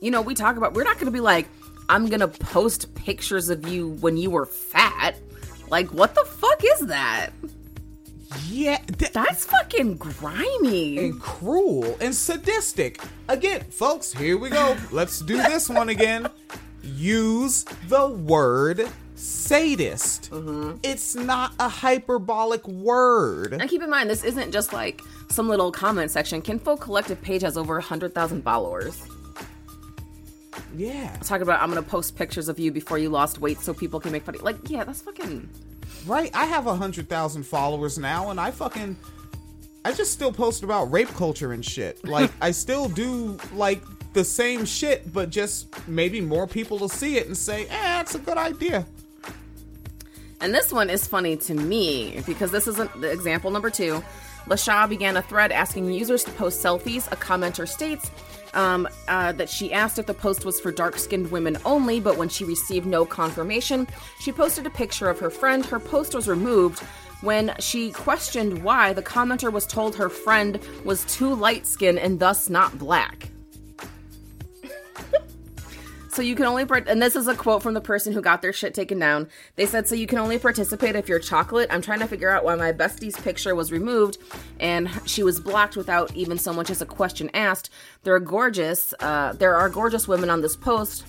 you 0.00 0.10
know 0.10 0.20
we 0.22 0.34
talk 0.34 0.56
about, 0.56 0.74
we're 0.74 0.84
not 0.84 0.98
gonna 0.98 1.10
be 1.10 1.20
like, 1.20 1.48
I'm 1.90 2.06
gonna 2.08 2.28
post 2.28 2.94
pictures 2.94 3.48
of 3.48 3.66
you 3.66 3.88
when 4.00 4.16
you 4.16 4.30
were 4.30 4.46
fat. 4.46 5.16
Like, 5.70 5.92
what 5.92 6.14
the 6.14 6.24
fuck 6.24 6.62
is 6.62 6.86
that? 6.86 7.30
yeah, 8.46 8.76
th- 8.76 9.10
That's 9.12 9.44
fucking 9.44 9.96
grimy. 9.96 10.98
and 10.98 11.20
cruel 11.20 11.96
and 12.00 12.14
sadistic. 12.14 13.00
Again, 13.28 13.62
folks, 13.64 14.12
here 14.12 14.38
we 14.38 14.50
go. 14.50 14.76
Let's 14.92 15.18
do 15.18 15.36
this 15.36 15.68
one 15.68 15.88
again. 15.88 16.28
Use 16.84 17.64
the 17.88 18.06
word 18.06 18.88
sadist. 19.16 20.30
Mm-hmm. 20.30 20.76
It's 20.84 21.16
not 21.16 21.54
a 21.58 21.68
hyperbolic 21.68 22.66
word. 22.68 23.54
And 23.54 23.68
keep 23.68 23.82
in 23.82 23.90
mind, 23.90 24.08
this 24.08 24.22
isn't 24.22 24.52
just 24.52 24.72
like 24.72 25.02
some 25.28 25.48
little 25.48 25.72
comment 25.72 26.12
section. 26.12 26.40
Kinfolk 26.40 26.84
Kollective 26.84 27.20
page 27.20 27.42
has 27.42 27.56
over 27.56 27.74
100,000 27.74 28.42
followers. 28.42 29.02
Yeah, 30.76 31.14
Talk 31.24 31.40
about, 31.40 31.62
I'm 31.62 31.68
gonna 31.68 31.82
post 31.82 32.16
pictures 32.16 32.48
of 32.48 32.58
you 32.58 32.70
before 32.72 32.98
you 32.98 33.08
lost 33.08 33.40
weight 33.40 33.60
so 33.60 33.74
people 33.74 34.00
can 34.00 34.12
make 34.12 34.22
fun 34.24 34.34
of 34.34 34.40
you. 34.40 34.44
Like, 34.44 34.56
yeah, 34.70 34.84
that's 34.84 35.02
fucking. 35.02 35.48
right. 36.06 36.30
I 36.34 36.46
have 36.46 36.66
a 36.66 36.74
hundred 36.74 37.08
thousand 37.08 37.42
followers 37.44 37.98
now, 37.98 38.30
and 38.30 38.38
I 38.40 38.50
fucking, 38.50 38.96
I 39.84 39.92
just 39.92 40.12
still 40.12 40.32
post 40.32 40.62
about 40.62 40.90
rape 40.92 41.08
culture 41.08 41.52
and 41.52 41.64
shit. 41.64 41.98
Like, 42.08 42.30
I 42.40 42.52
still 42.52 42.88
do 42.88 43.36
like 43.54 43.82
the 44.12 44.24
same 44.24 44.64
shit, 44.64 45.12
but 45.12 45.30
just 45.30 45.66
maybe 45.88 46.20
more 46.20 46.46
people 46.46 46.78
will 46.78 46.88
see 46.88 47.16
it 47.16 47.26
and 47.26 47.36
say, 47.36 47.64
"Eh, 47.64 47.68
that's 47.68 48.14
a 48.14 48.18
good 48.18 48.38
idea." 48.38 48.86
And 50.40 50.54
this 50.54 50.72
one 50.72 50.88
is 50.88 51.06
funny 51.06 51.36
to 51.36 51.54
me 51.54 52.22
because 52.26 52.50
this 52.50 52.66
isn't 52.66 53.00
the 53.00 53.10
example 53.10 53.50
number 53.50 53.70
two. 53.70 54.02
Lasha 54.46 54.88
began 54.88 55.16
a 55.18 55.22
thread 55.22 55.52
asking 55.52 55.92
users 55.92 56.24
to 56.24 56.30
post 56.32 56.64
selfies. 56.64 57.06
A 57.12 57.16
commenter 57.16 57.68
states 57.68 58.10
um, 58.54 58.88
uh, 59.08 59.32
that 59.32 59.48
she 59.48 59.72
asked 59.72 59.98
if 59.98 60.06
the 60.06 60.14
post 60.14 60.44
was 60.44 60.60
for 60.60 60.72
dark 60.72 60.98
skinned 60.98 61.30
women 61.30 61.58
only, 61.64 62.00
but 62.00 62.16
when 62.16 62.28
she 62.28 62.44
received 62.44 62.86
no 62.86 63.04
confirmation, 63.04 63.86
she 64.20 64.32
posted 64.32 64.66
a 64.66 64.70
picture 64.70 65.08
of 65.08 65.18
her 65.20 65.30
friend. 65.30 65.64
Her 65.64 65.80
post 65.80 66.14
was 66.14 66.28
removed. 66.28 66.80
When 67.22 67.54
she 67.58 67.92
questioned 67.92 68.62
why, 68.62 68.92
the 68.92 69.02
commenter 69.02 69.52
was 69.52 69.66
told 69.66 69.94
her 69.96 70.08
friend 70.08 70.58
was 70.84 71.04
too 71.04 71.34
light 71.34 71.66
skinned 71.66 71.98
and 71.98 72.18
thus 72.18 72.48
not 72.48 72.78
black. 72.78 73.28
So 76.12 76.22
you 76.22 76.34
can 76.34 76.46
only 76.46 76.66
part- 76.66 76.88
and 76.88 77.00
this 77.00 77.14
is 77.14 77.28
a 77.28 77.36
quote 77.36 77.62
from 77.62 77.74
the 77.74 77.80
person 77.80 78.12
who 78.12 78.20
got 78.20 78.42
their 78.42 78.52
shit 78.52 78.74
taken 78.74 78.98
down. 78.98 79.28
They 79.54 79.64
said 79.64 79.86
so 79.86 79.94
you 79.94 80.08
can 80.08 80.18
only 80.18 80.40
participate 80.40 80.96
if 80.96 81.08
you're 81.08 81.20
chocolate. 81.20 81.68
I'm 81.70 81.82
trying 81.82 82.00
to 82.00 82.08
figure 82.08 82.30
out 82.30 82.44
why 82.44 82.56
my 82.56 82.72
bestie's 82.72 83.16
picture 83.16 83.54
was 83.54 83.70
removed 83.70 84.18
and 84.58 84.90
she 85.06 85.22
was 85.22 85.38
blocked 85.38 85.76
without 85.76 86.14
even 86.16 86.36
so 86.36 86.52
much 86.52 86.68
as 86.68 86.82
a 86.82 86.86
question 86.86 87.30
asked. 87.32 87.70
There 88.02 88.14
are 88.14 88.20
gorgeous 88.20 88.92
uh, 88.98 89.34
there 89.34 89.54
are 89.54 89.68
gorgeous 89.68 90.08
women 90.08 90.30
on 90.30 90.40
this 90.40 90.56
post 90.56 91.04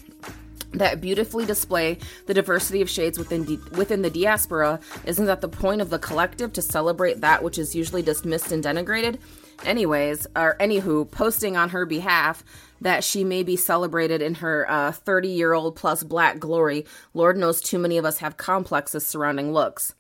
that 0.74 1.02
beautifully 1.02 1.46
display 1.46 1.98
the 2.28 2.34
diversity 2.34 2.82
of 2.82 2.90
shades 2.90 3.18
within 3.18 3.44
di- 3.44 3.60
within 3.72 4.04
the 4.04 4.10
diaspora. 4.12 4.80
Isn't 5.06 5.26
that 5.26 5.42
the 5.42 5.50
point 5.50 5.82
of 5.82 5.90
the 5.90 6.00
collective 6.00 6.54
to 6.54 6.62
celebrate 6.62 7.22
that 7.22 7.44
which 7.44 7.58
is 7.58 7.76
usually 7.76 8.04
dismissed 8.04 8.52
and 8.52 8.64
denigrated? 8.64 9.18
Anyways, 9.66 10.28
or 10.36 10.56
anywho, 10.60 11.10
posting 11.10 11.58
on 11.58 11.70
her 11.70 11.86
behalf 11.86 12.44
that 12.82 13.04
she 13.04 13.24
may 13.24 13.44
be 13.44 13.56
celebrated 13.56 14.22
in 14.22 14.36
her 14.36 14.92
30 14.92 15.28
uh, 15.28 15.32
year 15.32 15.54
old 15.54 15.76
plus 15.76 16.04
black 16.04 16.40
glory. 16.40 16.86
Lord 17.14 17.38
knows 17.38 17.62
too 17.62 17.80
many 17.80 17.98
of 17.98 18.06
us 18.06 18.18
have 18.18 18.38
complexes 18.38 19.06
surrounding 19.06 19.54
looks. 19.54 19.94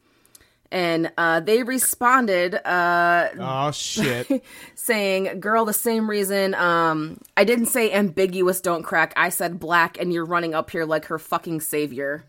And 0.73 1.11
uh, 1.17 1.41
they 1.41 1.63
responded, 1.63 2.55
uh, 2.55 3.29
Oh 3.38 3.71
shit. 3.71 4.43
saying, 4.75 5.41
"Girl, 5.41 5.65
the 5.65 5.73
same 5.73 6.09
reason. 6.09 6.55
Um, 6.55 7.19
I 7.36 7.43
didn't 7.43 7.65
say 7.65 7.91
ambiguous. 7.91 8.61
Don't 8.61 8.84
crack. 8.84 9.11
I 9.17 9.29
said 9.29 9.59
black, 9.59 9.99
and 9.99 10.13
you're 10.13 10.25
running 10.25 10.53
up 10.53 10.69
here 10.71 10.86
like 10.86 11.05
her 11.05 11.19
fucking 11.19 11.59
savior." 11.59 12.23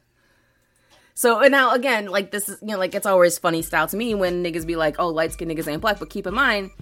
So 1.15 1.39
and 1.39 1.53
now 1.53 1.73
again, 1.73 2.07
like 2.07 2.33
this 2.33 2.49
is 2.49 2.59
you 2.63 2.69
know 2.69 2.79
like 2.79 2.97
it's 2.97 3.07
always 3.07 3.39
funny 3.39 3.63
style 3.63 3.87
to 3.87 3.97
me 3.97 4.13
when 4.15 4.43
niggas 4.43 4.67
be 4.67 4.75
like, 4.75 4.97
"Oh, 4.99 5.09
light 5.09 5.33
skinned 5.33 5.53
niggas 5.53 5.71
ain't 5.71 5.81
black," 5.81 6.01
but 6.01 6.11
keep 6.11 6.27
in 6.27 6.35
mind. 6.35 6.73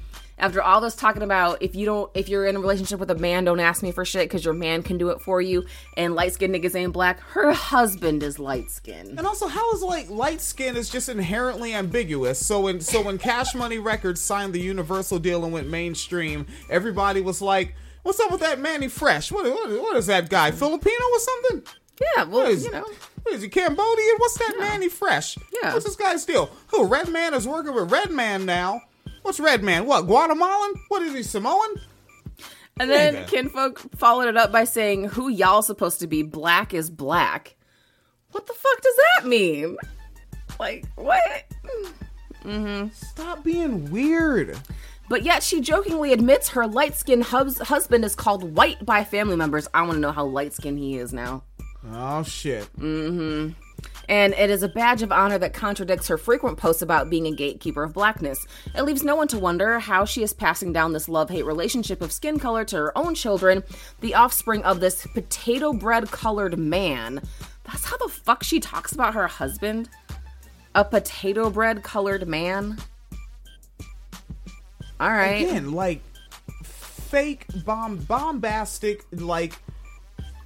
After 0.41 0.62
all 0.62 0.80
this 0.80 0.95
talking 0.97 1.22
about 1.22 1.62
if 1.62 1.76
you 1.76 1.84
don't, 1.86 2.11
if 2.14 2.28
you're 2.28 2.47
in 2.47 2.57
a 2.57 2.61
relationship 2.61 2.99
with 2.99 3.11
a 3.11 3.14
man, 3.14 3.45
don't 3.45 3.61
ask 3.61 3.82
me 3.82 3.93
for 3.93 4.05
shit 4.05 4.24
because 4.24 4.45
your 4.45 4.55
man 4.55 4.82
can 4.82 4.99
do 4.99 5.11
it 5.11 5.20
for 5.20 5.41
you. 5.41 5.66
And 5.97 6.14
light 6.14 6.32
skinned 6.32 6.55
niggas 6.55 6.74
ain't 6.74 6.93
black. 6.93 7.20
Her 7.20 7.53
husband 7.53 8.22
is 8.22 8.38
light 8.38 8.70
skinned. 8.70 9.18
And 9.18 9.26
also, 9.26 9.47
how 9.47 9.72
is 9.72 9.82
like 9.82 10.09
light 10.11 10.41
skin 10.41 10.76
is 10.76 10.88
just 10.88 11.09
inherently 11.09 11.74
ambiguous? 11.74 12.45
So 12.45 12.61
when 12.61 12.80
so 12.80 13.03
when 13.03 13.18
Cash 13.18 13.55
Money 13.55 13.78
Records 13.78 14.20
signed 14.20 14.55
the 14.55 14.61
Universal 14.61 15.18
deal 15.20 15.45
and 15.45 15.53
went 15.53 15.68
mainstream, 15.68 16.47
everybody 16.70 17.20
was 17.20 17.43
like, 17.43 17.74
"What's 18.03 18.18
up 18.20 18.30
with 18.30 18.41
that 18.41 18.59
Manny 18.59 18.88
Fresh? 18.88 19.30
What 19.30 19.45
what, 19.45 19.70
what 19.70 19.97
is 19.97 20.07
that 20.07 20.30
guy? 20.30 20.51
Filipino 20.51 21.05
or 21.12 21.18
something? 21.18 21.62
Yeah, 22.16 22.24
well, 22.24 22.45
What 22.45 22.51
is, 22.53 22.64
you 22.64 22.70
know. 22.70 22.86
what 23.24 23.34
is 23.34 23.43
he 23.43 23.51
Cambodian? 23.51 24.14
What's 24.16 24.38
that 24.38 24.57
Manny 24.59 24.88
Fresh? 24.88 25.36
Yeah. 25.62 25.74
What's 25.74 25.84
this 25.84 25.97
guy's 25.97 26.24
deal? 26.24 26.49
Who 26.68 26.86
Redman 26.86 27.34
is 27.34 27.47
working 27.47 27.74
with 27.74 27.93
Redman 27.93 28.47
now? 28.47 28.80
What's 29.22 29.40
Red 29.40 29.62
Man? 29.62 29.86
What 29.86 30.06
Guatemalan? 30.06 30.74
What 30.88 31.02
is 31.02 31.14
he 31.14 31.22
Samoan? 31.22 31.76
And 32.78 32.90
then 32.90 33.14
Nigga. 33.14 33.28
Kinfolk 33.28 33.78
followed 33.96 34.28
it 34.28 34.36
up 34.36 34.50
by 34.50 34.64
saying, 34.64 35.04
Who 35.04 35.28
y'all 35.28 35.62
supposed 35.62 36.00
to 36.00 36.06
be? 36.06 36.22
Black 36.22 36.72
is 36.72 36.88
black. 36.90 37.56
What 38.32 38.46
the 38.46 38.54
fuck 38.54 38.80
does 38.80 38.94
that 38.96 39.28
mean? 39.28 39.76
Like, 40.58 40.86
what? 40.96 41.44
Mm-hmm. 42.44 42.88
Stop 42.92 43.44
being 43.44 43.90
weird. 43.90 44.58
But 45.08 45.24
yet 45.24 45.42
she 45.42 45.60
jokingly 45.60 46.12
admits 46.12 46.50
her 46.50 46.66
light 46.66 46.96
skinned 46.96 47.24
hus- 47.24 47.58
husband 47.58 48.04
is 48.04 48.14
called 48.14 48.54
white 48.54 48.84
by 48.86 49.04
family 49.04 49.36
members. 49.36 49.66
I 49.74 49.82
want 49.82 49.94
to 49.94 49.98
know 50.00 50.12
how 50.12 50.24
light 50.24 50.52
skinned 50.52 50.78
he 50.78 50.96
is 50.96 51.12
now. 51.12 51.42
Oh 51.92 52.22
shit. 52.22 52.68
And 54.11 54.34
it 54.34 54.50
is 54.50 54.64
a 54.64 54.68
badge 54.68 55.02
of 55.02 55.12
honor 55.12 55.38
that 55.38 55.54
contradicts 55.54 56.08
her 56.08 56.18
frequent 56.18 56.58
posts 56.58 56.82
about 56.82 57.08
being 57.08 57.28
a 57.28 57.30
gatekeeper 57.30 57.84
of 57.84 57.94
blackness. 57.94 58.44
It 58.74 58.82
leaves 58.82 59.04
no 59.04 59.14
one 59.14 59.28
to 59.28 59.38
wonder 59.38 59.78
how 59.78 60.04
she 60.04 60.24
is 60.24 60.32
passing 60.32 60.72
down 60.72 60.92
this 60.92 61.08
love 61.08 61.30
hate 61.30 61.46
relationship 61.46 62.02
of 62.02 62.11
skin 62.11 62.40
color 62.40 62.64
to 62.64 62.76
her 62.76 62.98
own 62.98 63.14
children, 63.14 63.62
the 64.00 64.16
offspring 64.16 64.64
of 64.64 64.80
this 64.80 65.06
potato 65.14 65.72
bread 65.72 66.11
colored 66.11 66.58
man. 66.58 67.22
That's 67.62 67.84
how 67.84 67.96
the 67.98 68.08
fuck 68.08 68.42
she 68.42 68.58
talks 68.58 68.90
about 68.90 69.14
her 69.14 69.28
husband? 69.28 69.88
A 70.74 70.84
potato 70.84 71.48
bread 71.48 71.84
colored 71.84 72.26
man? 72.26 72.78
All 74.98 75.11
right. 75.11 75.46
again 75.46 75.70
like 75.72 76.02
fake 76.64 77.46
bomb 77.64 77.96
bombastic 77.96 79.06
like 79.12 79.54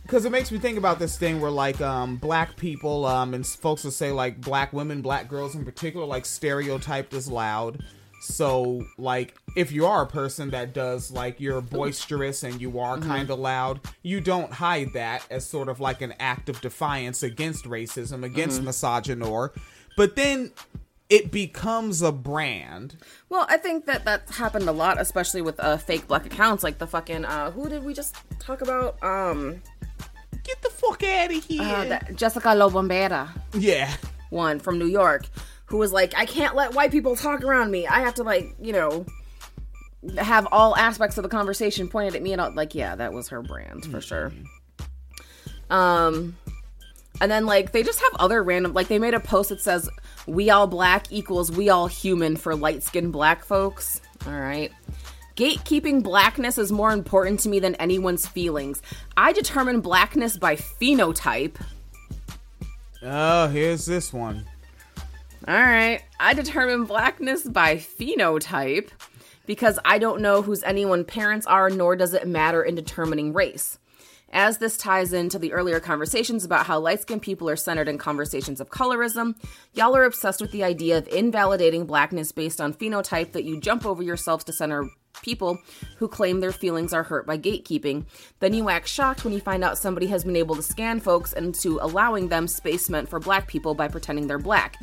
because 0.04 0.24
it 0.24 0.30
makes 0.30 0.52
me 0.52 0.58
think 0.58 0.78
about 0.78 0.98
this 0.98 1.18
thing 1.18 1.40
where 1.40 1.50
like 1.50 1.80
um 1.80 2.16
black 2.16 2.56
people 2.56 3.04
um 3.04 3.34
and 3.34 3.46
folks 3.46 3.82
will 3.84 3.90
say 3.90 4.12
like 4.12 4.40
black 4.40 4.72
women 4.72 5.02
black 5.02 5.28
girls 5.28 5.54
in 5.54 5.64
particular 5.64 6.06
like 6.06 6.24
stereotyped 6.24 7.12
as 7.14 7.28
loud. 7.28 7.82
So 8.20 8.86
like 8.96 9.34
if 9.56 9.70
you 9.72 9.84
are 9.86 10.02
a 10.02 10.06
person 10.06 10.50
that 10.50 10.72
does 10.72 11.10
like 11.10 11.40
you're 11.40 11.60
boisterous 11.60 12.42
and 12.42 12.60
you 12.60 12.78
are 12.78 12.98
kind 12.98 13.28
of 13.28 13.38
loud 13.38 13.80
you 14.02 14.20
don't 14.20 14.50
hide 14.50 14.92
that 14.94 15.26
as 15.30 15.46
sort 15.46 15.68
of 15.68 15.78
like 15.78 16.00
an 16.00 16.14
act 16.18 16.48
of 16.48 16.60
defiance 16.62 17.22
against 17.22 17.64
racism 17.66 18.24
against 18.24 18.62
misogynoir 18.62 19.50
but 19.96 20.16
then 20.16 20.52
it 21.10 21.30
becomes 21.30 22.00
a 22.02 22.10
brand. 22.10 22.96
Well, 23.28 23.46
I 23.48 23.58
think 23.58 23.84
that 23.86 24.04
that's 24.04 24.36
happened 24.36 24.68
a 24.68 24.72
lot, 24.72 25.00
especially 25.00 25.42
with 25.42 25.60
uh, 25.60 25.76
fake 25.76 26.08
black 26.08 26.24
accounts, 26.24 26.64
like 26.64 26.78
the 26.78 26.86
fucking 26.86 27.24
uh, 27.24 27.50
who 27.50 27.68
did 27.68 27.84
we 27.84 27.92
just 27.92 28.16
talk 28.38 28.62
about? 28.62 29.02
Um, 29.02 29.62
get 30.44 30.62
the 30.62 30.70
fuck 30.70 31.02
out 31.02 31.32
of 31.32 31.44
here 31.44 31.62
uh, 31.62 31.84
that 31.86 32.16
Jessica 32.16 32.48
Lobombera 32.48 33.28
yeah 33.54 33.94
one 34.34 34.58
from 34.58 34.78
New 34.78 34.86
York, 34.86 35.26
who 35.66 35.78
was 35.78 35.92
like, 35.92 36.12
I 36.16 36.26
can't 36.26 36.54
let 36.54 36.74
white 36.74 36.90
people 36.90 37.16
talk 37.16 37.42
around 37.42 37.70
me. 37.70 37.86
I 37.86 38.00
have 38.00 38.14
to 38.14 38.22
like, 38.22 38.54
you 38.60 38.72
know, 38.72 39.06
have 40.18 40.46
all 40.52 40.76
aspects 40.76 41.16
of 41.16 41.22
the 41.22 41.30
conversation 41.30 41.88
pointed 41.88 42.14
at 42.14 42.22
me, 42.22 42.34
and 42.34 42.54
like, 42.54 42.74
yeah, 42.74 42.94
that 42.96 43.14
was 43.14 43.28
her 43.28 43.40
brand 43.40 43.86
for 43.86 44.02
sure. 44.02 44.32
Um, 45.70 46.36
and 47.20 47.30
then 47.30 47.46
like 47.46 47.72
they 47.72 47.82
just 47.82 48.00
have 48.00 48.12
other 48.18 48.42
random 48.42 48.74
like 48.74 48.88
they 48.88 48.98
made 48.98 49.14
a 49.14 49.20
post 49.20 49.48
that 49.48 49.60
says 49.60 49.88
we 50.26 50.50
all 50.50 50.66
black 50.66 51.06
equals 51.10 51.50
we 51.50 51.70
all 51.70 51.86
human 51.86 52.36
for 52.36 52.54
light 52.54 52.82
skinned 52.82 53.12
black 53.12 53.44
folks. 53.44 54.00
All 54.26 54.32
right. 54.32 54.72
Gatekeeping 55.36 56.04
blackness 56.04 56.58
is 56.58 56.70
more 56.70 56.92
important 56.92 57.40
to 57.40 57.48
me 57.48 57.58
than 57.58 57.74
anyone's 57.76 58.26
feelings. 58.26 58.80
I 59.16 59.32
determine 59.32 59.80
blackness 59.80 60.36
by 60.36 60.54
phenotype. 60.54 61.56
Oh, 63.02 63.48
here's 63.48 63.84
this 63.84 64.12
one. 64.12 64.46
All 65.48 65.54
right. 65.54 66.02
I 66.20 66.34
determine 66.34 66.84
blackness 66.84 67.42
by 67.42 67.76
phenotype 67.76 68.90
because 69.44 69.78
I 69.84 69.98
don't 69.98 70.22
know 70.22 70.40
whose 70.40 70.62
anyone 70.62 71.04
parents 71.04 71.46
are, 71.46 71.68
nor 71.68 71.96
does 71.96 72.14
it 72.14 72.28
matter 72.28 72.62
in 72.62 72.76
determining 72.76 73.32
race. 73.32 73.78
As 74.32 74.58
this 74.58 74.76
ties 74.76 75.12
into 75.12 75.38
the 75.38 75.52
earlier 75.52 75.80
conversations 75.80 76.44
about 76.44 76.66
how 76.66 76.78
light 76.78 77.02
skinned 77.02 77.22
people 77.22 77.48
are 77.50 77.56
centered 77.56 77.88
in 77.88 77.98
conversations 77.98 78.60
of 78.60 78.70
colorism, 78.70 79.34
y'all 79.74 79.96
are 79.96 80.04
obsessed 80.04 80.40
with 80.40 80.50
the 80.52 80.64
idea 80.64 80.96
of 80.96 81.08
invalidating 81.08 81.86
blackness 81.86 82.32
based 82.32 82.60
on 82.60 82.72
phenotype 82.72 83.32
that 83.32 83.44
you 83.44 83.60
jump 83.60 83.84
over 83.84 84.02
yourselves 84.02 84.44
to 84.44 84.52
center 84.52 84.88
people 85.22 85.58
who 85.96 86.08
claim 86.08 86.40
their 86.40 86.52
feelings 86.52 86.92
are 86.92 87.02
hurt 87.02 87.26
by 87.26 87.38
gatekeeping. 87.38 88.04
Then 88.40 88.54
you 88.54 88.68
act 88.68 88.88
shocked 88.88 89.24
when 89.24 89.32
you 89.32 89.40
find 89.40 89.64
out 89.64 89.78
somebody 89.78 90.06
has 90.08 90.24
been 90.24 90.36
able 90.36 90.56
to 90.56 90.62
scan 90.62 91.00
folks 91.00 91.32
into 91.32 91.78
allowing 91.80 92.28
them 92.28 92.46
space 92.48 92.88
meant 92.90 93.08
for 93.08 93.18
black 93.18 93.48
people 93.48 93.74
by 93.74 93.88
pretending 93.88 94.26
they're 94.26 94.38
black. 94.38 94.76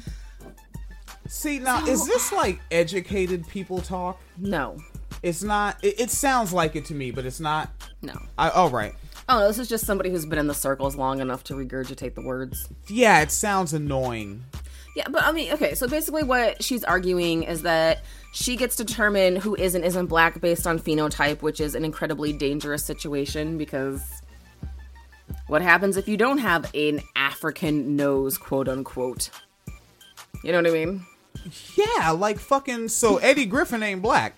See, 1.27 1.59
now, 1.59 1.85
is 1.85 2.05
this 2.07 2.31
like 2.31 2.59
educated 2.71 3.47
people 3.47 3.79
talk? 3.79 4.19
No. 4.37 4.77
It's 5.23 5.43
not. 5.43 5.81
It, 5.83 5.99
it 5.99 6.09
sounds 6.09 6.51
like 6.51 6.75
it 6.75 6.85
to 6.85 6.93
me, 6.93 7.11
but 7.11 7.25
it's 7.25 7.39
not. 7.39 7.69
No. 8.01 8.19
I, 8.37 8.49
all 8.49 8.69
right. 8.69 8.93
Oh, 9.29 9.39
no, 9.39 9.47
this 9.47 9.59
is 9.59 9.69
just 9.69 9.85
somebody 9.85 10.09
who's 10.09 10.25
been 10.25 10.39
in 10.39 10.47
the 10.47 10.53
circles 10.53 10.97
long 10.97 11.21
enough 11.21 11.43
to 11.45 11.53
regurgitate 11.53 12.15
the 12.15 12.21
words. 12.21 12.67
Yeah, 12.87 13.21
it 13.21 13.31
sounds 13.31 13.71
annoying. 13.71 14.43
Yeah, 14.95 15.07
but 15.09 15.23
I 15.23 15.31
mean, 15.31 15.53
okay, 15.53 15.73
so 15.73 15.87
basically 15.87 16.23
what 16.23 16.61
she's 16.61 16.83
arguing 16.83 17.43
is 17.43 17.61
that 17.61 18.03
she 18.31 18.55
gets 18.55 18.75
to 18.77 18.83
determine 18.83 19.35
who 19.35 19.55
is 19.55 19.75
and 19.75 19.83
isn't 19.83 20.07
black 20.07 20.39
based 20.39 20.65
on 20.65 20.79
phenotype, 20.79 21.41
which 21.41 21.59
is 21.59 21.75
an 21.75 21.83
incredibly 21.83 22.33
dangerous 22.33 22.83
situation 22.83 23.57
because 23.57 24.01
what 25.47 25.61
happens 25.61 25.97
if 25.97 26.07
you 26.07 26.17
don't 26.17 26.37
have 26.37 26.69
an 26.73 27.01
African 27.15 27.95
nose, 27.95 28.37
quote 28.37 28.69
unquote? 28.69 29.29
You 30.43 30.51
know 30.51 30.59
what 30.59 30.67
I 30.67 30.71
mean? 30.71 31.05
Yeah, 31.75 32.11
like 32.11 32.39
fucking. 32.39 32.87
So 32.89 33.17
Eddie 33.17 33.45
Griffin 33.45 33.83
ain't 33.83 34.01
black. 34.01 34.37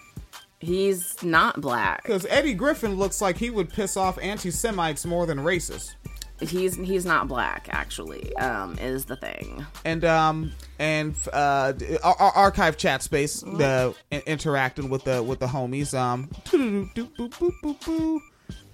He's 0.59 1.21
not 1.21 1.59
black. 1.59 2.03
Because 2.03 2.25
Eddie 2.29 2.53
Griffin 2.53 2.95
looks 2.95 3.21
like 3.21 3.37
he 3.37 3.49
would 3.49 3.69
piss 3.69 3.97
off 3.97 4.17
anti 4.21 4.49
Semites 4.49 5.05
more 5.05 5.25
than 5.25 5.39
racists. 5.39 5.95
He's 6.41 6.75
he's 6.75 7.05
not 7.05 7.27
black 7.27 7.67
actually. 7.71 8.36
Um, 8.36 8.77
is 8.79 9.05
the 9.05 9.15
thing. 9.15 9.65
And 9.86 10.03
um 10.03 10.51
and 10.79 11.15
uh 11.31 11.73
our, 12.03 12.15
our 12.19 12.31
archive 12.31 12.75
chat 12.77 13.01
space 13.03 13.41
the 13.41 13.95
in- 14.11 14.21
interacting 14.25 14.89
with 14.89 15.03
the 15.05 15.23
with 15.23 15.39
the 15.39 15.45
homies 15.47 15.97
um 15.97 16.29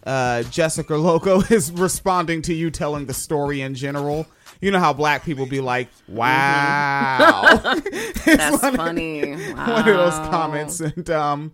uh 0.05 0.43
Jessica 0.43 0.95
Loco 0.95 1.41
is 1.49 1.71
responding 1.71 2.41
to 2.43 2.53
you 2.53 2.71
telling 2.71 3.05
the 3.05 3.13
story 3.13 3.61
in 3.61 3.75
general. 3.75 4.25
You 4.61 4.71
know 4.71 4.79
how 4.79 4.91
black 4.91 5.23
people 5.23 5.45
be 5.45 5.61
like, 5.61 5.87
"Wow." 6.07 7.61
It's 7.85 8.25
That's 8.25 8.61
one 8.61 8.73
of- 8.73 8.77
funny. 8.79 9.35
one 9.53 9.79
of 9.79 9.85
those 9.85 10.13
comments 10.29 10.81
and 10.81 11.09
um 11.09 11.51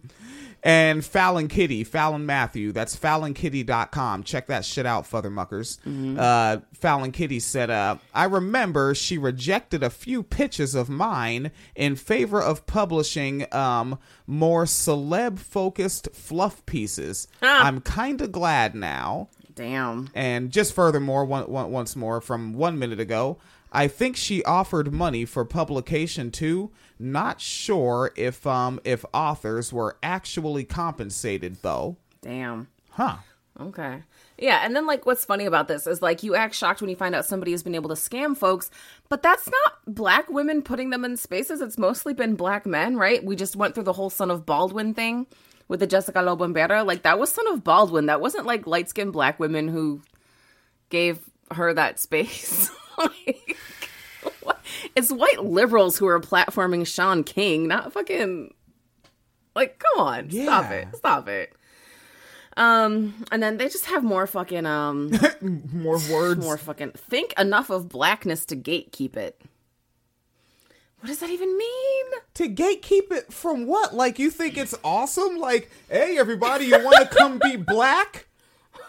And 0.66 1.06
Fallon 1.06 1.48
Kitty, 1.48 1.84
Fallon 1.84 2.26
Matthew, 2.26 2.72
that's 2.72 2.96
fallonkitty.com. 2.96 4.24
Check 4.24 4.48
that 4.48 4.66
shit 4.66 4.88
out, 4.88 5.04
Futhermuckers. 5.04 5.78
Uh, 6.18 6.62
Fallon 6.74 7.12
Kitty 7.12 7.40
said, 7.40 7.70
uh, 7.70 7.98
I 8.16 8.24
remember 8.24 8.96
she 8.96 9.20
rejected 9.20 9.84
a 9.84 9.92
few 9.92 10.24
pitches 10.24 10.74
of 10.74 10.90
mine 10.90 11.52
in 11.76 11.96
favor 11.96 12.42
of 12.42 12.66
publishing 12.66 13.46
um, 13.54 14.00
more 14.26 14.66
celeb 14.66 15.38
focused 15.38 16.10
fluff 16.14 16.66
pieces. 16.66 17.28
Ah. 17.44 17.68
I'm 17.68 17.80
kind 17.80 18.20
of 18.22 18.32
glad 18.32 18.74
now. 18.74 19.30
Damn. 19.54 20.10
And 20.16 20.52
just 20.52 20.74
furthermore, 20.74 21.26
one, 21.26 21.44
one, 21.44 21.72
once 21.72 21.96
more 21.96 22.20
from 22.22 22.54
one 22.54 22.80
minute 22.80 23.00
ago, 23.00 23.38
I 23.76 23.90
think 23.90 24.16
she 24.16 24.42
offered 24.46 24.94
money 24.94 25.26
for 25.26 25.44
publication 25.44 26.32
too. 26.32 26.72
Not 26.98 27.42
sure 27.42 28.14
if 28.16 28.48
um 28.48 28.80
if 28.86 29.04
authors 29.14 29.74
were 29.74 29.98
actually 30.02 30.64
compensated 30.64 31.58
though. 31.62 31.98
Damn. 32.22 32.70
Huh. 32.92 33.18
Okay. 33.60 34.04
Yeah, 34.38 34.62
and 34.64 34.74
then 34.76 34.88
like 34.88 35.06
what's 35.06 35.26
funny 35.26 35.46
about 35.46 35.68
this 35.68 35.88
is 35.88 36.02
like 36.02 36.24
you 36.24 36.36
act 36.36 36.56
shocked 36.56 36.80
when 36.80 36.90
you 36.90 36.96
find 36.96 37.14
out 37.14 37.26
somebody 37.26 37.52
has 37.52 37.64
been 37.64 37.76
able 37.76 37.90
to 37.90 37.96
scam 37.96 38.36
folks, 38.36 38.72
but 39.10 39.22
that's 39.22 39.50
not 39.50 39.74
black 39.88 40.30
women 40.30 40.62
putting 40.62 40.90
them 40.90 41.04
in 41.04 41.18
spaces. 41.18 41.60
It's 41.60 41.78
mostly 41.78 42.14
been 42.14 42.36
black 42.36 42.66
men, 42.66 42.96
right? 42.96 43.24
We 43.24 43.36
just 43.36 43.58
went 43.58 43.76
through 43.76 43.84
the 43.84 43.94
whole 43.94 44.10
son 44.10 44.32
of 44.32 44.46
Baldwin 44.46 44.94
thing 44.94 45.28
with 45.68 45.82
the 45.82 45.88
Jessica 45.88 46.20
Lobombera. 46.20 46.86
Like 46.86 47.04
that 47.04 47.20
was 47.20 47.32
son 47.32 47.48
of 47.50 47.64
Baldwin. 47.64 48.06
That 48.06 48.22
wasn't 48.22 48.46
like 48.46 48.68
light 48.68 48.88
skinned 48.88 49.14
black 49.14 49.38
women 49.38 49.68
who 49.68 50.02
gave 50.90 51.20
her 51.52 51.74
that 51.74 52.00
space. 52.00 52.70
like, 52.98 53.58
it's 54.96 55.12
white 55.12 55.44
liberals 55.44 55.98
who 55.98 56.08
are 56.08 56.20
platforming 56.20 56.86
Shaun 56.88 57.24
King, 57.24 57.68
not 57.68 57.94
fucking 57.94 58.54
like 59.56 59.80
come 59.80 60.06
on. 60.06 60.30
Stop 60.30 60.72
it. 60.72 60.88
Stop 60.96 61.28
it. 61.28 61.54
Um, 62.58 63.26
and 63.32 63.44
then 63.44 63.58
they 63.58 63.68
just 63.68 63.86
have 63.86 64.04
more 64.04 64.28
fucking 64.28 64.66
um 64.66 65.12
More 65.42 66.00
words. 66.10 66.44
more 66.44 66.58
fucking 66.58 66.92
think 66.92 67.34
enough 67.38 67.70
of 67.70 67.90
blackness 67.90 68.46
to 68.46 68.56
gatekeep 68.56 69.18
it. 69.18 69.42
What 71.00 71.08
does 71.08 71.20
that 71.20 71.30
even 71.30 71.58
mean? 71.58 72.06
to 72.36 72.50
gatekeep 72.50 73.12
it 73.12 73.32
from 73.32 73.66
what? 73.66 73.94
Like 73.94 74.20
you 74.20 74.30
think 74.30 74.58
it's 74.58 74.76
awesome? 74.84 75.38
Like, 75.38 75.72
hey 75.90 76.18
everybody, 76.18 76.66
you 76.66 76.84
want 76.84 76.98
to 77.10 77.16
come 77.16 77.40
be 77.42 77.56
black? 77.56 78.28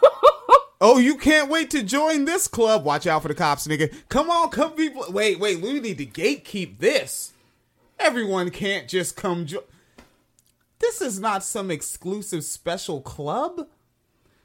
Oh, 0.79 0.97
you 0.99 1.17
can't 1.17 1.49
wait 1.49 1.71
to 1.71 1.81
join 1.81 2.25
this 2.25 2.47
club. 2.47 2.83
Watch 2.83 3.07
out 3.07 3.23
for 3.23 3.27
the 3.27 3.33
cops, 3.33 3.65
nigga. 3.67 3.93
Come 4.09 4.29
on, 4.29 4.49
come 4.49 4.75
be. 4.75 4.89
Bl- 4.89 5.11
wait, 5.11 5.39
wait. 5.39 5.59
We 5.59 5.79
need 5.79 5.97
to 5.97 6.05
gatekeep 6.05 6.77
this. 6.79 7.33
Everyone 7.99 8.51
can't 8.51 8.87
just 8.87 9.15
come. 9.15 9.47
Jo- 9.47 9.63
this 10.79 11.01
is 11.01 11.19
not 11.19 11.43
some 11.43 11.71
exclusive 11.71 12.43
special 12.43 13.01
club. 13.01 13.67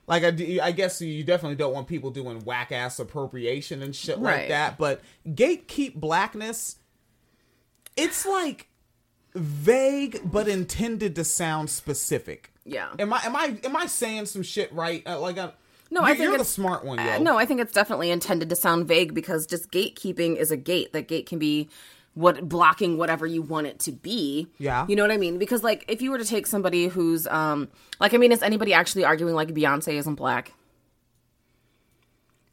Like 0.06 0.24
I, 0.24 0.58
I 0.62 0.72
guess 0.72 1.00
you 1.00 1.22
definitely 1.22 1.56
don't 1.56 1.72
want 1.72 1.86
people 1.86 2.10
doing 2.10 2.44
whack 2.44 2.72
ass 2.72 2.98
appropriation 2.98 3.82
and 3.82 3.94
shit 3.94 4.18
like 4.18 4.48
that. 4.48 4.78
But 4.78 5.00
gatekeep 5.26 5.94
blackness. 5.96 6.76
It's 7.96 8.24
like 8.26 8.68
vague 9.34 10.20
but 10.24 10.48
intended 10.48 11.14
to 11.16 11.24
sound 11.24 11.70
specific. 11.70 12.52
Yeah. 12.64 12.88
Am 12.98 13.12
I 13.12 13.20
am 13.24 13.36
I 13.36 13.58
am 13.64 13.76
I 13.76 13.86
saying 13.86 14.26
some 14.26 14.42
shit 14.42 14.72
right? 14.72 15.06
Uh, 15.06 15.20
like 15.20 15.38
I, 15.38 15.52
No, 15.92 16.00
you, 16.00 16.06
I 16.06 16.10
think 16.10 16.20
you're 16.20 16.30
the 16.30 16.34
it's- 16.36 16.48
smart 16.48 16.86
one. 16.86 16.98
Uh, 16.98 17.18
no, 17.18 17.36
I 17.36 17.44
think 17.44 17.60
it's 17.60 17.72
definitely 17.72 18.10
intended 18.10 18.48
to 18.48 18.56
sound 18.56 18.88
vague 18.88 19.12
because 19.12 19.46
just 19.46 19.70
gatekeeping 19.70 20.36
is 20.36 20.50
a 20.50 20.56
gate. 20.56 20.94
That 20.94 21.06
gate 21.06 21.26
can 21.26 21.38
be 21.38 21.68
what 22.14 22.48
blocking 22.48 22.96
whatever 22.96 23.26
you 23.26 23.42
want 23.42 23.66
it 23.66 23.78
to 23.80 23.92
be. 23.92 24.48
Yeah. 24.58 24.86
You 24.88 24.96
know 24.96 25.02
what 25.02 25.10
I 25.10 25.18
mean? 25.18 25.36
Because 25.36 25.62
like 25.62 25.84
if 25.88 26.00
you 26.00 26.10
were 26.10 26.16
to 26.16 26.24
take 26.24 26.46
somebody 26.46 26.88
who's 26.88 27.26
um 27.26 27.68
like 28.00 28.14
I 28.14 28.16
mean, 28.16 28.32
is 28.32 28.42
anybody 28.42 28.72
actually 28.72 29.04
arguing 29.04 29.34
like 29.34 29.48
Beyonce 29.48 29.92
isn't 29.94 30.14
black? 30.14 30.54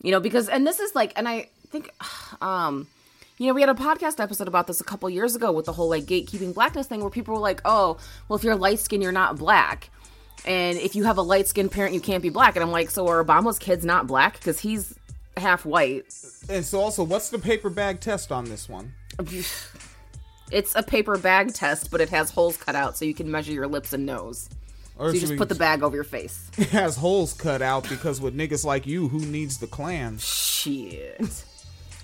You 0.04 0.12
know, 0.12 0.20
because 0.20 0.50
and 0.50 0.68
this 0.68 0.82
is 0.82 0.94
like 0.94 1.14
and 1.16 1.26
I 1.28 1.48
think 1.70 1.94
um 2.42 2.88
you 3.38 3.48
know, 3.48 3.54
we 3.54 3.62
had 3.62 3.70
a 3.70 3.74
podcast 3.74 4.22
episode 4.22 4.50
about 4.50 4.68
this 4.68 4.82
a 4.82 4.84
couple 4.84 5.10
years 5.10 5.34
ago 5.34 5.54
with 5.54 5.64
the 5.66 5.72
whole 5.72 5.88
like 5.88 6.04
gatekeeping 6.04 6.54
blackness 6.54 6.88
thing 6.88 7.00
where 7.00 7.10
people 7.10 7.34
were 7.34 7.40
like, 7.40 7.62
"Oh, 7.64 7.98
well 8.28 8.38
if 8.38 8.44
you're 8.44 8.58
light 8.58 8.80
skinned 8.80 9.02
you're 9.02 9.14
not 9.14 9.38
black." 9.38 9.92
And 10.46 10.78
if 10.78 10.96
you 10.96 11.04
have 11.04 11.18
a 11.18 11.22
light 11.22 11.48
skinned 11.48 11.72
parent, 11.72 11.94
you 11.94 12.00
can't 12.02 12.24
be 12.24 12.30
black. 12.30 12.56
And 12.56 12.64
I'm 12.64 12.72
like, 12.72 12.90
so 12.90 13.08
are 13.08 13.24
Obama's 13.24 13.60
kids 13.60 13.86
not 13.86 14.08
black? 14.08 14.34
Because 14.34 14.60
he's 14.60 14.96
half 15.38 15.66
white. 15.66 16.06
And 16.50 16.66
so 16.66 16.80
also, 16.80 17.04
what's 17.04 17.30
the 17.30 17.40
paper 17.40 17.70
bag 17.70 18.00
test 18.00 18.32
on 18.32 18.46
this 18.46 18.68
one? 18.70 18.94
It's 20.52 20.76
a 20.76 20.82
paper 20.82 21.16
bag 21.18 21.54
test, 21.54 21.92
but 21.92 22.02
it 22.02 22.10
has 22.10 22.32
holes 22.32 22.58
cut 22.58 22.74
out 22.74 22.98
so 22.98 23.06
you 23.06 23.14
can 23.14 23.30
measure 23.30 23.52
your 23.52 23.68
lips 23.68 23.94
and 23.94 24.04
nose. 24.06 24.50
Or 24.98 25.10
So 25.10 25.14
you 25.14 25.20
just 25.20 25.38
put 25.38 25.48
the 25.48 25.54
bag 25.54 25.84
over 25.84 25.96
your 25.96 26.04
face. 26.04 26.50
It 26.58 26.70
has 26.70 26.98
holes 26.98 27.34
cut 27.34 27.62
out 27.62 27.88
because 27.88 28.20
with 28.20 28.36
niggas 28.36 28.66
like 28.66 28.88
you, 28.88 29.08
who 29.10 29.20
needs 29.20 29.60
the 29.60 29.68
Klan? 29.68 30.18
Shit. 30.18 31.46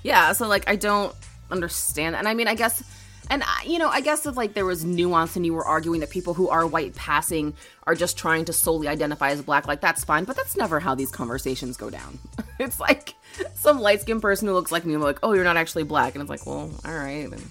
Yeah, 0.04 0.34
so 0.34 0.48
like 0.48 0.70
I 0.70 0.76
don't 0.76 1.16
understand. 1.50 2.16
And 2.16 2.28
I 2.28 2.36
mean, 2.36 2.48
I 2.48 2.54
guess 2.54 2.84
and 3.30 3.44
I, 3.44 3.64
you 3.66 3.80
know, 3.80 3.90
I 3.90 4.02
guess 4.02 4.26
if 4.26 4.36
like 4.38 4.54
there 4.54 4.66
was 4.66 4.84
nuance 4.84 5.36
and 5.36 5.46
you 5.46 5.54
were 5.54 5.66
arguing 5.66 6.00
that 6.02 6.10
people 6.10 6.34
who 6.34 6.50
are 6.50 6.66
white 6.66 6.96
passing 6.96 7.54
are 7.88 7.96
just 7.96 8.18
trying 8.18 8.46
to 8.46 8.54
solely 8.54 8.88
identify 8.88 9.30
as 9.32 9.42
black, 9.42 9.68
like 9.68 9.82
that's 9.82 10.04
fine, 10.04 10.24
but 10.26 10.36
that's 10.36 10.56
never 10.58 10.80
how 10.80 10.96
these 10.96 11.12
conversations 11.12 11.78
go 11.78 11.90
down. 11.90 12.20
it's 12.60 12.80
like 12.80 13.14
some 13.54 13.80
light-skinned 13.80 14.22
person 14.22 14.48
who 14.48 14.54
looks 14.54 14.72
like 14.72 14.86
me 14.86 14.94
and 14.94 15.04
like, 15.04 15.20
"Oh, 15.24 15.34
you're 15.34 15.44
not 15.44 15.58
actually 15.58 15.84
black." 15.84 16.16
And 16.16 16.22
it's 16.22 16.30
like, 16.30 16.46
"Well, 16.46 16.72
all 16.86 16.94
right." 16.94 17.32
And 17.32 17.50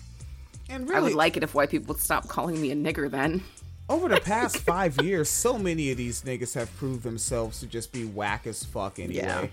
And 0.69 0.91
I 0.93 1.01
would 1.01 1.15
like 1.15 1.37
it 1.37 1.43
if 1.43 1.55
white 1.55 1.71
people 1.71 1.95
would 1.95 2.03
stop 2.03 2.29
calling 2.29 2.61
me 2.61 2.71
a 2.71 2.75
nigger 2.77 3.11
then. 3.11 3.43
over 3.89 4.09
the 4.09 4.21
past 4.33 4.59
five 4.59 5.01
years, 5.03 5.29
so 5.29 5.59
many 5.59 5.91
of 5.91 5.97
these 5.97 6.23
niggas 6.23 6.55
have 6.55 6.75
proved 6.77 7.03
themselves 7.03 7.61
to 7.61 7.67
just 7.67 7.93
be 7.93 8.05
whack 8.05 8.47
as 8.47 8.65
fuck 8.65 8.99
anyway. 8.99 9.23
Yeah. 9.25 9.47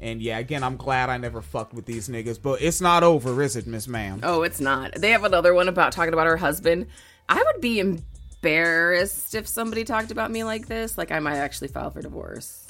And 0.00 0.22
yeah, 0.22 0.38
again, 0.38 0.62
I'm 0.62 0.76
glad 0.76 1.10
I 1.10 1.16
never 1.16 1.42
fucked 1.42 1.74
with 1.74 1.86
these 1.86 2.08
niggas, 2.08 2.40
but 2.40 2.62
it's 2.62 2.80
not 2.80 3.02
over, 3.02 3.42
is 3.42 3.56
it, 3.56 3.66
Miss 3.66 3.88
Ma'am? 3.88 4.20
Oh, 4.22 4.42
it's 4.42 4.60
not. 4.60 4.94
They 4.94 5.10
have 5.10 5.24
another 5.24 5.54
one 5.54 5.68
about 5.68 5.92
talking 5.92 6.12
about 6.12 6.26
her 6.26 6.36
husband. 6.36 6.86
I 7.28 7.42
would 7.42 7.60
be 7.60 7.80
embarrassed 7.80 9.34
if 9.34 9.46
somebody 9.48 9.84
talked 9.84 10.10
about 10.10 10.30
me 10.30 10.44
like 10.44 10.68
this. 10.68 10.96
Like 10.96 11.10
I 11.10 11.18
might 11.18 11.36
actually 11.36 11.68
file 11.68 11.90
for 11.90 12.00
divorce. 12.00 12.66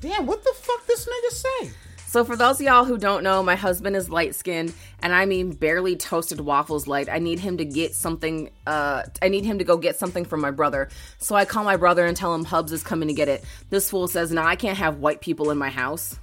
Damn, 0.00 0.26
what 0.26 0.42
the 0.44 0.52
fuck 0.54 0.86
this 0.86 1.06
nigga 1.06 1.32
say? 1.32 1.70
So 2.06 2.24
for 2.24 2.36
those 2.36 2.58
of 2.58 2.64
y'all 2.64 2.86
who 2.86 2.96
don't 2.96 3.22
know, 3.22 3.42
my 3.42 3.54
husband 3.54 3.94
is 3.94 4.08
light 4.08 4.34
skinned 4.34 4.72
and 5.00 5.14
I 5.14 5.26
mean 5.26 5.50
barely 5.50 5.94
toasted 5.94 6.40
waffles 6.40 6.86
light. 6.86 7.08
I 7.10 7.18
need 7.18 7.38
him 7.38 7.58
to 7.58 7.66
get 7.66 7.94
something 7.94 8.50
uh 8.66 9.02
I 9.20 9.28
need 9.28 9.44
him 9.44 9.58
to 9.58 9.64
go 9.64 9.76
get 9.76 9.98
something 9.98 10.24
from 10.24 10.40
my 10.40 10.50
brother. 10.50 10.88
So 11.18 11.34
I 11.36 11.44
call 11.44 11.64
my 11.64 11.76
brother 11.76 12.06
and 12.06 12.16
tell 12.16 12.34
him 12.34 12.46
Hubs 12.46 12.72
is 12.72 12.82
coming 12.82 13.08
to 13.08 13.14
get 13.14 13.28
it. 13.28 13.44
This 13.68 13.90
fool 13.90 14.08
says, 14.08 14.32
"No, 14.32 14.42
I 14.42 14.56
can't 14.56 14.78
have 14.78 15.00
white 15.00 15.20
people 15.20 15.50
in 15.50 15.58
my 15.58 15.68
house." 15.68 16.16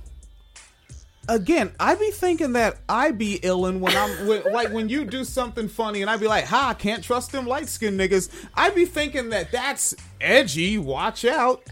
Again, 1.28 1.72
I 1.80 1.96
be 1.96 2.12
thinking 2.12 2.54
that 2.54 2.78
I 2.88 3.12
be 3.12 3.40
illin 3.40 3.80
when 3.80 3.96
I'm 3.96 4.28
when, 4.28 4.44
like 4.54 4.72
when 4.72 4.90
you 4.90 5.06
do 5.06 5.24
something 5.24 5.68
funny 5.68 6.02
and 6.02 6.10
I 6.10 6.18
be 6.18 6.28
like, 6.28 6.46
"Ha, 6.46 6.70
I 6.70 6.74
can't 6.74 7.04
trust 7.04 7.32
them 7.32 7.48
light 7.48 7.68
skinned 7.68 8.00
niggas." 8.00 8.30
I 8.54 8.70
be 8.70 8.86
thinking 8.86 9.30
that 9.30 9.52
that's 9.52 9.96
edgy. 10.22 10.78
Watch 10.78 11.26
out. 11.26 11.64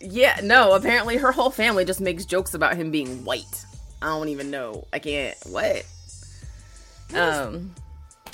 Yeah, 0.00 0.38
no, 0.42 0.74
apparently 0.74 1.16
her 1.16 1.32
whole 1.32 1.50
family 1.50 1.84
just 1.84 2.00
makes 2.00 2.24
jokes 2.24 2.54
about 2.54 2.76
him 2.76 2.90
being 2.90 3.24
white. 3.24 3.64
I 4.02 4.06
don't 4.06 4.28
even 4.28 4.50
know. 4.50 4.86
I 4.92 4.98
can't. 4.98 5.36
What? 5.46 5.86
Um, 7.14 7.74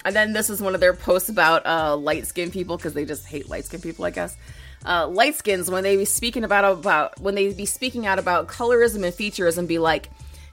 and 0.05 0.17
then 0.17 0.33
this 0.33 0.51
is 0.51 0.61
one 0.61 0.75
of 0.75 0.81
their 0.81 0.95
posts 0.95 1.29
about 1.29 1.65
uh, 1.67 1.97
light 1.97 2.27
skinned 2.27 2.53
people 2.53 2.77
because 2.77 2.95
they 2.95 3.05
just 3.05 3.27
hate 3.27 3.49
light 3.49 3.67
skinned 3.67 3.83
people, 3.83 4.05
I 4.05 4.11
guess. 4.11 4.37
Uh, 4.85 5.07
light 5.07 5.35
skins 5.35 5.71
when 5.71 5.85
they 5.85 5.97
be 5.97 6.07
speaking 6.07 6.43
about 6.43 6.65
about 6.65 7.21
when 7.21 7.35
they 7.35 7.53
be 7.53 7.67
speaking 7.67 8.07
out 8.07 8.19
about 8.19 8.49
colorism 8.49 9.05
and 9.05 9.15
featurism, 9.15 9.67
be 9.67 9.79
like, 9.79 10.11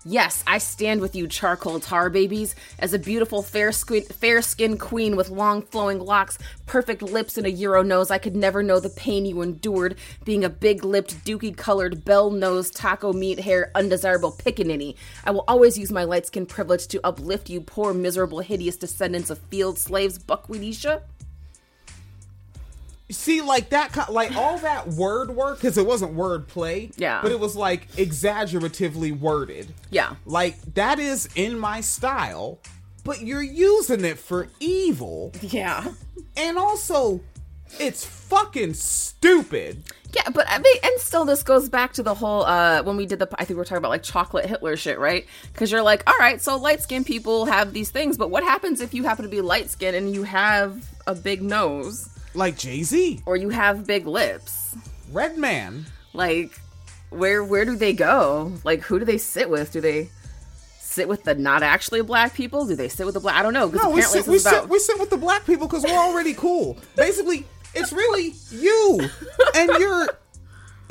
Yes, 0.10 0.41
I 0.47 0.60
stand 0.60 1.01
with 1.01 1.18
you, 1.18 1.28
charcoal 1.28 1.82
tar 1.82 2.10
babies, 2.10 2.55
as 2.80 2.93
a 2.93 2.99
beautiful 2.99 3.41
fair 3.41 3.74
skin, 3.74 4.03
fair 4.03 4.41
skinned 4.41 4.80
queen 4.80 5.18
with 5.18 5.30
long 5.30 5.62
flowing 5.62 5.99
locks, 5.99 6.38
perfect 6.66 7.01
lips, 7.01 7.38
and 7.38 7.45
a 7.45 7.51
euro 7.51 7.84
nose. 7.84 8.10
I 8.10 8.18
could 8.18 8.34
never 8.34 8.64
know 8.64 8.80
the 8.80 8.88
pain 8.88 9.26
you 9.26 9.41
endured, 9.41 9.97
being 10.24 10.45
a 10.45 10.49
big 10.49 10.86
lipped, 10.86 11.26
dookie 11.26 11.58
colored, 11.58 12.05
bell 12.05 12.32
nosed, 12.32 12.74
taco 12.78 13.12
meat 13.12 13.41
hair, 13.41 13.70
undesirable 13.76 14.32
pickaninny. 14.32 14.95
I 15.26 15.32
will 15.32 15.43
always 15.45 15.78
use 15.78 15.91
my 15.91 16.05
light 16.05 16.26
skin 16.26 16.45
privilege 16.45 16.88
to 16.88 17.05
uplift 17.05 17.49
you, 17.49 17.60
poor, 17.60 17.93
miserable, 17.93 18.39
hideous 18.39 18.78
descendants 18.78 19.30
of 19.30 19.39
field 19.49 19.78
slaves, 19.78 20.18
buckwheatisha. 20.18 21.01
See, 23.10 23.41
like 23.41 23.70
that, 23.70 24.12
like 24.12 24.36
all 24.36 24.58
that 24.58 24.89
word 24.89 25.32
work, 25.32 25.58
because 25.58 25.78
it 25.78 25.86
wasn't 25.86 26.14
word 26.14 26.47
play. 26.47 26.91
Yeah. 26.97 27.22
But 27.22 27.32
it 27.32 27.39
was 27.39 27.55
like 27.55 27.89
exaggeratively 27.93 29.18
worded. 29.18 29.74
Yeah. 29.89 30.16
Like 30.26 30.60
that 30.74 30.99
is 30.99 31.30
in 31.36 31.58
my 31.58 31.80
style, 31.80 32.60
but 33.05 33.22
you're 33.22 33.41
using 33.41 34.03
it 34.03 34.20
for 34.20 34.49
evil. 34.60 35.32
Yeah. 35.41 35.93
And 36.36 36.58
also, 36.58 37.22
it's 37.80 38.05
fucking 38.05 38.74
stupid. 38.74 39.84
Yeah, 40.14 40.30
but 40.34 40.45
I 40.49 40.60
mean, 40.60 40.76
and 40.84 40.99
still, 40.99 41.26
this 41.26 41.43
goes 41.43 41.70
back 41.70 41.93
to 41.93 42.03
the 42.03 42.14
whole 42.14 42.43
uh 42.43 42.84
when 42.84 42.97
we 42.97 43.05
did 43.05 43.20
the. 43.20 43.30
I 43.36 43.45
think 43.45 43.58
we 43.58 43.62
are 43.62 43.66
talking 43.66 43.78
about 43.78 43.89
like 43.89 44.03
chocolate 44.03 44.45
Hitler 44.45 44.76
shit, 44.76 44.99
right? 44.99 45.26
Because 45.53 45.72
you're 45.72 45.82
like, 45.82 46.03
all 46.10 46.18
right, 46.18 46.41
so 46.41 46.58
light 46.58 46.82
skinned 46.82 47.05
people 47.05 47.45
have 47.45 47.72
these 47.74 47.89
things, 47.89 48.18
but 48.18 48.30
what 48.30 48.43
happens 48.43 48.82
if 48.82 48.93
you 48.93 49.03
happen 49.03 49.24
to 49.24 49.30
be 49.30 49.41
light 49.41 49.70
skinned 49.70 49.95
and 49.95 50.14
you 50.14 50.24
have 50.24 50.86
a 51.08 51.16
big 51.16 51.41
nose? 51.41 52.10
Like 52.38 52.57
Jay 52.57 52.83
Z, 52.83 53.21
or 53.25 53.35
you 53.35 53.49
have 53.49 53.85
big 53.85 54.07
lips. 54.07 54.75
Redman. 55.11 55.85
Like, 56.13 56.57
where 57.09 57.43
where 57.43 57.65
do 57.65 57.75
they 57.75 57.93
go? 57.93 58.53
Like, 58.63 58.81
who 58.81 58.99
do 58.99 59.05
they 59.05 59.17
sit 59.17 59.49
with? 59.49 59.71
Do 59.71 59.81
they 59.81 60.09
sit 60.79 61.07
with 61.07 61.23
the 61.23 61.35
not 61.35 61.63
actually 61.63 62.01
black 62.01 62.33
people? 62.33 62.65
Do 62.65 62.75
they 62.75 62.89
sit 62.89 63.05
with 63.05 63.13
the 63.13 63.19
black? 63.19 63.35
I 63.35 63.43
don't 63.43 63.53
know 63.53 63.67
No, 63.67 63.89
we 63.89 64.01
sit, 64.01 64.25
we, 64.27 64.39
about. 64.39 64.61
sit, 64.63 64.69
we 64.69 64.79
sit 64.79 64.99
with 64.99 65.09
the 65.09 65.17
black 65.17 65.45
people 65.45 65.67
because 65.67 65.83
we're 65.83 65.91
already 65.91 66.33
cool. 66.33 66.77
Basically, 66.95 67.45
it's 67.73 67.91
really 67.91 68.33
you 68.51 69.09
and 69.55 69.69
your 69.79 70.07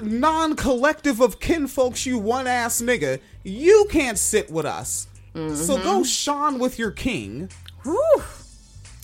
non-collective 0.00 1.20
of 1.20 1.40
kinfolks, 1.40 2.06
you 2.06 2.18
one-ass 2.18 2.82
nigga. 2.82 3.20
You 3.42 3.86
can't 3.90 4.18
sit 4.18 4.50
with 4.50 4.66
us. 4.66 5.08
So 5.34 5.76
go 5.76 5.96
mm-hmm. 5.96 6.02
Sean 6.04 6.58
with 6.58 6.78
your 6.78 6.90
king. 6.90 7.50
Whew. 7.82 8.22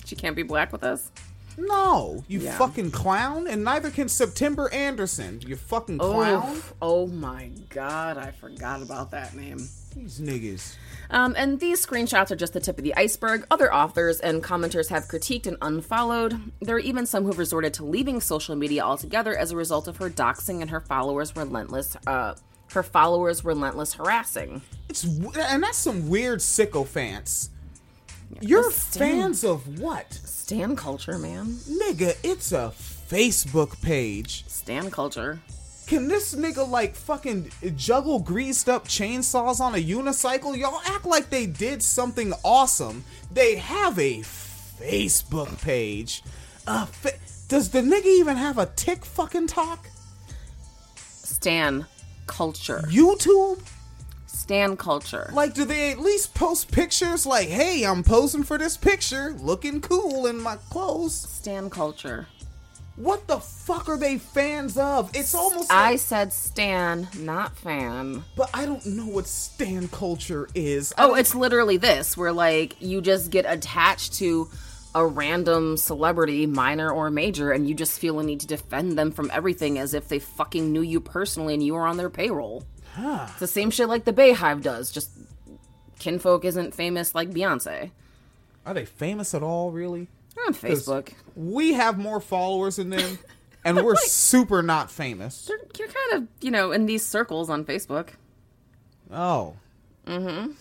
She 0.05 0.15
can't 0.15 0.35
be 0.35 0.43
black 0.43 0.71
with 0.71 0.83
us. 0.83 1.11
No, 1.57 2.23
you 2.27 2.39
Yeah. 2.39 2.57
fucking 2.57 2.91
clown, 2.91 3.47
and 3.47 3.63
neither 3.63 3.89
can 3.91 4.07
September 4.09 4.71
Anderson. 4.73 5.41
You 5.45 5.55
fucking 5.55 5.99
clown. 5.99 6.43
Oh, 6.45 6.63
oh 6.81 7.07
my 7.07 7.51
god, 7.69 8.17
I 8.17 8.31
forgot 8.31 8.81
about 8.81 9.11
that 9.11 9.35
name. 9.35 9.67
These 9.95 10.19
niggas. 10.19 10.75
Um, 11.11 11.35
and 11.37 11.59
these 11.59 11.85
screenshots 11.85 12.31
are 12.31 12.35
just 12.35 12.53
the 12.53 12.59
tip 12.59 12.79
of 12.79 12.83
the 12.83 12.95
iceberg. 12.95 13.45
Other 13.51 13.71
authors 13.71 14.19
and 14.19 14.43
commenters 14.43 14.89
have 14.89 15.07
critiqued 15.07 15.45
and 15.45 15.57
unfollowed. 15.61 16.51
There 16.61 16.75
are 16.75 16.79
even 16.79 17.05
some 17.05 17.25
who've 17.25 17.37
resorted 17.37 17.75
to 17.75 17.85
leaving 17.85 18.19
social 18.19 18.55
media 18.55 18.81
altogether 18.81 19.37
as 19.37 19.51
a 19.51 19.55
result 19.55 19.87
of 19.87 19.97
her 19.97 20.09
doxing 20.09 20.61
and 20.61 20.71
her 20.71 20.79
followers' 20.81 21.35
relentless, 21.35 21.95
uh, 22.07 22.33
her 22.71 22.81
followers' 22.81 23.45
relentless 23.45 23.93
harassing. 23.93 24.63
It's 24.89 25.03
and 25.03 25.61
that's 25.61 25.77
some 25.77 26.09
weird 26.09 26.41
sycophants. 26.41 27.49
You're 28.41 28.71
fans 28.71 29.43
of 29.43 29.79
what, 29.79 30.13
Stan 30.13 30.75
culture, 30.75 31.17
man. 31.17 31.57
nigga? 31.69 32.17
It's 32.23 32.51
a 32.51 32.73
Facebook 33.09 33.81
page. 33.81 34.45
Stan 34.47 34.91
culture. 34.91 35.39
Can 35.87 36.07
this 36.07 36.33
nigga 36.33 36.67
like 36.67 36.95
fucking 36.95 37.51
juggle 37.75 38.19
greased 38.19 38.69
up 38.69 38.87
chainsaws 38.87 39.59
on 39.59 39.75
a 39.75 39.77
unicycle? 39.77 40.57
Y'all 40.57 40.81
act 40.85 41.05
like 41.05 41.29
they 41.29 41.45
did 41.45 41.83
something 41.83 42.33
awesome. 42.43 43.03
They 43.31 43.57
have 43.57 43.99
a 43.99 44.19
Facebook 44.19 45.61
page. 45.61 46.23
Uh, 46.65 46.85
fa- 46.85 47.19
does 47.49 47.69
the 47.69 47.81
nigga 47.81 48.05
even 48.05 48.37
have 48.37 48.57
a 48.57 48.65
tick 48.65 49.03
fucking 49.05 49.47
talk? 49.47 49.87
Stan 50.95 51.85
culture. 52.27 52.83
YouTube? 52.87 53.59
Stan 54.43 54.75
culture. 54.75 55.29
Like, 55.31 55.53
do 55.53 55.63
they 55.63 55.91
at 55.91 55.99
least 55.99 56.33
post 56.33 56.69
pictures 56.69 57.25
like, 57.25 57.47
hey, 57.47 57.85
I'm 57.85 58.03
posing 58.03 58.43
for 58.43 58.57
this 58.57 58.75
picture, 58.75 59.33
looking 59.39 59.79
cool 59.79 60.27
in 60.27 60.37
my 60.37 60.57
clothes? 60.69 61.15
Stan 61.15 61.69
culture. 61.69 62.27
What 62.97 63.25
the 63.25 63.37
fuck 63.39 63.87
are 63.87 63.95
they 63.97 64.17
fans 64.17 64.77
of? 64.77 65.09
It's 65.15 65.33
almost 65.33 65.71
I 65.71 65.91
like, 65.91 65.99
said 65.99 66.33
Stan, 66.33 67.07
not 67.17 67.55
fan. 67.57 68.25
but 68.35 68.49
I 68.53 68.65
don't 68.65 68.85
know 68.85 69.05
what 69.05 69.27
stan 69.27 69.87
culture 69.87 70.49
is. 70.53 70.93
I 70.97 71.05
Oh, 71.05 71.15
it's 71.15 71.33
literally 71.33 71.77
this, 71.77 72.17
where 72.17 72.33
like 72.33 72.75
you 72.81 72.99
just 72.99 73.31
get 73.31 73.45
attached 73.47 74.15
to 74.15 74.49
a 74.93 75.05
random 75.07 75.77
celebrity, 75.77 76.45
minor 76.47 76.91
or 76.91 77.09
major, 77.09 77.53
and 77.53 77.65
you 77.67 77.73
just 77.73 77.97
feel 77.97 78.19
a 78.19 78.23
need 78.23 78.41
to 78.41 78.47
defend 78.47 78.97
them 78.99 79.09
from 79.09 79.31
everything 79.33 79.79
as 79.79 79.93
if 79.93 80.09
they 80.09 80.19
fucking 80.19 80.71
knew 80.73 80.81
you 80.81 80.99
personally 80.99 81.53
and 81.53 81.63
you 81.63 81.73
were 81.75 81.87
on 81.87 81.95
their 81.95 82.09
payroll. 82.09 82.63
It's 82.97 83.39
the 83.39 83.47
same 83.47 83.71
shit 83.71 83.87
like 83.87 84.05
the 84.05 84.13
Beyhive 84.13 84.61
does, 84.61 84.91
just 84.91 85.11
kinfolk 85.99 86.45
isn't 86.45 86.73
famous 86.73 87.15
like 87.15 87.31
Beyonce. 87.31 87.91
Are 88.65 88.73
they 88.73 88.85
famous 88.85 89.33
at 89.33 89.43
all, 89.43 89.71
really? 89.71 90.07
They're 90.35 90.45
on 90.45 90.53
Facebook. 90.53 91.13
We 91.35 91.73
have 91.73 91.97
more 91.97 92.19
followers 92.19 92.77
than 92.77 92.89
them, 92.89 93.19
and 93.65 93.83
we're 93.83 93.95
super 93.95 94.61
not 94.61 94.91
famous. 94.91 95.49
You're 95.49 95.87
kind 95.87 96.13
of, 96.13 96.27
you 96.41 96.51
know, 96.51 96.71
in 96.71 96.85
these 96.85 97.05
circles 97.05 97.49
on 97.49 97.65
Facebook. 97.65 98.09
Oh. 99.11 99.55
Mm-hmm. 100.07 100.51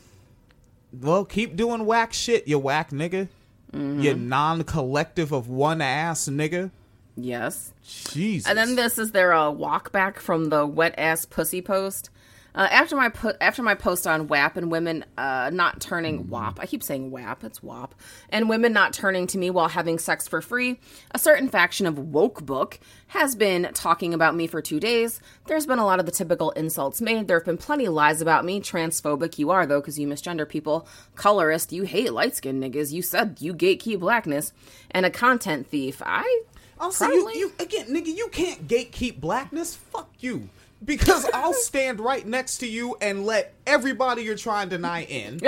Well, 1.01 1.25
keep 1.25 1.57
doing 1.57 1.87
whack 1.87 2.13
shit, 2.13 2.47
you 2.47 2.59
whack 2.59 2.91
nigga. 2.91 3.29
You 3.75 4.15
non-collective 4.15 5.33
of 5.33 5.49
one 5.49 5.81
ass 5.81 6.29
nigga. 6.29 6.71
Yes. 7.17 7.73
Jesus. 7.83 8.47
And 8.47 8.59
then 8.59 8.77
this 8.77 8.99
is 8.99 9.13
their 9.13 9.33
uh, 9.33 9.51
walk 9.51 9.93
back 9.93 10.21
from 10.21 10.51
the 10.51 10.67
wet 10.67 10.95
ass 10.99 11.25
pussy 11.25 11.63
post. 11.63 12.11
Uh, 12.55 12.69
after 12.71 12.97
my 12.97 13.09
po- 13.09 13.35
after 13.41 13.63
my 13.63 13.75
post 13.75 14.07
on 14.07 14.29
WAP 14.29 14.57
and 14.57 14.71
women 14.71 15.05
uh, 15.17 15.51
not 15.53 15.81
turning 15.81 16.29
WAP, 16.29 16.61
I 16.61 16.67
keep 16.67 16.83
saying 16.83 17.11
WAP, 17.11 17.45
it's 17.45 17.63
WAP, 17.63 17.95
and 18.29 18.49
women 18.49 18.73
not 18.73 18.93
turning 18.93 19.27
to 19.29 19.39
me 19.39 19.51
while 19.51 19.69
having 19.69 19.99
sex 19.99 20.29
for 20.29 20.43
free, 20.43 20.79
a 21.13 21.19
certain 21.19 21.49
faction 21.49 21.87
of 21.87 21.99
woke 21.99 22.45
book 22.45 22.79
has 23.09 23.35
been 23.35 23.71
talking 23.73 24.13
about 24.13 24.35
me 24.35 24.47
for 24.47 24.61
two 24.61 24.81
days. 24.81 25.21
There's 25.47 25.67
been 25.67 25.79
a 25.79 25.87
lot 25.87 26.01
of 26.01 26.07
the 26.07 26.13
typical 26.13 26.51
insults 26.53 27.01
made. 27.01 27.27
There 27.27 27.39
have 27.39 27.47
been 27.47 27.59
plenty 27.59 27.87
of 27.87 27.95
lies 27.95 28.21
about 28.21 28.45
me. 28.45 28.61
Transphobic 28.61 29.39
you 29.39 29.51
are 29.51 29.65
though, 29.67 29.81
because 29.81 29.99
you 29.99 30.07
misgender 30.07 30.49
people. 30.49 30.87
Colorist, 31.15 31.73
you 31.73 31.85
hate 31.85 32.13
light 32.13 32.37
skinned 32.37 32.63
niggas. 32.63 32.93
You 32.93 33.03
said 33.03 33.39
you 33.41 33.55
gatekeep 33.55 34.01
blackness, 34.01 34.53
and 34.91 35.07
a 35.07 35.11
content 35.11 35.67
thief. 35.67 36.03
I 36.05 36.43
Also, 36.79 37.07
you, 37.09 37.31
you 37.31 37.53
again, 37.59 37.87
nigga, 37.87 38.15
you 38.15 38.29
can't 38.29 38.67
gatekeep 38.69 39.21
blackness. 39.21 39.75
Fuck 39.75 40.11
you. 40.21 40.49
Because 40.85 41.29
I'll 41.33 41.55
stand 41.55 42.01
right 42.01 42.27
next 42.27 42.59
to 42.59 42.67
you 42.67 42.97
and 43.01 43.25
let 43.25 43.55
everybody 43.67 44.23
you're 44.23 44.37
trying 44.37 44.69
to 44.71 44.77
deny 44.77 45.05
in. 45.05 45.41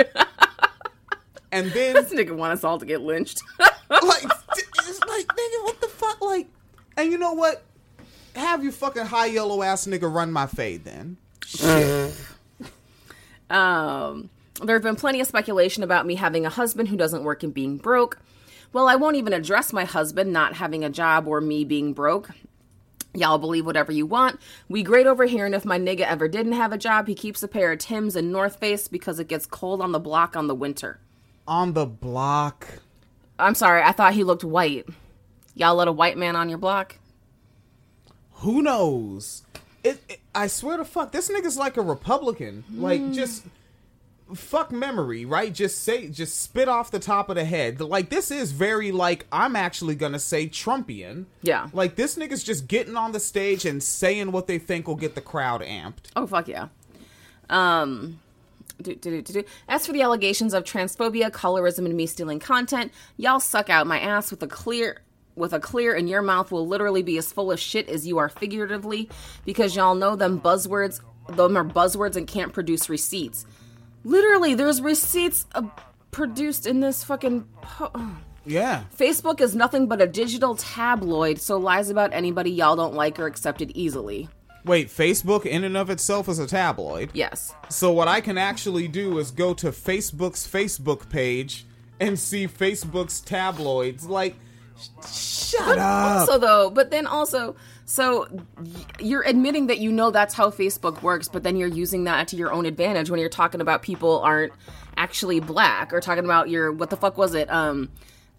And 1.51 1.71
then, 1.71 1.93
this 1.93 2.11
nigga 2.13 2.35
want 2.35 2.51
us 2.51 2.65
all 2.65 2.79
to 2.79 2.85
get 2.85 3.01
lynched. 3.01 3.41
like, 3.59 4.23
it's 4.57 4.99
like, 5.07 5.27
nigga, 5.27 5.63
what 5.63 5.79
the 5.79 5.87
fuck? 5.87 6.19
Like, 6.21 6.47
and 6.97 7.11
you 7.11 7.17
know 7.17 7.31
what? 7.31 7.63
Have 8.35 8.61
you 8.63 8.73
fucking 8.73 9.05
high 9.05 9.27
yellow 9.27 9.61
ass 9.61 9.87
nigga 9.87 10.13
run 10.13 10.31
my 10.31 10.47
fade 10.47 10.83
then. 10.83 11.17
Um, 13.47 14.31
there 14.63 14.75
have 14.75 14.81
been 14.81 14.95
plenty 14.95 15.21
of 15.21 15.27
speculation 15.27 15.83
about 15.83 16.07
me 16.07 16.15
having 16.15 16.47
a 16.47 16.49
husband 16.49 16.89
who 16.89 16.97
doesn't 16.97 17.23
work 17.23 17.43
and 17.43 17.53
being 17.53 17.77
broke. 17.77 18.19
Well, 18.73 18.87
I 18.87 18.95
won't 18.95 19.17
even 19.17 19.33
address 19.33 19.71
my 19.71 19.85
husband 19.85 20.33
not 20.33 20.55
having 20.55 20.83
a 20.83 20.89
job 20.89 21.27
or 21.27 21.39
me 21.41 21.63
being 21.63 21.93
broke. 21.93 22.31
Y'all 23.15 23.37
believe 23.37 23.65
whatever 23.65 23.91
you 23.91 24.05
want. 24.05 24.39
We 24.67 24.83
great 24.83 25.07
over 25.07 25.25
here, 25.25 25.45
and 25.45 25.55
if 25.55 25.65
my 25.65 25.79
nigga 25.79 26.01
ever 26.01 26.27
didn't 26.27 26.53
have 26.53 26.73
a 26.73 26.77
job, 26.77 27.07
he 27.07 27.15
keeps 27.15 27.41
a 27.43 27.47
pair 27.47 27.71
of 27.71 27.79
Tim's 27.79 28.15
and 28.15 28.31
North 28.31 28.57
Face 28.57 28.87
because 28.87 29.19
it 29.19 29.27
gets 29.27 29.45
cold 29.45 29.81
on 29.81 29.91
the 29.91 29.99
block 29.99 30.35
on 30.35 30.47
the 30.47 30.55
winter. 30.55 30.99
On 31.47 31.73
the 31.73 31.85
block. 31.85 32.67
I'm 33.39 33.55
sorry, 33.55 33.81
I 33.81 33.91
thought 33.91 34.13
he 34.13 34.23
looked 34.23 34.43
white. 34.43 34.87
Y'all 35.55 35.75
let 35.75 35.87
a 35.87 35.91
white 35.91 36.17
man 36.17 36.35
on 36.35 36.49
your 36.49 36.57
block? 36.57 36.97
Who 38.39 38.61
knows? 38.61 39.43
It, 39.83 40.01
it- 40.09 40.19
I 40.33 40.47
swear 40.47 40.75
to 40.75 40.83
fuck, 40.83 41.13
this 41.13 41.29
nigga's 41.29 41.57
like 41.57 41.77
a 41.77 41.81
Republican. 41.81 42.65
Like 42.73 42.99
hmm. 42.99 43.13
just 43.13 43.45
fuck 44.33 44.71
memory, 44.71 45.25
right? 45.25 45.53
Just 45.53 45.83
say, 45.83 46.09
just 46.09 46.41
spit 46.41 46.67
off 46.67 46.91
the 46.91 46.99
top 46.99 47.29
of 47.29 47.35
the 47.35 47.45
head. 47.45 47.79
Like 47.79 48.09
this 48.09 48.31
is 48.31 48.51
very 48.51 48.91
like 48.91 49.27
I'm 49.31 49.55
actually 49.55 49.95
gonna 49.95 50.19
say 50.19 50.47
Trumpian. 50.47 51.25
Yeah. 51.41 51.69
Like 51.73 51.95
this 51.95 52.15
nigga's 52.15 52.43
just 52.43 52.67
getting 52.67 52.95
on 52.95 53.11
the 53.11 53.19
stage 53.19 53.65
and 53.65 53.83
saying 53.83 54.31
what 54.31 54.47
they 54.47 54.57
think 54.57 54.87
will 54.87 54.95
get 54.95 55.15
the 55.15 55.21
crowd 55.21 55.61
amped. 55.61 56.09
Oh 56.15 56.25
fuck 56.25 56.47
yeah. 56.47 56.69
Um 57.49 58.19
do, 58.81 58.95
do, 58.95 59.11
do, 59.11 59.21
do, 59.21 59.33
do. 59.41 59.43
As 59.69 59.85
for 59.85 59.93
the 59.93 60.01
allegations 60.01 60.53
of 60.53 60.63
transphobia, 60.63 61.31
colorism, 61.31 61.85
and 61.85 61.95
me 61.95 62.07
stealing 62.07 62.39
content, 62.39 62.91
y'all 63.15 63.39
suck 63.39 63.69
out 63.69 63.87
my 63.87 63.99
ass 63.99 64.31
with 64.31 64.43
a 64.43 64.47
clear 64.47 65.01
with 65.35 65.53
a 65.53 65.59
clear 65.59 65.93
and 65.93 66.09
your 66.09 66.21
mouth 66.21 66.51
will 66.51 66.65
literally 66.65 67.03
be 67.03 67.17
as 67.17 67.31
full 67.31 67.51
of 67.51 67.59
shit 67.59 67.89
as 67.89 68.07
you 68.07 68.17
are 68.17 68.29
figuratively 68.29 69.09
because 69.43 69.75
y'all 69.75 69.93
know 69.93 70.15
them 70.15 70.39
buzzwords 70.39 71.01
them 71.27 71.57
are 71.57 71.65
buzzwords 71.65 72.15
and 72.15 72.27
can't 72.27 72.53
produce 72.53 72.89
receipts. 72.89 73.45
Literally, 74.05 74.53
there's 74.53 74.81
receipts 74.81 75.45
uh, 75.55 75.63
produced 76.11 76.65
in 76.65 76.79
this 76.79 77.03
fucking 77.03 77.45
po- 77.61 77.91
Yeah. 78.47 78.83
Facebook 78.95 79.41
is 79.41 79.55
nothing 79.55 79.87
but 79.87 79.99
a 80.01 80.05
digital 80.07 80.55
tabloid, 80.55 81.39
so 81.41 81.57
lies 81.57 81.89
about 81.89 82.13
anybody 82.13 82.51
y'all 82.51 82.75
don't 82.75 82.93
like 82.93 83.19
are 83.19 83.25
accepted 83.25 83.71
easily. 83.73 84.29
Wait, 84.65 84.87
Facebook 84.87 85.45
in 85.47 85.63
and 85.63 85.75
of 85.75 85.89
itself 85.89 86.29
is 86.29 86.37
a 86.37 86.45
tabloid. 86.45 87.09
Yes. 87.13 87.53
So 87.69 87.91
what 87.91 88.07
I 88.07 88.21
can 88.21 88.37
actually 88.37 88.87
do 88.87 89.17
is 89.17 89.31
go 89.31 89.55
to 89.55 89.67
Facebook's 89.71 90.47
Facebook 90.47 91.09
page 91.09 91.65
and 91.99 92.19
see 92.19 92.47
Facebook's 92.47 93.19
tabloids. 93.19 94.05
Like, 94.05 94.35
sh- 94.79 95.07
shut 95.07 95.79
up. 95.79 96.19
also 96.19 96.37
though 96.37 96.69
but 96.69 96.91
then 96.91 97.07
also 97.07 97.55
so 97.85 98.27
you're 98.99 99.21
admitting 99.21 99.67
that 99.67 99.77
you 99.77 99.91
know 99.91 100.09
that's 100.11 100.33
how 100.33 100.49
facebook 100.49 101.01
works 101.01 101.27
but 101.27 101.43
then 101.43 101.55
you're 101.55 101.69
using 101.69 102.03
that 102.05 102.27
to 102.27 102.35
your 102.35 102.51
own 102.51 102.65
advantage 102.65 103.09
when 103.09 103.19
you're 103.19 103.29
talking 103.29 103.61
about 103.61 103.81
people 103.81 104.19
aren't 104.21 104.51
actually 104.97 105.39
black 105.39 105.93
or 105.93 106.01
talking 106.01 106.25
about 106.25 106.49
your 106.49 106.71
what 106.71 106.89
the 106.89 106.97
fuck 106.97 107.17
was 107.17 107.35
it 107.35 107.49
um 107.51 107.89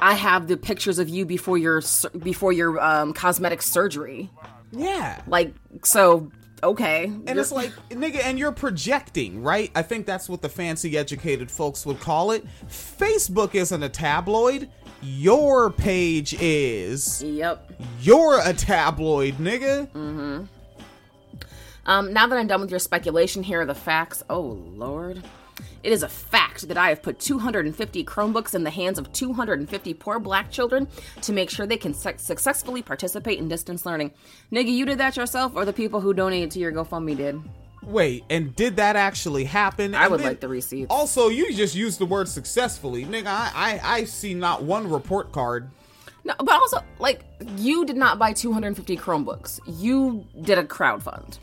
i 0.01 0.14
have 0.14 0.49
the 0.49 0.57
pictures 0.57 0.99
of 0.99 1.09
you 1.09 1.24
before 1.24 1.57
your 1.57 1.80
before 2.18 2.53
your 2.53 2.80
um 2.80 3.12
cosmetic 3.12 3.62
surgery 3.62 4.30
yeah. 4.72 5.22
like 5.26 5.55
so 5.82 6.30
okay 6.62 7.05
And 7.05 7.38
it's 7.38 7.53
like, 7.53 7.70
nigga, 7.90 8.24
and 8.24 8.38
you're 8.38 8.53
projecting, 8.53 9.42
right? 9.42 9.70
I 9.74 9.82
think 9.82 10.07
that's 10.07 10.28
what 10.28 10.42
the 10.42 10.49
fancy 10.49 10.97
educated 10.97 11.51
folks 11.51 11.84
would 11.86 12.01
call 12.01 12.30
it. 12.30 12.44
Facebook 12.66 13.55
isn't 13.55 13.82
a 13.82 13.88
tabloid. 13.88 14.70
Your 15.03 15.70
page 15.70 16.34
is. 16.40 17.22
Yep. 17.22 17.72
You're 18.01 18.40
a 18.40 18.53
tabloid, 18.53 19.34
nigga. 19.34 19.88
Um, 21.86 22.12
now 22.12 22.26
that 22.26 22.36
I'm 22.36 22.47
done 22.47 22.61
with 22.61 22.70
your 22.70 22.80
speculation, 22.80 23.42
here 23.42 23.61
are 23.61 23.66
the 23.66 23.74
facts. 23.74 24.22
Oh, 24.28 24.40
Lord. 24.74 25.22
It 25.82 25.92
is 25.92 26.03
a 26.03 26.09
fact 26.09 26.68
that 26.68 26.76
I 26.76 26.88
have 26.88 27.01
put 27.01 27.20
250 27.20 28.05
Chromebooks 28.05 28.55
in 28.55 28.64
the 28.64 28.70
hands 28.70 28.99
of 28.99 29.12
250 29.12 29.94
poor 29.94 30.18
black 30.18 30.51
children 30.51 30.88
to 31.22 31.32
make 31.32 31.49
sure 31.49 31.64
they 31.64 31.76
can 31.76 31.94
suc 31.94 32.18
successfully 32.18 32.82
participate 32.82 33.38
in 33.38 33.49
distance 33.49 33.86
learning. 33.86 34.11
Nigga, 34.53 34.68
you 34.70 34.84
did 34.84 34.99
that 34.99 35.16
yourself, 35.16 35.53
or 35.55 35.64
the 35.64 35.72
people 35.72 36.01
who 36.01 36.12
donated 36.12 36.51
to 36.53 36.59
your 36.59 36.72
GoFundMe 36.72 37.16
did? 37.16 37.40
Wait, 37.87 38.24
and 38.28 38.55
did 38.57 38.76
that 38.76 38.97
actually 38.97 39.45
happen? 39.45 39.95
I 39.95 40.03
And 40.03 40.11
would 40.11 40.20
then- 40.20 40.26
like 40.26 40.41
the 40.41 40.49
receipts. 40.49 40.89
Also, 40.91 41.28
you 41.28 41.53
just 41.53 41.74
used 41.74 41.99
the 42.01 42.07
word 42.07 42.28
successfully, 42.28 43.05
nigga. 43.05 43.26
I, 43.28 43.51
I 43.55 43.80
I 43.99 44.05
see 44.05 44.34
not 44.34 44.62
one 44.62 44.91
report 44.91 45.30
card. 45.32 45.70
No, 46.24 46.34
but 46.39 46.51
also, 46.51 46.80
like, 46.99 47.24
you 47.57 47.84
did 47.84 47.97
not 47.97 48.18
buy 48.18 48.32
250 48.32 48.97
Chromebooks. 48.97 49.61
You 49.80 50.26
did 50.43 50.59
a 50.59 50.64
crowdfund. 50.64 51.39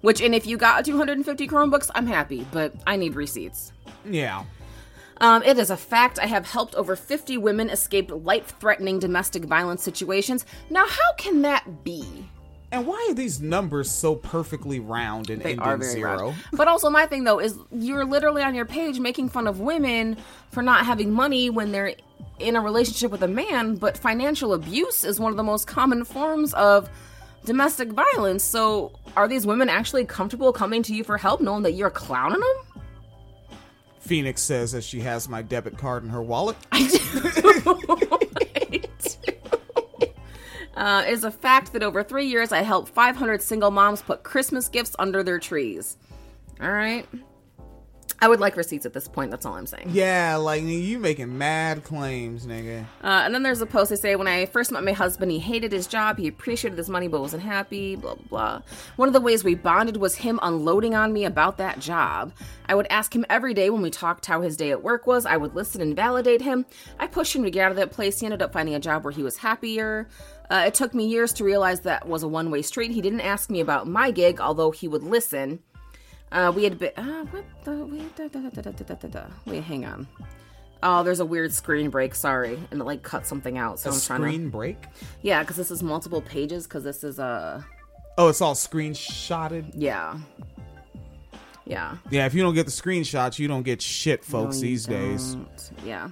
Which, 0.00 0.22
and 0.22 0.34
if 0.34 0.46
you 0.46 0.56
got 0.56 0.82
250 0.86 1.46
Chromebooks, 1.46 1.90
I'm 1.94 2.06
happy, 2.06 2.46
but 2.52 2.72
I 2.86 2.96
need 2.96 3.14
receipts. 3.14 3.72
Yeah. 4.08 4.44
Um, 5.20 5.42
it 5.42 5.58
is 5.58 5.68
a 5.70 5.76
fact 5.76 6.18
I 6.18 6.26
have 6.26 6.46
helped 6.50 6.74
over 6.74 6.96
50 6.96 7.36
women 7.36 7.68
escape 7.68 8.10
life 8.10 8.54
threatening 8.58 8.98
domestic 8.98 9.44
violence 9.44 9.82
situations. 9.82 10.46
Now, 10.70 10.86
how 10.86 11.12
can 11.18 11.42
that 11.42 11.84
be? 11.84 12.06
And 12.72 12.86
why 12.86 13.06
are 13.08 13.14
these 13.14 13.40
numbers 13.40 13.90
so 13.90 14.16
perfectly 14.16 14.80
round 14.80 15.30
and 15.30 15.40
They 15.40 15.52
ending 15.52 15.82
zero? 15.82 16.16
round. 16.30 16.36
But 16.52 16.68
also, 16.68 16.90
my 16.90 17.06
thing 17.06 17.24
though 17.24 17.38
is 17.38 17.56
you're 17.70 18.04
literally 18.04 18.42
on 18.42 18.54
your 18.54 18.66
page 18.66 18.98
making 18.98 19.28
fun 19.28 19.46
of 19.46 19.60
women 19.60 20.16
for 20.50 20.62
not 20.62 20.84
having 20.84 21.12
money 21.12 21.48
when 21.48 21.70
they're 21.72 21.94
in 22.38 22.56
a 22.56 22.60
relationship 22.60 23.10
with 23.10 23.22
a 23.22 23.28
man. 23.28 23.76
But 23.76 23.96
financial 23.96 24.52
abuse 24.52 25.04
is 25.04 25.20
one 25.20 25.30
of 25.30 25.36
the 25.36 25.44
most 25.44 25.66
common 25.66 26.04
forms 26.04 26.52
of 26.54 26.90
domestic 27.44 27.92
violence. 27.92 28.42
So, 28.42 28.92
are 29.16 29.28
these 29.28 29.46
women 29.46 29.68
actually 29.68 30.04
comfortable 30.04 30.52
coming 30.52 30.82
to 30.84 30.94
you 30.94 31.04
for 31.04 31.16
help, 31.16 31.40
knowing 31.40 31.62
that 31.62 31.72
you're 31.72 31.90
clowning 31.90 32.40
them? 32.40 32.82
Phoenix 34.00 34.42
says 34.42 34.74
as 34.74 34.84
she 34.84 35.00
has 35.00 35.28
my 35.28 35.42
debit 35.42 35.78
card 35.78 36.04
in 36.04 36.10
her 36.10 36.22
wallet. 36.22 36.56
uh, 40.76 41.04
is 41.06 41.24
a 41.24 41.30
fact 41.30 41.72
that 41.72 41.82
over 41.82 42.02
three 42.02 42.26
years 42.26 42.52
I 42.52 42.62
helped 42.62 42.90
500 42.90 43.42
single 43.42 43.70
moms 43.70 44.02
put 44.02 44.22
Christmas 44.22 44.68
gifts 44.68 44.94
under 44.98 45.22
their 45.22 45.38
trees. 45.38 45.96
All 46.60 46.70
right. 46.70 47.06
I 48.18 48.28
would 48.28 48.40
like 48.40 48.56
receipts 48.56 48.86
at 48.86 48.94
this 48.94 49.08
point. 49.08 49.30
That's 49.30 49.44
all 49.44 49.54
I'm 49.54 49.66
saying. 49.66 49.90
Yeah, 49.92 50.36
like 50.36 50.62
you 50.62 50.98
making 50.98 51.36
mad 51.36 51.84
claims, 51.84 52.46
nigga. 52.46 52.84
Uh, 53.04 53.22
and 53.24 53.34
then 53.34 53.42
there's 53.42 53.60
a 53.60 53.66
post 53.66 53.90
they 53.90 53.96
say 53.96 54.16
when 54.16 54.26
I 54.26 54.46
first 54.46 54.72
met 54.72 54.82
my 54.84 54.92
husband, 54.92 55.30
he 55.30 55.38
hated 55.38 55.70
his 55.70 55.86
job, 55.86 56.16
he 56.16 56.26
appreciated 56.26 56.78
his 56.78 56.88
money 56.88 57.08
but 57.08 57.20
wasn't 57.20 57.42
happy, 57.42 57.94
blah 57.94 58.14
blah 58.14 58.24
blah. 58.28 58.62
One 58.96 59.08
of 59.08 59.12
the 59.12 59.20
ways 59.20 59.44
we 59.44 59.54
bonded 59.54 59.98
was 59.98 60.16
him 60.16 60.38
unloading 60.42 60.94
on 60.94 61.12
me 61.12 61.26
about 61.26 61.58
that 61.58 61.78
job. 61.78 62.32
I 62.68 62.74
would 62.74 62.86
ask 62.88 63.14
him 63.14 63.26
every 63.28 63.52
day 63.52 63.68
when 63.68 63.82
we 63.82 63.90
talked 63.90 64.26
how 64.26 64.40
his 64.40 64.56
day 64.56 64.70
at 64.70 64.82
work 64.82 65.06
was. 65.06 65.26
I 65.26 65.36
would 65.36 65.54
listen 65.54 65.82
and 65.82 65.94
validate 65.94 66.40
him. 66.40 66.64
I 66.98 67.06
pushed 67.08 67.36
him 67.36 67.44
to 67.44 67.50
get 67.50 67.66
out 67.66 67.70
of 67.70 67.76
that 67.76 67.92
place. 67.92 68.20
He 68.20 68.26
ended 68.26 68.42
up 68.42 68.52
finding 68.52 68.74
a 68.74 68.80
job 68.80 69.04
where 69.04 69.12
he 69.12 69.22
was 69.22 69.36
happier. 69.36 70.08
Uh, 70.50 70.64
it 70.66 70.74
took 70.74 70.94
me 70.94 71.06
years 71.06 71.32
to 71.34 71.44
realize 71.44 71.80
that 71.80 72.06
was 72.06 72.22
a 72.22 72.28
one 72.28 72.50
way 72.50 72.62
street. 72.62 72.90
He 72.90 73.00
didn't 73.00 73.20
ask 73.20 73.50
me 73.50 73.60
about 73.60 73.86
my 73.86 74.10
gig, 74.10 74.40
although 74.40 74.70
he 74.70 74.88
would 74.88 75.02
listen. 75.02 75.60
Uh, 76.32 76.52
we 76.54 76.64
had 76.64 76.78
been. 76.78 76.92
Uh, 76.96 77.24
what 77.26 77.44
the? 77.64 78.08
Da, 78.16 78.28
da, 78.28 79.08
da, 79.08 79.26
Wait, 79.46 79.62
hang 79.62 79.84
on. 79.84 80.06
Oh, 80.82 81.02
there's 81.02 81.20
a 81.20 81.26
weird 81.26 81.52
screen 81.52 81.90
break. 81.90 82.14
Sorry, 82.14 82.58
and 82.70 82.80
it 82.80 82.84
like 82.84 83.02
cut 83.02 83.26
something 83.26 83.58
out. 83.58 83.78
So 83.78 83.90
screen 83.90 84.44
to 84.44 84.50
break. 84.50 84.76
Yeah, 85.22 85.42
because 85.42 85.56
this 85.56 85.70
is 85.70 85.82
multiple 85.82 86.20
pages. 86.20 86.66
Because 86.66 86.84
this 86.84 87.02
is 87.04 87.18
a. 87.18 87.24
Uh... 87.24 87.62
Oh, 88.18 88.28
it's 88.28 88.40
all 88.40 88.54
screenshotted. 88.54 89.72
Yeah 89.74 90.18
yeah. 91.66 91.96
Yeah, 92.10 92.26
if 92.26 92.34
you 92.34 92.42
don't 92.42 92.54
get 92.54 92.64
the 92.66 92.72
screenshots, 92.72 93.38
you 93.38 93.48
don't 93.48 93.64
get 93.64 93.82
shit, 93.82 94.24
folks, 94.24 94.56
No, 94.56 94.62
these 94.62 94.86
days. 94.86 95.34
don't. 95.34 95.70
Yeah. 95.84 96.10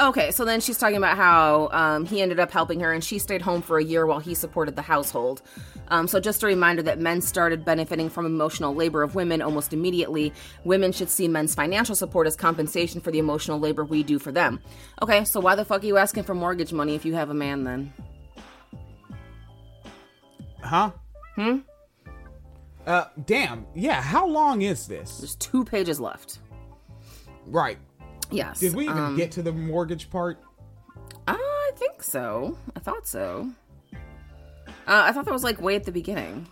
Okay, 0.00 0.30
so 0.32 0.44
then 0.44 0.60
she's 0.60 0.76
talking 0.76 0.96
about 0.96 1.16
how 1.16 1.68
um, 1.72 2.04
he 2.04 2.20
ended 2.20 2.40
up 2.40 2.50
helping 2.50 2.80
her 2.80 2.92
and 2.92 3.02
she 3.02 3.18
stayed 3.18 3.40
home 3.42 3.62
for 3.62 3.78
a 3.78 3.84
year 3.84 4.06
while 4.06 4.18
he 4.18 4.34
supported 4.34 4.74
the 4.76 4.82
household. 4.82 5.42
Um, 5.88 6.08
so, 6.08 6.20
just 6.20 6.42
a 6.42 6.46
reminder 6.46 6.82
that 6.82 6.98
men 6.98 7.20
started 7.22 7.64
benefiting 7.64 8.10
from 8.10 8.26
emotional 8.26 8.74
labor 8.74 9.02
of 9.02 9.14
women 9.14 9.40
almost 9.40 9.72
immediately. 9.72 10.32
Women 10.64 10.92
should 10.92 11.08
see 11.08 11.28
men's 11.28 11.54
financial 11.54 11.94
support 11.94 12.26
as 12.26 12.36
compensation 12.36 13.00
for 13.00 13.10
the 13.10 13.18
emotional 13.18 13.58
labor 13.58 13.84
we 13.84 14.02
do 14.02 14.18
for 14.18 14.30
them. 14.32 14.60
Okay, 15.00 15.24
so 15.24 15.40
why 15.40 15.54
the 15.54 15.64
fuck 15.64 15.82
are 15.82 15.86
you 15.86 15.96
asking 15.96 16.24
for 16.24 16.34
mortgage 16.34 16.72
money 16.72 16.94
if 16.94 17.04
you 17.06 17.14
have 17.14 17.30
a 17.30 17.34
man 17.34 17.64
then? 17.64 17.92
Huh? 20.62 20.90
Hmm? 21.36 21.58
Uh, 22.88 23.04
damn. 23.26 23.66
Yeah, 23.74 24.00
how 24.00 24.26
long 24.26 24.62
is 24.62 24.86
this? 24.86 25.18
There's 25.18 25.34
two 25.36 25.64
pages 25.64 26.00
left. 26.00 26.38
Right. 27.46 27.78
Yes. 28.30 28.60
Did 28.60 28.74
we 28.74 28.84
even 28.84 28.98
um, 28.98 29.16
get 29.16 29.30
to 29.32 29.42
the 29.42 29.52
mortgage 29.52 30.10
part? 30.10 30.38
I 31.26 31.70
think 31.76 32.02
so. 32.02 32.56
I 32.74 32.80
thought 32.80 33.06
so. 33.06 33.50
Uh, 33.92 33.96
I 34.86 35.12
thought 35.12 35.26
that 35.26 35.32
was 35.34 35.44
like 35.44 35.60
way 35.60 35.76
at 35.76 35.84
the 35.84 35.92
beginning. 35.92 36.46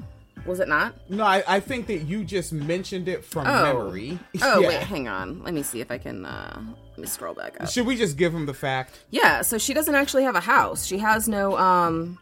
Was 0.44 0.60
it 0.60 0.68
not? 0.68 0.94
No, 1.10 1.24
I, 1.24 1.42
I 1.48 1.58
think 1.60 1.86
that 1.88 2.02
you 2.02 2.22
just 2.22 2.52
mentioned 2.52 3.08
it 3.08 3.24
from 3.24 3.46
Oh. 3.46 3.62
memory. 3.62 4.18
Oh 4.42 4.60
Yeah. 4.60 4.68
wait, 4.68 4.82
hang 4.82 5.08
on. 5.08 5.42
Let 5.42 5.54
me 5.54 5.62
see 5.62 5.80
if 5.80 5.90
I 5.90 5.98
can. 5.98 6.24
uh 6.26 6.60
Let 6.90 6.98
me 6.98 7.06
scroll 7.06 7.34
back 7.34 7.60
up. 7.60 7.68
Should 7.70 7.86
we 7.86 7.96
just 7.96 8.16
give 8.16 8.34
him 8.34 8.44
the 8.46 8.54
fact? 8.54 9.00
Yeah, 9.10 9.40
so 9.42 9.56
she 9.58 9.72
doesn't 9.74 9.94
actually 9.94 10.22
have 10.24 10.36
a 10.36 10.40
house. 10.40 10.84
She 10.86 10.98
has 10.98 11.28
no. 11.28 11.56
um 11.58 12.18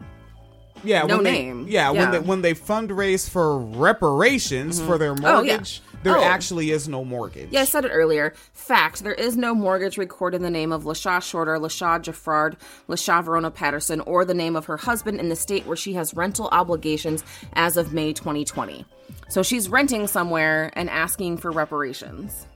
Yeah, 0.84 1.02
No 1.04 1.16
when 1.16 1.24
name. 1.24 1.64
They, 1.66 1.72
yeah, 1.72 1.90
Yeah. 1.92 2.00
when 2.00 2.10
they 2.10 2.18
when 2.20 2.42
they 2.42 2.54
fundraise 2.54 3.28
for 3.28 3.58
reparations 3.58 4.78
mm-hmm. 4.78 4.88
for 4.88 4.98
their 4.98 5.12
Oh, 5.12 5.42
yeah. 5.42 5.54
mortgage, 5.56 5.82
there 6.02 6.16
Oh. 6.16 6.22
actually 6.22 6.70
is 6.70 6.88
no 6.88 7.04
mortgage. 7.04 7.48
Yeah, 7.50 7.62
I 7.62 7.64
said 7.64 7.84
it 7.84 7.90
earlier. 7.90 8.34
Fact: 8.52 9.02
There 9.02 9.14
is 9.14 9.36
no 9.36 9.54
mortgage 9.54 9.96
recorded 9.98 10.36
in 10.38 10.42
the 10.42 10.50
name 10.50 10.72
of 10.72 10.84
Lasha 10.84 11.22
Shorter, 11.22 11.56
Lasha 11.58 12.00
Jaffrard, 12.02 12.56
Lasha 12.88 13.24
Verona 13.24 13.50
Patterson, 13.50 14.00
or 14.02 14.24
the 14.24 14.34
name 14.34 14.56
of 14.56 14.66
her 14.66 14.76
husband 14.76 15.18
in 15.20 15.28
the 15.28 15.36
state 15.36 15.66
where 15.66 15.76
she 15.76 15.94
has 15.94 16.14
rental 16.14 16.48
obligations 16.52 17.24
as 17.54 17.76
of 17.76 17.92
May 17.92 18.12
2020. 18.12 18.84
So 19.28 19.42
she's 19.42 19.68
renting 19.68 20.06
somewhere 20.06 20.70
and 20.74 20.90
asking 20.90 21.38
for 21.38 21.50
reparations. 21.50 22.46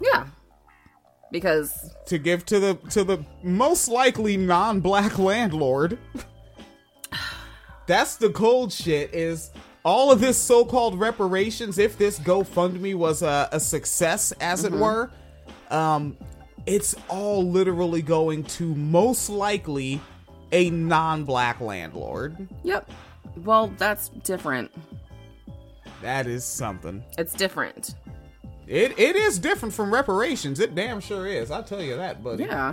Yeah, 0.00 0.26
because 1.30 1.90
to 2.06 2.18
give 2.18 2.44
to 2.46 2.58
the 2.60 2.74
to 2.90 3.04
the 3.04 3.24
most 3.42 3.88
likely 3.88 4.36
non-black 4.36 5.18
landlord. 5.18 5.98
That's 7.92 8.16
the 8.16 8.30
cold 8.30 8.72
shit. 8.72 9.12
Is 9.14 9.50
all 9.84 10.10
of 10.10 10.18
this 10.18 10.38
so-called 10.38 10.98
reparations? 10.98 11.76
If 11.76 11.98
this 11.98 12.18
GoFundMe 12.18 12.94
was 12.94 13.20
a, 13.20 13.50
a 13.52 13.60
success, 13.60 14.32
as 14.40 14.64
Mm-hmm. 14.64 14.74
it 14.74 14.80
were, 14.80 15.10
um, 15.70 16.16
it's 16.64 16.94
all 17.10 17.46
literally 17.46 18.00
going 18.00 18.44
to 18.44 18.74
most 18.74 19.28
likely 19.28 20.00
a 20.52 20.70
non-black 20.70 21.60
landlord. 21.60 22.48
yep. 22.62 22.90
Well, 23.44 23.70
that's 23.76 24.08
different. 24.08 24.70
That 26.00 26.26
is 26.26 26.46
something. 26.46 27.04
It's 27.18 27.34
different. 27.34 27.94
It 28.66 28.98
it 28.98 29.16
is 29.16 29.38
different 29.38 29.74
from 29.74 29.92
reparations. 29.92 30.60
It 30.60 30.74
damn 30.74 30.98
sure 31.00 31.26
is. 31.26 31.50
I'll 31.50 31.62
tell 31.62 31.82
you 31.82 31.96
that, 31.96 32.24
buddy. 32.24 32.44
Yeah. 32.44 32.72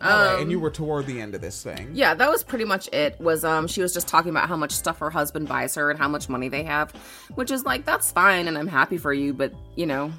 All 0.00 0.08
right, 0.10 0.40
and 0.40 0.50
you 0.50 0.60
were 0.60 0.70
toward 0.70 1.06
the 1.06 1.20
end 1.20 1.34
of 1.34 1.40
this 1.40 1.60
thing. 1.62 1.90
Yeah, 1.92 2.14
that 2.14 2.30
was 2.30 2.44
pretty 2.44 2.64
much 2.64 2.88
it. 2.92 3.20
Was 3.20 3.44
um 3.44 3.66
she 3.66 3.82
was 3.82 3.92
just 3.92 4.06
talking 4.06 4.30
about 4.30 4.48
how 4.48 4.56
much 4.56 4.70
stuff 4.72 4.98
her 5.00 5.10
husband 5.10 5.48
buys 5.48 5.74
her 5.74 5.90
and 5.90 5.98
how 5.98 6.06
much 6.08 6.28
money 6.28 6.48
they 6.48 6.62
have, 6.62 6.92
which 7.34 7.50
is 7.50 7.64
like 7.64 7.84
that's 7.84 8.12
fine 8.12 8.46
and 8.46 8.56
I'm 8.56 8.68
happy 8.68 8.96
for 8.96 9.12
you, 9.12 9.34
but 9.34 9.52
you 9.74 9.86
know. 9.86 10.12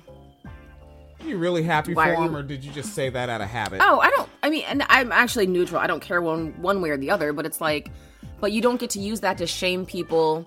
Are 1.22 1.26
You 1.28 1.38
really 1.38 1.64
happy 1.64 1.94
for 1.94 2.04
him, 2.06 2.32
you- 2.32 2.38
or 2.38 2.44
did 2.44 2.64
you 2.64 2.72
just 2.72 2.94
say 2.94 3.10
that 3.10 3.30
out 3.30 3.42
of 3.42 3.48
habit? 3.50 3.82
Oh, 3.84 4.00
I 4.00 4.10
don't 4.10 4.30
I 4.44 4.50
mean 4.50 4.64
and 4.68 4.84
I'm 4.90 5.12
actually 5.12 5.48
neutral. 5.48 5.80
I 5.82 5.88
don't 5.88 6.02
care 6.02 6.22
one 6.22 6.62
one 6.62 6.82
way 6.82 6.90
or 6.90 6.98
the 6.98 7.12
other, 7.12 7.32
but 7.34 7.46
it's 7.46 7.62
like 7.62 7.90
but 8.42 8.52
you 8.52 8.62
don't 8.62 8.80
get 8.80 8.90
to 8.92 9.00
use 9.00 9.20
that 9.22 9.38
to 9.38 9.48
shame 9.48 9.86
people 9.86 10.46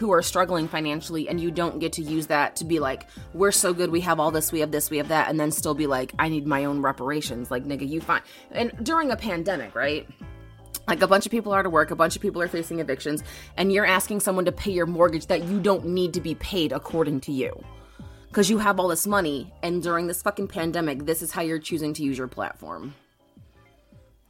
who 0.00 0.10
are 0.12 0.22
struggling 0.22 0.66
financially 0.66 1.28
and 1.28 1.40
you 1.40 1.50
don't 1.50 1.78
get 1.78 1.92
to 1.92 2.02
use 2.02 2.26
that 2.26 2.56
to 2.56 2.64
be 2.64 2.80
like 2.80 3.06
we're 3.34 3.52
so 3.52 3.72
good 3.72 3.90
we 3.90 4.00
have 4.00 4.18
all 4.18 4.30
this 4.30 4.50
we 4.50 4.60
have 4.60 4.72
this 4.72 4.90
we 4.90 4.96
have 4.96 5.08
that 5.08 5.28
and 5.28 5.38
then 5.38 5.52
still 5.52 5.74
be 5.74 5.86
like 5.86 6.12
I 6.18 6.28
need 6.28 6.46
my 6.46 6.64
own 6.64 6.82
reparations 6.82 7.50
like 7.50 7.64
nigga 7.64 7.88
you 7.88 8.00
find 8.00 8.24
and 8.50 8.72
during 8.82 9.10
a 9.10 9.16
pandemic, 9.16 9.74
right? 9.74 10.08
Like 10.88 11.02
a 11.02 11.06
bunch 11.06 11.26
of 11.26 11.30
people 11.30 11.52
are 11.52 11.64
of 11.64 11.72
work, 11.72 11.90
a 11.90 11.96
bunch 11.96 12.16
of 12.16 12.22
people 12.22 12.42
are 12.42 12.48
facing 12.48 12.80
evictions, 12.80 13.22
and 13.56 13.72
you're 13.72 13.86
asking 13.86 14.20
someone 14.20 14.44
to 14.46 14.52
pay 14.52 14.72
your 14.72 14.86
mortgage 14.86 15.26
that 15.26 15.44
you 15.44 15.60
don't 15.60 15.86
need 15.86 16.14
to 16.14 16.20
be 16.20 16.34
paid 16.34 16.72
according 16.72 17.20
to 17.20 17.32
you. 17.32 17.62
Because 18.28 18.48
you 18.48 18.58
have 18.58 18.80
all 18.80 18.88
this 18.88 19.06
money, 19.06 19.52
and 19.62 19.82
during 19.82 20.06
this 20.06 20.22
fucking 20.22 20.48
pandemic, 20.48 21.04
this 21.04 21.20
is 21.22 21.32
how 21.32 21.42
you're 21.42 21.58
choosing 21.58 21.92
to 21.94 22.02
use 22.02 22.18
your 22.18 22.28
platform. 22.28 22.94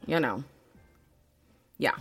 You 0.05 0.19
know. 0.19 0.43
Yeah. 1.77 1.95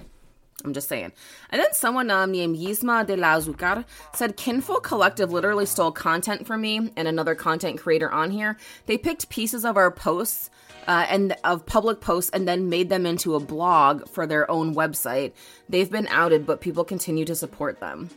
I'm 0.64 0.72
just 0.72 0.88
saying. 0.88 1.12
And 1.50 1.60
then 1.60 1.72
someone 1.72 2.10
um, 2.10 2.32
named 2.32 2.56
Yisma 2.56 3.06
de 3.06 3.16
la 3.16 3.38
Azucar 3.38 3.84
said 4.14 4.36
Kinfolk 4.36 4.86
Kollective 4.86 5.30
literally 5.30 5.66
stole 5.66 5.92
content 5.92 6.46
from 6.46 6.60
me 6.60 6.90
and 6.96 7.08
another 7.08 7.34
content 7.34 7.78
creator 7.78 8.10
on 8.10 8.30
here. 8.30 8.56
They 8.86 8.98
picked 8.98 9.28
pieces 9.28 9.64
of 9.64 9.76
our 9.76 9.90
posts 9.90 10.50
uh, 10.86 11.06
and 11.08 11.36
of 11.44 11.66
public 11.66 12.00
posts 12.00 12.30
and 12.30 12.46
then 12.48 12.68
made 12.68 12.88
them 12.88 13.06
into 13.06 13.34
a 13.34 13.40
blog 13.40 14.08
for 14.08 14.26
their 14.26 14.50
own 14.50 14.74
website. 14.74 15.32
They've 15.68 15.90
been 15.90 16.08
outed, 16.08 16.46
but 16.46 16.60
people 16.60 16.84
continue 16.84 17.24
to 17.26 17.34
support 17.34 17.80
them. 17.80 18.10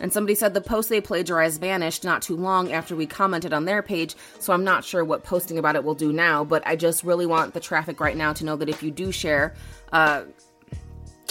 And 0.00 0.12
somebody 0.12 0.34
said 0.34 0.54
the 0.54 0.62
post 0.62 0.88
they 0.88 1.00
plagiarized 1.00 1.60
vanished 1.60 2.04
not 2.04 2.22
too 2.22 2.36
long 2.36 2.72
after 2.72 2.96
we 2.96 3.06
commented 3.06 3.52
on 3.52 3.66
their 3.66 3.82
page, 3.82 4.16
so 4.38 4.52
I'm 4.52 4.64
not 4.64 4.82
sure 4.82 5.04
what 5.04 5.24
posting 5.24 5.58
about 5.58 5.76
it 5.76 5.84
will 5.84 5.94
do 5.94 6.10
now, 6.10 6.42
but 6.42 6.66
I 6.66 6.74
just 6.74 7.04
really 7.04 7.26
want 7.26 7.52
the 7.52 7.60
traffic 7.60 8.00
right 8.00 8.16
now 8.16 8.32
to 8.32 8.44
know 8.44 8.56
that 8.56 8.70
if 8.70 8.82
you 8.82 8.90
do 8.90 9.12
share, 9.12 9.54
uh, 9.92 10.22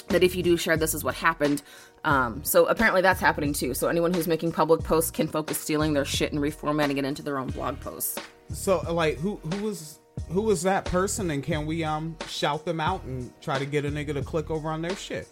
that 0.09 0.23
if 0.23 0.35
you 0.35 0.43
do 0.43 0.57
share, 0.57 0.77
this 0.77 0.93
is 0.93 1.03
what 1.03 1.15
happened. 1.15 1.61
Um, 2.03 2.43
so 2.43 2.65
apparently 2.65 3.01
that's 3.01 3.19
happening 3.19 3.53
too. 3.53 3.73
So 3.73 3.87
anyone 3.87 4.13
who's 4.13 4.27
making 4.27 4.51
public 4.51 4.83
posts 4.83 5.11
can 5.11 5.27
focus 5.27 5.59
stealing 5.59 5.93
their 5.93 6.05
shit 6.05 6.31
and 6.31 6.41
reformatting 6.41 6.97
it 6.97 7.05
into 7.05 7.21
their 7.21 7.37
own 7.37 7.47
blog 7.49 7.79
posts. 7.79 8.19
So 8.51 8.79
like 8.91 9.17
who 9.17 9.37
who 9.37 9.63
was 9.63 9.99
who 10.29 10.41
was 10.41 10.63
that 10.63 10.85
person 10.85 11.31
and 11.31 11.43
can 11.43 11.65
we 11.65 11.83
um 11.83 12.15
shout 12.27 12.65
them 12.65 12.79
out 12.79 13.03
and 13.03 13.31
try 13.41 13.59
to 13.59 13.65
get 13.65 13.85
a 13.85 13.89
nigga 13.89 14.13
to 14.13 14.21
click 14.21 14.49
over 14.49 14.69
on 14.69 14.81
their 14.81 14.95
shit? 14.95 15.27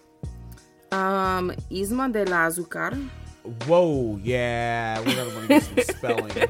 Um, 0.92 1.52
Isma 1.70 2.12
de 2.12 2.26
la 2.26 2.48
Azucar. 2.48 3.10
Whoa, 3.66 4.20
yeah, 4.24 5.00
we're 5.00 5.16
gonna 5.16 5.36
want 5.36 5.42
to 5.42 5.48
get 5.48 5.64
some 5.64 5.96
spelling. 5.96 6.32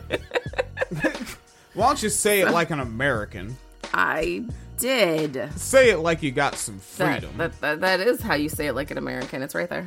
Why 1.74 1.88
don't 1.88 2.02
you 2.02 2.10
say 2.10 2.42
it 2.42 2.52
like 2.52 2.72
an 2.72 2.80
American? 2.80 3.56
I 3.94 4.46
did. 4.78 5.52
Say 5.58 5.90
it 5.90 6.00
like 6.00 6.24
you 6.24 6.32
got 6.32 6.56
some 6.56 6.80
freedom. 6.80 7.32
that, 7.38 7.60
that, 7.62 7.82
that 7.82 8.00
is 8.00 8.22
how 8.22 8.36
you 8.36 8.50
say 8.50 8.68
it 8.68 8.74
like 8.74 8.92
an 8.92 8.98
American. 8.98 9.42
It's 9.42 9.56
right 9.56 9.70
there. 9.70 9.86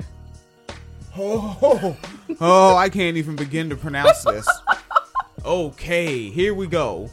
Oh, 1.16 1.58
oh, 1.62 1.96
oh, 2.40 2.76
I 2.76 2.88
can't 2.88 3.16
even 3.16 3.36
begin 3.36 3.70
to 3.70 3.76
pronounce 3.76 4.22
this. 4.24 4.46
Okay, 5.44 6.28
here 6.28 6.54
we 6.54 6.66
go. 6.66 7.10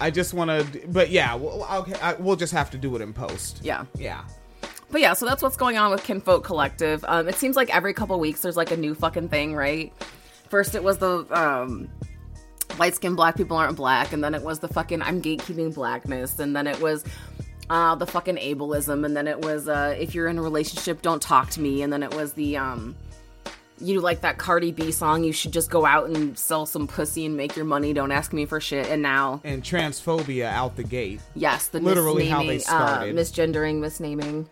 I 0.00 0.10
just 0.10 0.34
want 0.34 0.50
to, 0.50 0.86
but 0.88 1.10
yeah, 1.10 1.34
well, 1.34 1.66
okay, 1.80 1.94
I, 2.00 2.14
we'll 2.14 2.36
just 2.36 2.52
have 2.52 2.70
to 2.72 2.78
do 2.78 2.94
it 2.96 3.02
in 3.02 3.12
post. 3.12 3.60
Yeah. 3.62 3.84
Yeah. 3.96 4.24
But 4.90 5.00
yeah, 5.00 5.14
so 5.14 5.26
that's 5.26 5.42
what's 5.42 5.56
going 5.56 5.76
on 5.76 5.90
with 5.90 6.04
Kinfolk 6.04 6.46
Kollective. 6.46 7.04
Um, 7.08 7.28
it 7.28 7.34
seems 7.34 7.56
like 7.56 7.74
every 7.74 7.94
couple 7.94 8.18
weeks 8.20 8.40
there's 8.40 8.56
like 8.56 8.70
a 8.70 8.76
new 8.76 8.94
fucking 8.94 9.28
thing, 9.28 9.54
right? 9.54 9.92
First 10.48 10.74
it 10.74 10.84
was 10.84 10.98
the 10.98 11.26
um, 11.30 11.88
light 12.78 12.94
skinned 12.94 13.16
black 13.16 13.36
people 13.36 13.56
aren't 13.56 13.76
black, 13.76 14.12
and 14.12 14.22
then 14.22 14.34
it 14.34 14.42
was 14.42 14.58
the 14.60 14.68
fucking 14.68 15.02
I'm 15.02 15.20
gatekeeping 15.22 15.74
blackness, 15.74 16.38
and 16.38 16.54
then 16.54 16.66
it 16.66 16.80
was 16.80 17.04
uh, 17.70 17.94
the 17.94 18.06
fucking 18.06 18.36
ableism, 18.36 19.04
and 19.04 19.16
then 19.16 19.26
it 19.26 19.40
was 19.40 19.68
uh, 19.68 19.94
if 19.98 20.14
you're 20.14 20.28
in 20.28 20.38
a 20.38 20.42
relationship, 20.42 21.02
don't 21.02 21.22
talk 21.22 21.50
to 21.50 21.60
me, 21.60 21.82
and 21.82 21.92
then 21.92 22.02
it 22.02 22.14
was 22.14 22.32
the 22.34 22.56
um, 22.56 22.94
you 23.80 24.00
like 24.00 24.20
that 24.20 24.38
Cardi 24.38 24.70
B 24.70 24.92
song, 24.92 25.24
you 25.24 25.32
should 25.32 25.52
just 25.52 25.70
go 25.70 25.84
out 25.84 26.08
and 26.08 26.38
sell 26.38 26.64
some 26.66 26.86
pussy 26.86 27.26
and 27.26 27.36
make 27.36 27.56
your 27.56 27.64
money, 27.64 27.92
don't 27.92 28.12
ask 28.12 28.32
me 28.32 28.46
for 28.46 28.60
shit, 28.60 28.86
and 28.88 29.02
now 29.02 29.40
And 29.44 29.62
transphobia 29.62 30.44
out 30.44 30.76
the 30.76 30.84
gate. 30.84 31.20
Yes, 31.34 31.68
the 31.68 31.80
Literally 31.80 32.28
how 32.28 32.42
they 32.44 32.58
started. 32.58 33.16
uh, 33.16 33.20
misgendering, 33.20 33.80
misnaming. 33.80 34.46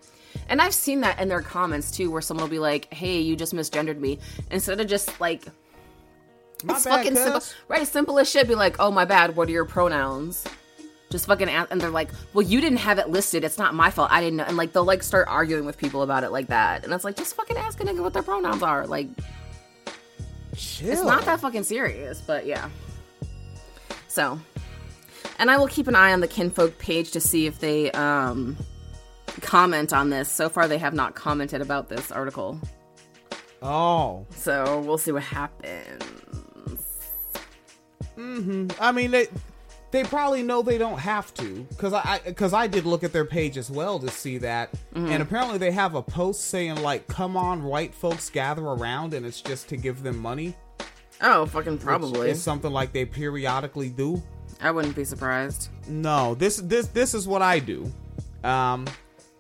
And 0.49 0.61
I've 0.61 0.75
seen 0.75 1.03
that 1.03 1.21
in 1.21 1.29
their 1.29 1.43
comments 1.43 1.91
too, 1.91 2.11
where 2.11 2.23
someone 2.23 2.45
will 2.45 2.51
be 2.51 2.59
like, 2.59 2.93
"Hey, 2.93 3.21
you 3.21 3.37
just 3.37 3.55
misgendered 3.55 3.99
me," 4.01 4.19
instead 4.51 4.81
of 4.81 4.87
just 4.87 5.21
like 5.21 5.45
My 6.65 6.75
it's 6.75 6.85
bad, 6.85 6.99
fucking 6.99 7.17
simple, 7.17 7.41
cuz. 7.41 7.55
right? 7.69 7.87
Simple 7.87 8.19
as 8.19 8.31
shit. 8.31 8.47
Be 8.49 8.55
like, 8.55 8.77
"Oh 8.79 8.91
my 8.91 9.05
bad. 9.05 9.37
What 9.37 9.49
are 9.49 9.53
your 9.53 9.65
pronouns?" 9.65 10.45
Just 11.11 11.27
fucking, 11.27 11.49
a- 11.49 11.67
and 11.71 11.81
they're 11.81 11.91
like, 11.91 12.09
"Well, 12.33 12.43
you 12.43 12.61
didn't 12.61 12.79
have 12.79 12.99
it 12.99 13.09
listed. 13.11 13.45
It's 13.45 13.59
not 13.59 13.75
my 13.75 13.91
fault. 13.91 14.11
I 14.11 14.21
didn't 14.21 14.37
know." 14.37 14.45
And 14.45 14.57
like 14.57 14.73
they'll 14.73 14.85
like 14.85 15.03
start 15.03 15.29
arguing 15.29 15.65
with 15.67 15.77
people 15.77 16.03
about 16.03 16.25
it 16.25 16.31
like 16.31 16.47
that, 16.49 16.85
and 16.85 16.93
it's 16.93 17.05
like, 17.05 17.17
just 17.17 17.35
fucking 17.37 17.57
ask 17.57 17.81
a 17.81 17.85
nigga 17.85 18.01
what 18.03 18.13
their 18.13 18.23
pronouns 18.23 18.63
are. 18.63 18.87
Like, 18.87 19.09
Chill. 20.57 20.91
it's 20.91 21.03
not 21.03 21.25
that 21.25 21.41
fucking 21.41 21.65
serious, 21.65 22.21
but 22.21 22.47
yeah. 22.47 22.69
So, 24.09 24.39
and 25.39 25.51
I 25.51 25.57
will 25.57 25.69
keep 25.69 25.89
an 25.89 25.95
eye 25.97 26.13
on 26.13 26.21
the 26.21 26.29
Kinfolk 26.29 26.79
page 26.79 27.11
to 27.13 27.21
see 27.21 27.47
if 27.47 27.59
they 27.59 27.91
um 27.93 28.57
comment 29.41 29.93
on 29.93 30.11
this. 30.11 30.31
So 30.31 30.49
far, 30.49 30.69
they 30.69 30.79
have 30.79 30.95
not 30.95 31.15
commented 31.15 31.61
about 31.63 31.89
this 31.89 32.11
article, 32.13 32.59
Oh, 33.63 34.27
so 34.35 34.81
we'll 34.81 34.99
see 34.99 35.13
what 35.13 35.23
happens. 35.23 36.03
I 38.81 38.93
mean 38.93 39.11
they 39.11 39.29
they 39.91 40.05
probably 40.05 40.43
know 40.43 40.63
they 40.63 40.79
don't 40.79 40.99
have 40.99 41.35
to 41.35 41.67
because 41.71 41.93
I 41.93 42.21
because 42.25 42.53
I, 42.55 42.67
did 42.67 42.87
look 42.87 43.05
at 43.05 43.13
their 43.13 43.25
page 43.27 43.59
as 43.59 43.71
well 43.71 43.99
to 43.99 44.09
see 44.09 44.39
that, 44.39 44.73
Mm-hmm. 44.95 45.07
and 45.13 45.23
apparently 45.23 45.59
they 45.59 45.71
have 45.71 45.95
a 45.95 46.03
post 46.03 46.47
saying 46.49 46.77
like, 46.83 47.07
"Come 47.09 47.37
on, 47.37 47.63
white 47.65 47.95
folks, 47.95 48.31
gather 48.31 48.63
around," 48.63 49.13
and 49.15 49.27
it's 49.27 49.41
just 49.43 49.69
to 49.69 49.77
give 49.77 50.03
them 50.03 50.17
money. 50.19 50.55
Oh, 51.21 51.45
fucking 51.47 51.79
probably. 51.79 52.31
It's 52.31 52.41
something 52.41 52.71
like 52.73 52.93
they 52.93 53.05
periodically 53.05 53.91
do. 53.91 54.23
I 54.61 54.71
wouldn't 54.71 54.97
be 54.97 55.05
surprised. 55.05 55.69
No, 55.89 56.35
this 56.35 56.57
this 56.57 56.87
this 56.89 57.13
is 57.15 57.29
what 57.29 57.43
I 57.43 57.59
do. 57.59 57.93
Um, 58.45 58.87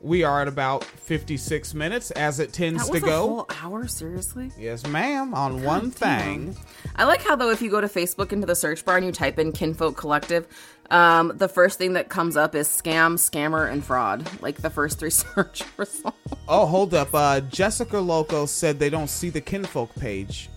we 0.03 0.25
are 0.25 0.43
at 0.43 0.49
about 0.49 0.83
fifty 0.85 1.37
six 1.37 1.73
minutes 1.75 2.11
as 2.13 2.41
it 2.41 2.53
tends 2.53 2.87
That 2.89 2.95
to 2.95 3.01
go. 3.01 3.29
whole 3.29 3.47
hour, 3.63 3.87
seriously. 3.87 4.51
Yes, 4.59 4.87
ma'am. 4.87 5.33
On 5.35 5.63
one 5.63 5.91
thing. 5.91 6.57
I 6.97 7.05
like 7.05 7.23
how 7.23 7.37
though 7.37 7.51
if 7.51 7.63
you 7.63 7.71
go 7.71 7.81
to 7.81 7.87
Facebook 7.89 8.33
into 8.33 8.47
the 8.47 8.55
search 8.57 8.85
bar 8.85 8.97
and 8.97 9.07
you 9.07 9.13
type 9.13 9.39
in 9.39 9.53
Kinfolk 9.53 9.97
Kollective, 9.97 10.47
um, 10.91 11.33
the 11.37 11.49
first 11.49 11.79
thing 11.79 11.93
that 11.95 12.09
comes 12.09 12.37
up 12.37 12.55
is 12.55 12.69
scam, 12.69 13.15
scammer, 13.15 13.71
and 13.71 13.85
fraud. 13.85 14.29
Like 14.43 14.57
the 14.57 14.71
first 14.71 14.99
three 14.99 15.11
search 15.11 15.63
results. 15.77 16.17
Oh, 16.49 16.67
hold 16.67 16.93
up. 16.95 17.09
Uh, 17.15 17.41
Jessica 17.41 17.99
Loco 17.99 18.45
said 18.47 18.79
they 18.79 18.91
don't 18.91 19.09
see 19.09 19.31
the 19.31 19.41
kinfolk 19.41 19.95
page. 19.95 20.51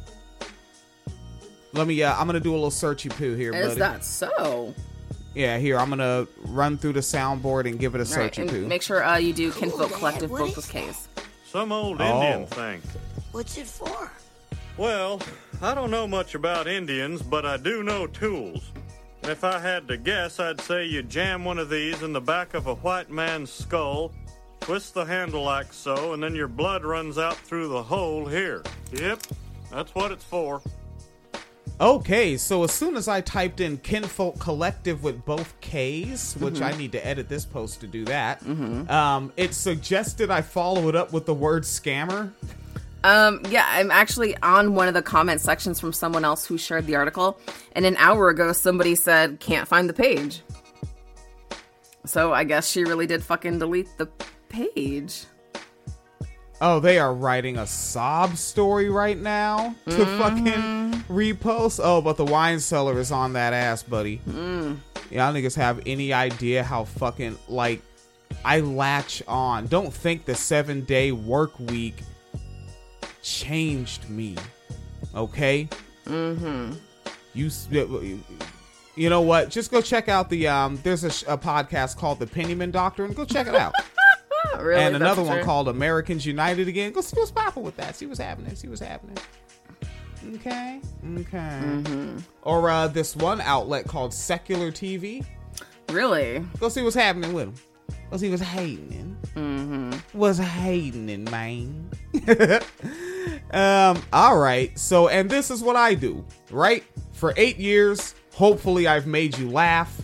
Let 1.74 1.88
me. 1.88 2.02
Uh, 2.02 2.16
I'm 2.16 2.26
gonna 2.26 2.40
do 2.40 2.52
a 2.52 2.56
little 2.56 2.70
searchy 2.72 3.10
poo 3.10 3.36
here, 3.36 3.54
Is 3.54 3.68
buddy. 3.68 3.80
that 3.80 4.04
so? 4.04 4.74
Yeah, 5.36 5.58
here. 5.58 5.78
I'm 5.78 5.90
gonna 5.90 6.28
run 6.46 6.78
through 6.78 6.94
the 6.94 7.02
soundboard 7.02 7.68
and 7.70 7.78
give 7.78 7.94
it 7.94 8.00
a 8.02 8.04
Right, 8.16 8.32
searchy 8.34 8.38
and 8.44 8.50
poo. 8.50 8.66
make 8.68 8.82
sure 8.82 9.04
uh, 9.04 9.18
you 9.18 9.34
do 9.34 9.52
Kinfolk 9.52 9.90
Dad, 9.90 9.98
Collective 10.00 10.32
what 10.32 10.40
both 10.40 10.50
is 10.52 10.56
with 10.58 10.70
K's. 10.70 11.08
Some 11.46 11.72
old 11.72 12.02
Oh. 12.02 12.06
Indian 12.22 12.48
thing. 12.48 12.82
What's 13.32 13.58
it 13.58 13.68
for? 13.68 14.12
Well, 14.78 15.22
I 15.62 15.74
don't 15.74 15.92
know 15.92 16.08
much 16.08 16.36
about 16.36 16.68
Indians, 16.68 17.22
but 17.22 17.46
I 17.46 17.58
do 17.58 17.84
know 17.84 18.08
tools. 18.08 18.72
And 19.24 19.32
if 19.32 19.44
I 19.44 19.60
had 19.60 19.88
to 19.90 19.98
guess, 19.98 20.40
I'd 20.40 20.62
say 20.62 20.86
you 20.86 21.02
jam 21.04 21.44
one 21.44 21.58
of 21.60 21.70
these 21.70 22.02
in 22.02 22.14
the 22.14 22.22
back 22.22 22.54
of 22.54 22.68
a 22.68 22.76
white 22.76 23.10
man's 23.10 23.52
skull, 23.52 24.12
twist 24.62 24.94
the 24.94 25.04
handle 25.06 25.44
like 25.44 25.74
so, 25.74 26.14
and 26.14 26.22
then 26.24 26.36
your 26.36 26.48
blood 26.48 26.84
runs 26.86 27.18
out 27.18 27.36
through 27.38 27.68
the 27.70 27.84
hole 27.84 28.26
here. 28.26 28.64
Yep, 28.94 29.20
that's 29.72 29.94
what 29.96 30.12
it's 30.12 30.24
for. 30.24 30.62
Okay, 31.80 32.38
so 32.38 32.64
as 32.64 32.72
soon 32.72 32.96
as 32.96 33.10
I 33.10 33.20
typed 33.20 33.60
in 33.60 33.78
Kinfolk 33.78 34.38
Kollective 34.38 35.02
with 35.02 35.26
both 35.26 35.60
K's, 35.60 36.34
which 36.40 36.62
I 36.62 36.72
need 36.78 36.94
to 36.94 37.06
edit 37.06 37.28
this 37.28 37.44
post 37.44 37.82
to 37.82 37.88
do 37.88 38.06
that, 38.06 38.42
um, 38.90 39.34
it 39.36 39.54
suggested 39.54 40.32
I 40.32 40.42
follow 40.42 40.88
it 40.88 40.96
up 40.96 41.12
with 41.12 41.26
the 41.26 41.34
word 41.34 41.64
scammer. 41.64 42.32
Um, 43.04 43.42
yeah, 43.50 43.66
I'm 43.70 43.92
actually 43.92 44.38
on 44.38 44.74
one 44.74 44.88
of 44.88 44.94
the 44.94 45.02
comment 45.02 45.42
sections 45.42 45.80
from 45.80 45.92
someone 45.92 46.24
else 46.24 46.46
who 46.46 46.58
shared 46.58 46.88
the 46.88 46.96
article, 46.96 47.38
and 47.74 47.86
an 47.86 47.98
hour 47.98 48.30
ago 48.30 48.54
somebody 48.54 48.96
said 48.96 49.42
can't 49.42 49.68
find 49.68 49.90
the 49.90 49.94
page. 49.94 50.42
So 52.06 52.34
I 52.34 52.46
guess 52.46 52.70
she 52.70 52.84
really 52.86 53.06
did 53.06 53.22
fucking 53.22 53.60
delete 53.60 53.90
the 53.98 54.08
page. 54.48 55.26
Oh, 56.68 56.80
they 56.80 56.98
are 56.98 57.14
writing 57.14 57.60
a 57.60 57.68
sob 57.68 58.38
story 58.38 58.90
right 58.90 59.20
now 59.20 59.76
to 59.88 60.06
fucking 60.18 61.04
repost. 61.08 61.80
Oh, 61.84 62.02
but 62.02 62.18
the 62.18 62.26
wine 62.26 62.60
cellar 62.60 62.98
is 62.98 63.12
on 63.12 63.34
that 63.34 63.54
ass, 63.54 63.84
buddy. 63.84 64.20
Y'all 64.26 65.32
niggas 65.32 65.56
have 65.56 65.80
any 65.86 66.12
idea 66.12 66.64
how 66.64 66.86
fucking 66.86 67.38
like 67.48 67.84
I 68.44 68.62
latch 68.62 69.22
on? 69.28 69.68
Don't 69.68 69.94
think 69.94 70.26
the 70.26 70.34
seven 70.34 70.82
day 70.86 71.12
work 71.12 71.52
week 71.60 71.98
changed 73.22 74.10
me. 74.10 74.36
Okay. 75.14 75.70
Mm-hmm. 76.08 76.74
You. 77.36 78.24
You 78.96 79.10
know 79.12 79.22
what? 79.22 79.50
Just 79.50 79.70
go 79.70 79.82
check 79.82 80.10
out 80.10 80.32
the 80.32 80.48
um. 80.48 80.80
There's 80.82 81.04
a, 81.04 81.12
sh- 81.12 81.26
a 81.28 81.38
podcast 81.38 81.98
called 81.98 82.18
The 82.18 82.26
Pennyman 82.26 82.72
Doctrine. 82.72 83.14
Go 83.14 83.24
check 83.24 83.46
it 83.46 83.54
out 83.54 83.74
really? 84.60 84.82
and 84.82 84.96
another 84.96 85.24
one 85.24 85.38
true? 85.38 85.44
called 85.44 85.68
Americans 85.68 86.26
United 86.26 86.68
again. 86.68 86.92
Go 86.92 87.02
see 87.02 87.20
what's 87.20 87.32
popping 87.32 87.64
with 87.64 87.78
that. 87.78 87.96
See 87.96 88.06
what's 88.06 88.20
happening. 88.20 88.56
See 88.56 88.68
what's 88.68 88.82
happening. 88.82 89.18
Okay. 90.34 90.82
Okay. 91.20 91.38
Mm-hmm. 91.38 92.18
Or 92.42 92.70
uh, 92.70 92.88
this 92.88 93.16
one 93.16 93.42
outlet 93.42 93.88
called 93.88 94.14
Secular 94.14 94.72
TV. 94.72 95.26
Really? 95.90 96.44
Go 96.60 96.70
see 96.70 96.82
what's 96.82 96.96
happening 96.96 97.34
with 97.34 97.46
them. 97.46 97.56
Go 98.10 98.18
see 98.18 98.30
what's 98.30 98.42
happening. 98.42 99.18
Mm-hmm. 99.36 99.94
What's 100.18 100.40
happening, 100.40 101.26
man? 101.26 101.90
um. 103.52 104.02
All 104.14 104.38
right. 104.38 104.78
So, 104.78 105.10
and 105.10 105.30
this 105.30 105.52
is 105.52 105.62
what 105.62 105.76
I 105.76 105.94
do. 105.94 106.26
Right. 106.50 106.84
For 107.14 107.34
eight 107.38 107.58
years, 107.58 108.16
hopefully, 108.34 108.88
I've 108.88 109.08
made 109.08 109.38
you 109.38 109.50
laugh 109.50 110.02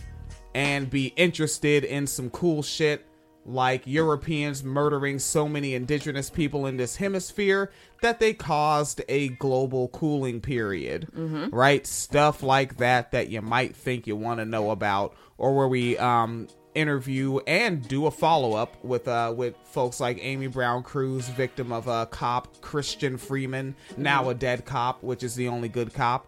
and 0.54 0.88
be 0.88 1.06
interested 1.16 1.84
in 1.84 2.06
some 2.06 2.30
cool 2.30 2.62
shit. 2.62 3.06
Like 3.44 3.86
Europeans 3.86 4.62
murdering 4.62 5.18
so 5.18 5.48
many 5.48 5.74
indigenous 5.74 6.30
people 6.30 6.66
in 6.66 6.76
this 6.76 6.96
hemisphere 6.96 7.70
that 8.00 8.20
they 8.20 8.32
caused 8.32 9.02
a 9.08 9.28
global 9.28 9.88
cooling 9.88 10.40
period, 10.40 11.08
right? 11.52 11.86
Stuff 11.86 12.42
like 12.42 12.76
that 12.78 13.10
that 13.12 13.28
you 13.30 13.42
might 13.42 13.74
think 13.74 14.06
you 14.06 14.16
want 14.16 14.40
to 14.40 14.44
know 14.44 14.70
about, 14.70 15.14
or 15.38 15.56
where 15.56 15.68
we 15.68 15.98
um, 15.98 16.46
interview 16.74 17.38
and 17.46 17.86
do 17.86 18.06
a 18.06 18.10
follow 18.10 18.54
up 18.54 18.82
with 18.84 19.08
uh, 19.08 19.32
with 19.36 19.56
folks 19.64 20.00
like 20.00 20.18
Amy 20.20 20.46
Brown 20.46 20.82
Cruz, 20.82 21.28
victim 21.28 21.72
of 21.72 21.88
a 21.88 22.06
cop 22.06 22.60
Christian 22.60 23.16
Freeman, 23.16 23.74
now 23.96 24.28
a 24.28 24.34
dead 24.34 24.64
cop, 24.64 25.02
which 25.02 25.22
is 25.22 25.34
the 25.34 25.48
only 25.48 25.68
good 25.68 25.92
cop, 25.92 26.26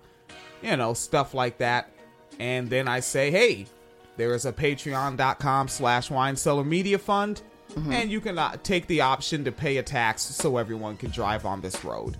you 0.62 0.76
know, 0.76 0.94
stuff 0.94 1.32
like 1.32 1.58
that. 1.58 1.90
And 2.40 2.68
then 2.68 2.88
I 2.88 2.98
say, 3.00 3.30
hey, 3.30 3.66
there 4.16 4.34
is 4.34 4.46
a 4.46 4.52
patreon.com 4.52 5.68
slash 5.68 6.10
wine 6.10 6.36
cellar 6.36 6.64
media 6.64 6.98
fund 6.98 7.42
and 7.90 8.10
you 8.10 8.20
can 8.20 8.38
uh, 8.38 8.56
take 8.62 8.86
the 8.86 9.00
option 9.00 9.44
to 9.44 9.50
pay 9.52 9.78
a 9.78 9.82
tax 9.82 10.22
so 10.22 10.56
everyone 10.58 10.96
can 10.96 11.10
drive 11.10 11.44
on 11.44 11.60
this 11.60 11.84
road. 11.84 12.16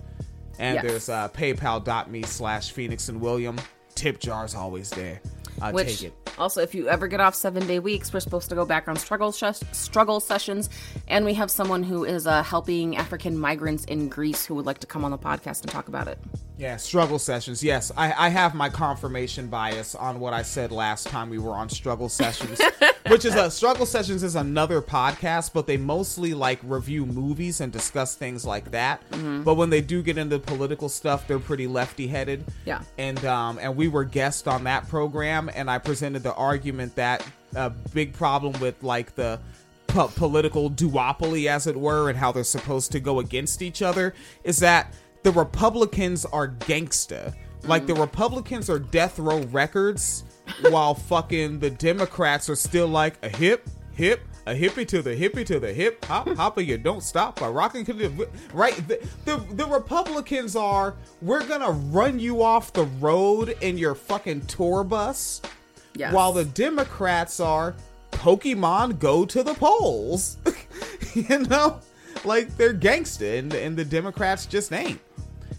And 0.59 0.75
Yes. 0.77 0.85
there's 0.85 1.09
uh, 1.09 1.29
paypal.me 1.29 2.23
slash 2.25 2.73
phoenix 2.73 3.09
and 3.09 3.21
william. 3.21 3.59
Tip 3.95 4.19
jar's 4.19 4.55
always 4.57 4.91
there. 4.91 5.21
Uh, 5.63 5.71
Which 5.71 6.01
take 6.01 6.03
it. 6.09 6.31
also, 6.37 6.61
if 6.63 6.75
you 6.75 6.89
ever 6.89 7.07
get 7.07 7.21
off 7.21 7.37
seven 7.37 7.65
day 7.69 7.79
weeks, 7.79 8.13
we're 8.13 8.19
supposed 8.19 8.49
to 8.49 8.57
go 8.57 8.65
back 8.65 8.89
on 8.89 8.97
struggle 8.97 9.31
sh- 9.31 9.45
struggle 9.71 10.19
sessions, 10.19 10.69
and 11.07 11.25
we 11.25 11.35
have 11.35 11.49
someone 11.49 11.85
who 11.85 12.03
is 12.05 12.27
uh, 12.27 12.43
helping 12.43 12.97
African 12.97 13.39
migrants 13.39 13.85
in 13.85 14.09
Greece 14.09 14.45
who 14.45 14.57
would 14.57 14.67
like 14.67 14.79
to 14.79 14.87
come 14.89 15.05
on 15.05 15.13
the 15.13 15.19
podcast 15.19 15.61
and 15.63 15.71
talk 15.71 15.87
about 15.87 16.09
it. 16.09 16.19
Yeah 16.57 16.77
struggle 16.77 17.19
sessions. 17.19 17.63
Yes 17.65 17.91
I, 17.97 18.13
I 18.27 18.29
have 18.29 18.55
my 18.55 18.69
confirmation 18.69 19.49
bias 19.49 19.95
on 19.95 20.21
what 20.21 20.33
i 20.33 20.43
said 20.43 20.71
last 20.71 21.07
time 21.09 21.29
we 21.29 21.39
were 21.39 21.53
on 21.53 21.69
struggle 21.69 22.09
sessions 22.09 22.61
which 23.09 23.25
is 23.25 23.35
a 23.35 23.51
struggle 23.51 23.87
sessions 23.87 24.23
is 24.23 24.37
another 24.37 24.81
podcast 24.81 25.53
but 25.53 25.67
they 25.67 25.77
mostly 25.77 26.33
like 26.33 26.61
review 26.63 27.07
movies 27.07 27.61
and 27.61 27.73
discuss 27.73 28.15
things 28.15 28.45
like 28.45 28.71
that. 28.71 29.03
But 29.45 29.55
when 29.55 29.69
they 29.71 29.81
do 29.81 30.03
get 30.03 30.17
into 30.17 30.39
political 30.39 30.89
stuff 30.89 31.27
they're 31.27 31.39
pretty 31.39 31.67
lefty 31.67 32.07
headed 32.07 32.45
Yeah. 32.65 32.83
and 32.99 33.23
um 33.25 33.59
and 33.61 33.75
we 33.77 33.89
were 33.89 34.05
guests 34.05 34.47
on 34.47 34.65
that 34.65 34.89
program 34.89 35.51
and 35.55 35.71
i 35.71 35.79
presented 35.79 36.23
the 36.23 36.35
argument 36.35 36.95
that 36.97 37.27
a 37.57 37.71
big 37.71 38.13
problem 38.13 38.59
with 38.61 38.83
like 38.83 39.15
the 39.17 39.39
po- 39.87 40.09
political 40.09 40.71
duopoly 40.71 41.47
as 41.47 41.67
it 41.67 41.77
were 41.77 42.09
and 42.09 42.19
how 42.19 42.33
they're 42.33 42.43
supposed 42.45 42.91
to 42.93 43.01
go 43.01 43.19
against 43.21 43.61
each 43.63 43.81
other 43.83 44.15
is 44.45 44.59
that 44.59 44.93
the 45.25 45.33
republicans 45.33 46.25
are 46.27 46.49
gangsta. 46.49 47.35
Like 47.65 47.87
the 47.87 47.95
republicans 47.95 48.69
are 48.69 48.79
death 48.79 49.19
row 49.19 49.41
records 49.45 50.25
while 50.69 50.95
fucking 50.95 51.59
the 51.59 51.71
democrats 51.71 52.51
are 52.51 52.55
still 52.55 52.87
like 52.87 53.15
a 53.25 53.29
hip 53.31 53.67
hip 53.95 54.21
a 54.47 54.53
hippie 54.55 54.87
to 54.87 55.01
the 55.01 55.17
hippie 55.17 55.47
to 55.47 55.59
the 55.59 55.73
hip 55.73 56.05
hop 56.05 56.29
hopper 56.37 56.61
you 56.61 56.77
don't 56.77 57.03
stop 57.03 57.41
by 57.41 57.49
rocking 57.49 57.87
right? 58.53 58.77
The, 58.87 59.01
the 59.25 59.37
the 59.55 59.67
republicans 59.67 60.55
are 60.57 60.95
we're 61.23 61.47
gonna 61.47 61.71
run 61.71 62.19
you 62.19 62.43
off 62.43 62.75
the 62.75 62.85
road 62.85 63.57
in 63.63 63.79
your 63.79 63.95
fucking 63.95 64.43
tour 64.43 64.85
bus 64.85 65.41
Yes. 65.97 66.13
while 66.13 66.33
the 66.33 66.45
democrats 66.45 67.41
are 67.41 67.75
pokemon 68.11 68.99
go 68.99 69.25
to 69.25 69.43
the 69.43 69.55
polls. 69.55 70.37
You 71.15 71.39
know? 71.39 71.79
Like 72.25 72.57
they're 72.57 72.75
gangsta 72.75 73.39
and, 73.39 73.55
and 73.55 73.77
the 73.77 73.85
democrats 73.85 74.47
just 74.47 74.73
ain't 74.73 75.01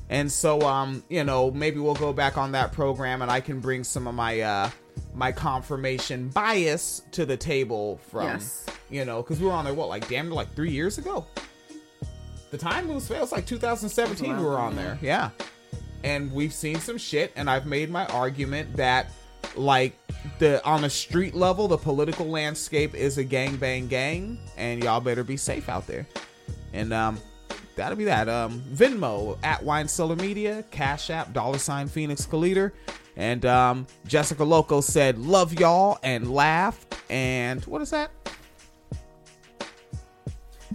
and 0.10 0.32
so 0.32 0.62
um 0.62 1.04
you 1.10 1.24
know 1.24 1.50
maybe 1.52 1.80
we'll 1.80 1.96
go 1.96 2.14
back 2.14 2.38
on 2.38 2.52
that 2.52 2.72
program 2.72 3.22
and 3.22 3.32
i 3.32 3.40
can 3.40 3.60
bring 3.60 3.84
some 3.84 4.08
of 4.08 4.14
my 4.16 4.40
uh 4.42 4.70
my 5.14 5.32
confirmation 5.32 6.30
bias 6.30 7.02
to 7.12 7.26
the 7.26 7.36
table 7.38 7.98
from 8.10 8.24
Yes. 8.28 8.66
you 8.90 9.04
know 9.06 9.22
because 9.22 9.40
we 9.40 9.48
were 9.48 9.52
on 9.54 9.66
there 9.66 9.74
what 9.74 9.90
like 9.90 10.08
damn 10.08 10.26
near 10.28 10.36
like 10.36 10.54
three 10.56 10.72
years 10.72 10.98
ago? 10.98 11.26
The 12.52 12.58
time 12.58 12.88
moves 12.88 13.08
fast. 13.08 13.32
Like 13.34 13.46
2017 13.46 14.38
we 14.38 14.44
were 14.44 14.58
on 14.58 14.76
there. 14.76 14.98
Yeah. 15.02 15.32
And 16.04 16.32
we've 16.32 16.54
seen 16.54 16.80
some 16.80 16.98
shit 16.98 17.34
and 17.36 17.50
i've 17.50 17.66
made 17.66 17.90
my 17.90 18.06
argument 18.08 18.76
that 18.78 19.12
like 19.56 19.98
the 20.40 20.64
on 20.66 20.84
a 20.86 20.90
street 20.90 21.34
level 21.36 21.68
the 21.68 21.78
political 21.78 22.28
landscape 22.28 22.94
is 22.96 23.18
a 23.18 23.24
gang 23.24 23.58
bang 23.58 23.88
gang 23.88 24.38
and 24.58 24.84
y'all 24.84 25.02
better 25.02 25.24
be 25.24 25.36
safe 25.38 25.68
out 25.68 25.88
there. 25.88 26.08
And 26.74 26.94
um 26.94 27.20
that'll 27.76 27.98
be 27.98 28.06
that. 28.06 28.28
Um 28.30 28.62
venmo 28.62 29.38
at 29.44 29.64
wine 29.64 29.88
Solar 29.88 30.16
media 30.16 30.64
cash 30.72 31.10
app 31.10 31.34
dollar 31.34 31.58
sign 31.58 31.88
phoenix 31.88 32.26
Caliter. 32.26 32.72
and 33.16 33.46
um 33.46 33.88
jessica 34.08 34.44
loco 34.44 34.82
said 34.82 35.18
love 35.18 35.54
y'all 35.60 36.00
and 36.04 36.32
laughed. 36.32 36.96
And 37.10 37.64
what 37.66 37.82
is 37.82 37.92
that? 37.92 38.12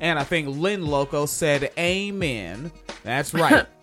And 0.01 0.19
i 0.19 0.25
think 0.25 0.49
lynn 0.49 0.87
loco 0.87 1.27
said 1.27 1.71
amen. 1.79 2.73
That's 3.03 3.35
right. 3.35 3.67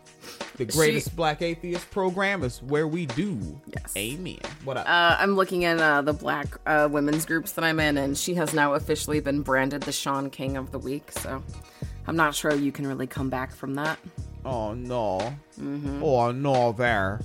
The 0.58 0.66
greatest 0.66 1.16
black 1.16 1.44
atheist 1.44 1.92
program 1.92 2.44
is 2.44 2.64
where 2.64 2.88
we 2.88 3.06
do. 3.06 3.62
Yes. 3.68 3.96
amen. 3.96 4.40
What 4.64 4.78
up? 4.78 4.88
Uh, 4.90 5.16
I'm 5.20 5.36
looking 5.36 5.66
at 5.66 5.78
uh, 5.80 6.02
the 6.02 6.14
black 6.14 6.48
uh, 6.66 6.90
women's 6.92 7.28
groups 7.28 7.52
that 7.52 7.64
I'm 7.64 7.80
in, 7.80 7.96
and 7.96 8.18
she 8.18 8.34
has 8.34 8.56
now 8.56 8.74
officially 8.74 9.20
been 9.20 9.44
branded 9.44 9.84
the 9.84 9.92
Shaun 9.92 10.32
King 10.32 10.58
of 10.58 10.72
the 10.72 10.80
week. 10.80 11.12
So 11.12 11.44
I'm 12.08 12.16
not 12.16 12.34
sure 12.34 12.56
you 12.56 12.72
can 12.72 12.88
really 12.88 13.08
come 13.08 13.30
back 13.30 13.54
from 13.54 13.76
that. 13.76 14.00
Oh 14.46 14.74
no. 14.74 15.20
Mm-hmm. 15.60 16.02
Oh 16.04 16.32
no 16.32 16.72
there. 16.72 17.22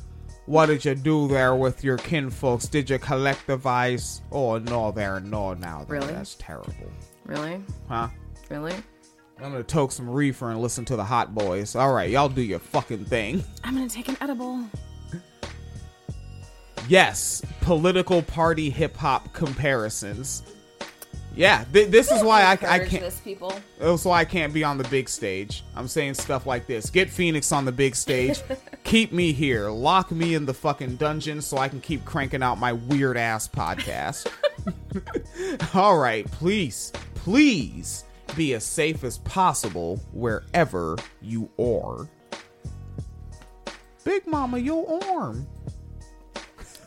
What 0.46 0.66
did 0.66 0.84
you 0.84 0.96
do 0.96 1.28
there 1.28 1.54
with 1.54 1.84
your 1.84 1.96
kinfolks? 1.96 2.68
Did 2.68 2.90
you 2.90 2.98
collect 2.98 3.46
the 3.46 3.56
collectivize? 3.56 4.20
Oh 4.32 4.58
no 4.58 4.90
there, 4.90 5.20
no 5.20 5.54
now 5.54 5.84
there. 5.84 6.00
Really? 6.00 6.12
That's 6.12 6.34
terrible. 6.34 6.74
Really? 7.24 7.62
Huh? 7.88 8.08
Really? 8.50 8.74
I'm 9.38 9.52
gonna 9.52 9.62
toke 9.62 9.92
some 9.92 10.10
reefer 10.10 10.50
and 10.50 10.60
listen 10.60 10.84
to 10.86 10.96
the 10.96 11.04
hot 11.04 11.34
boys. 11.34 11.76
Alright, 11.76 12.10
y'all 12.10 12.28
do 12.28 12.42
your 12.42 12.58
fucking 12.58 13.04
thing. 13.04 13.44
I'm 13.62 13.74
gonna 13.74 13.88
take 13.88 14.08
an 14.08 14.16
edible. 14.20 14.64
Yes, 16.88 17.42
political 17.60 18.22
party 18.22 18.68
hip 18.68 18.96
hop 18.96 19.32
comparisons. 19.32 20.42
Yeah, 21.34 21.64
th- 21.72 21.88
this 21.88 22.10
is 22.10 22.22
why 22.22 22.42
I, 22.42 22.52
I 22.52 22.56
can't. 22.78 23.02
This 23.02 23.20
people. 23.20 23.54
That's 23.78 24.04
why 24.04 24.20
I 24.20 24.24
can't 24.24 24.52
be 24.52 24.64
on 24.64 24.76
the 24.76 24.84
big 24.84 25.08
stage. 25.08 25.64
I'm 25.74 25.88
saying 25.88 26.14
stuff 26.14 26.46
like 26.46 26.66
this. 26.66 26.90
Get 26.90 27.08
Phoenix 27.08 27.52
on 27.52 27.64
the 27.64 27.72
big 27.72 27.94
stage. 27.96 28.42
keep 28.84 29.12
me 29.12 29.32
here. 29.32 29.70
Lock 29.70 30.10
me 30.10 30.34
in 30.34 30.44
the 30.44 30.54
fucking 30.54 30.96
dungeon 30.96 31.40
so 31.40 31.58
I 31.58 31.68
can 31.68 31.80
keep 31.80 32.04
cranking 32.04 32.42
out 32.42 32.58
my 32.58 32.72
weird 32.74 33.16
ass 33.16 33.48
podcast. 33.48 34.26
All 35.74 35.98
right, 35.98 36.30
please, 36.30 36.92
please 37.14 38.04
be 38.36 38.54
as 38.54 38.64
safe 38.64 39.04
as 39.04 39.18
possible 39.18 40.00
wherever 40.12 40.96
you 41.20 41.48
are. 41.58 42.08
Big 44.04 44.26
Mama, 44.26 44.58
your 44.58 45.02
arm. 45.04 45.46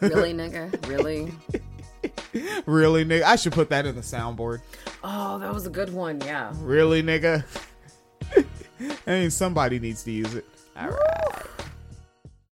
Really, 0.02 0.34
nigga? 0.34 0.88
Really? 0.88 1.32
Really, 2.66 3.06
nigga? 3.06 3.24
I 3.24 3.36
should 3.36 3.54
put 3.54 3.70
that 3.70 3.86
in 3.86 3.96
the 3.96 4.02
soundboard. 4.02 4.62
Oh, 5.04 5.40
that 5.40 5.54
was 5.54 5.66
a 5.68 5.70
good 5.70 5.94
one. 5.94 6.20
Yeah. 6.22 6.52
Really, 6.58 7.02
nigga? 7.02 7.46
I 9.08 9.10
mean, 9.20 9.32
somebody 9.32 9.80
needs 9.80 10.04
to 10.04 10.12
use 10.12 10.34
it. 10.34 10.46
All 10.78 10.90
right. 10.90 11.46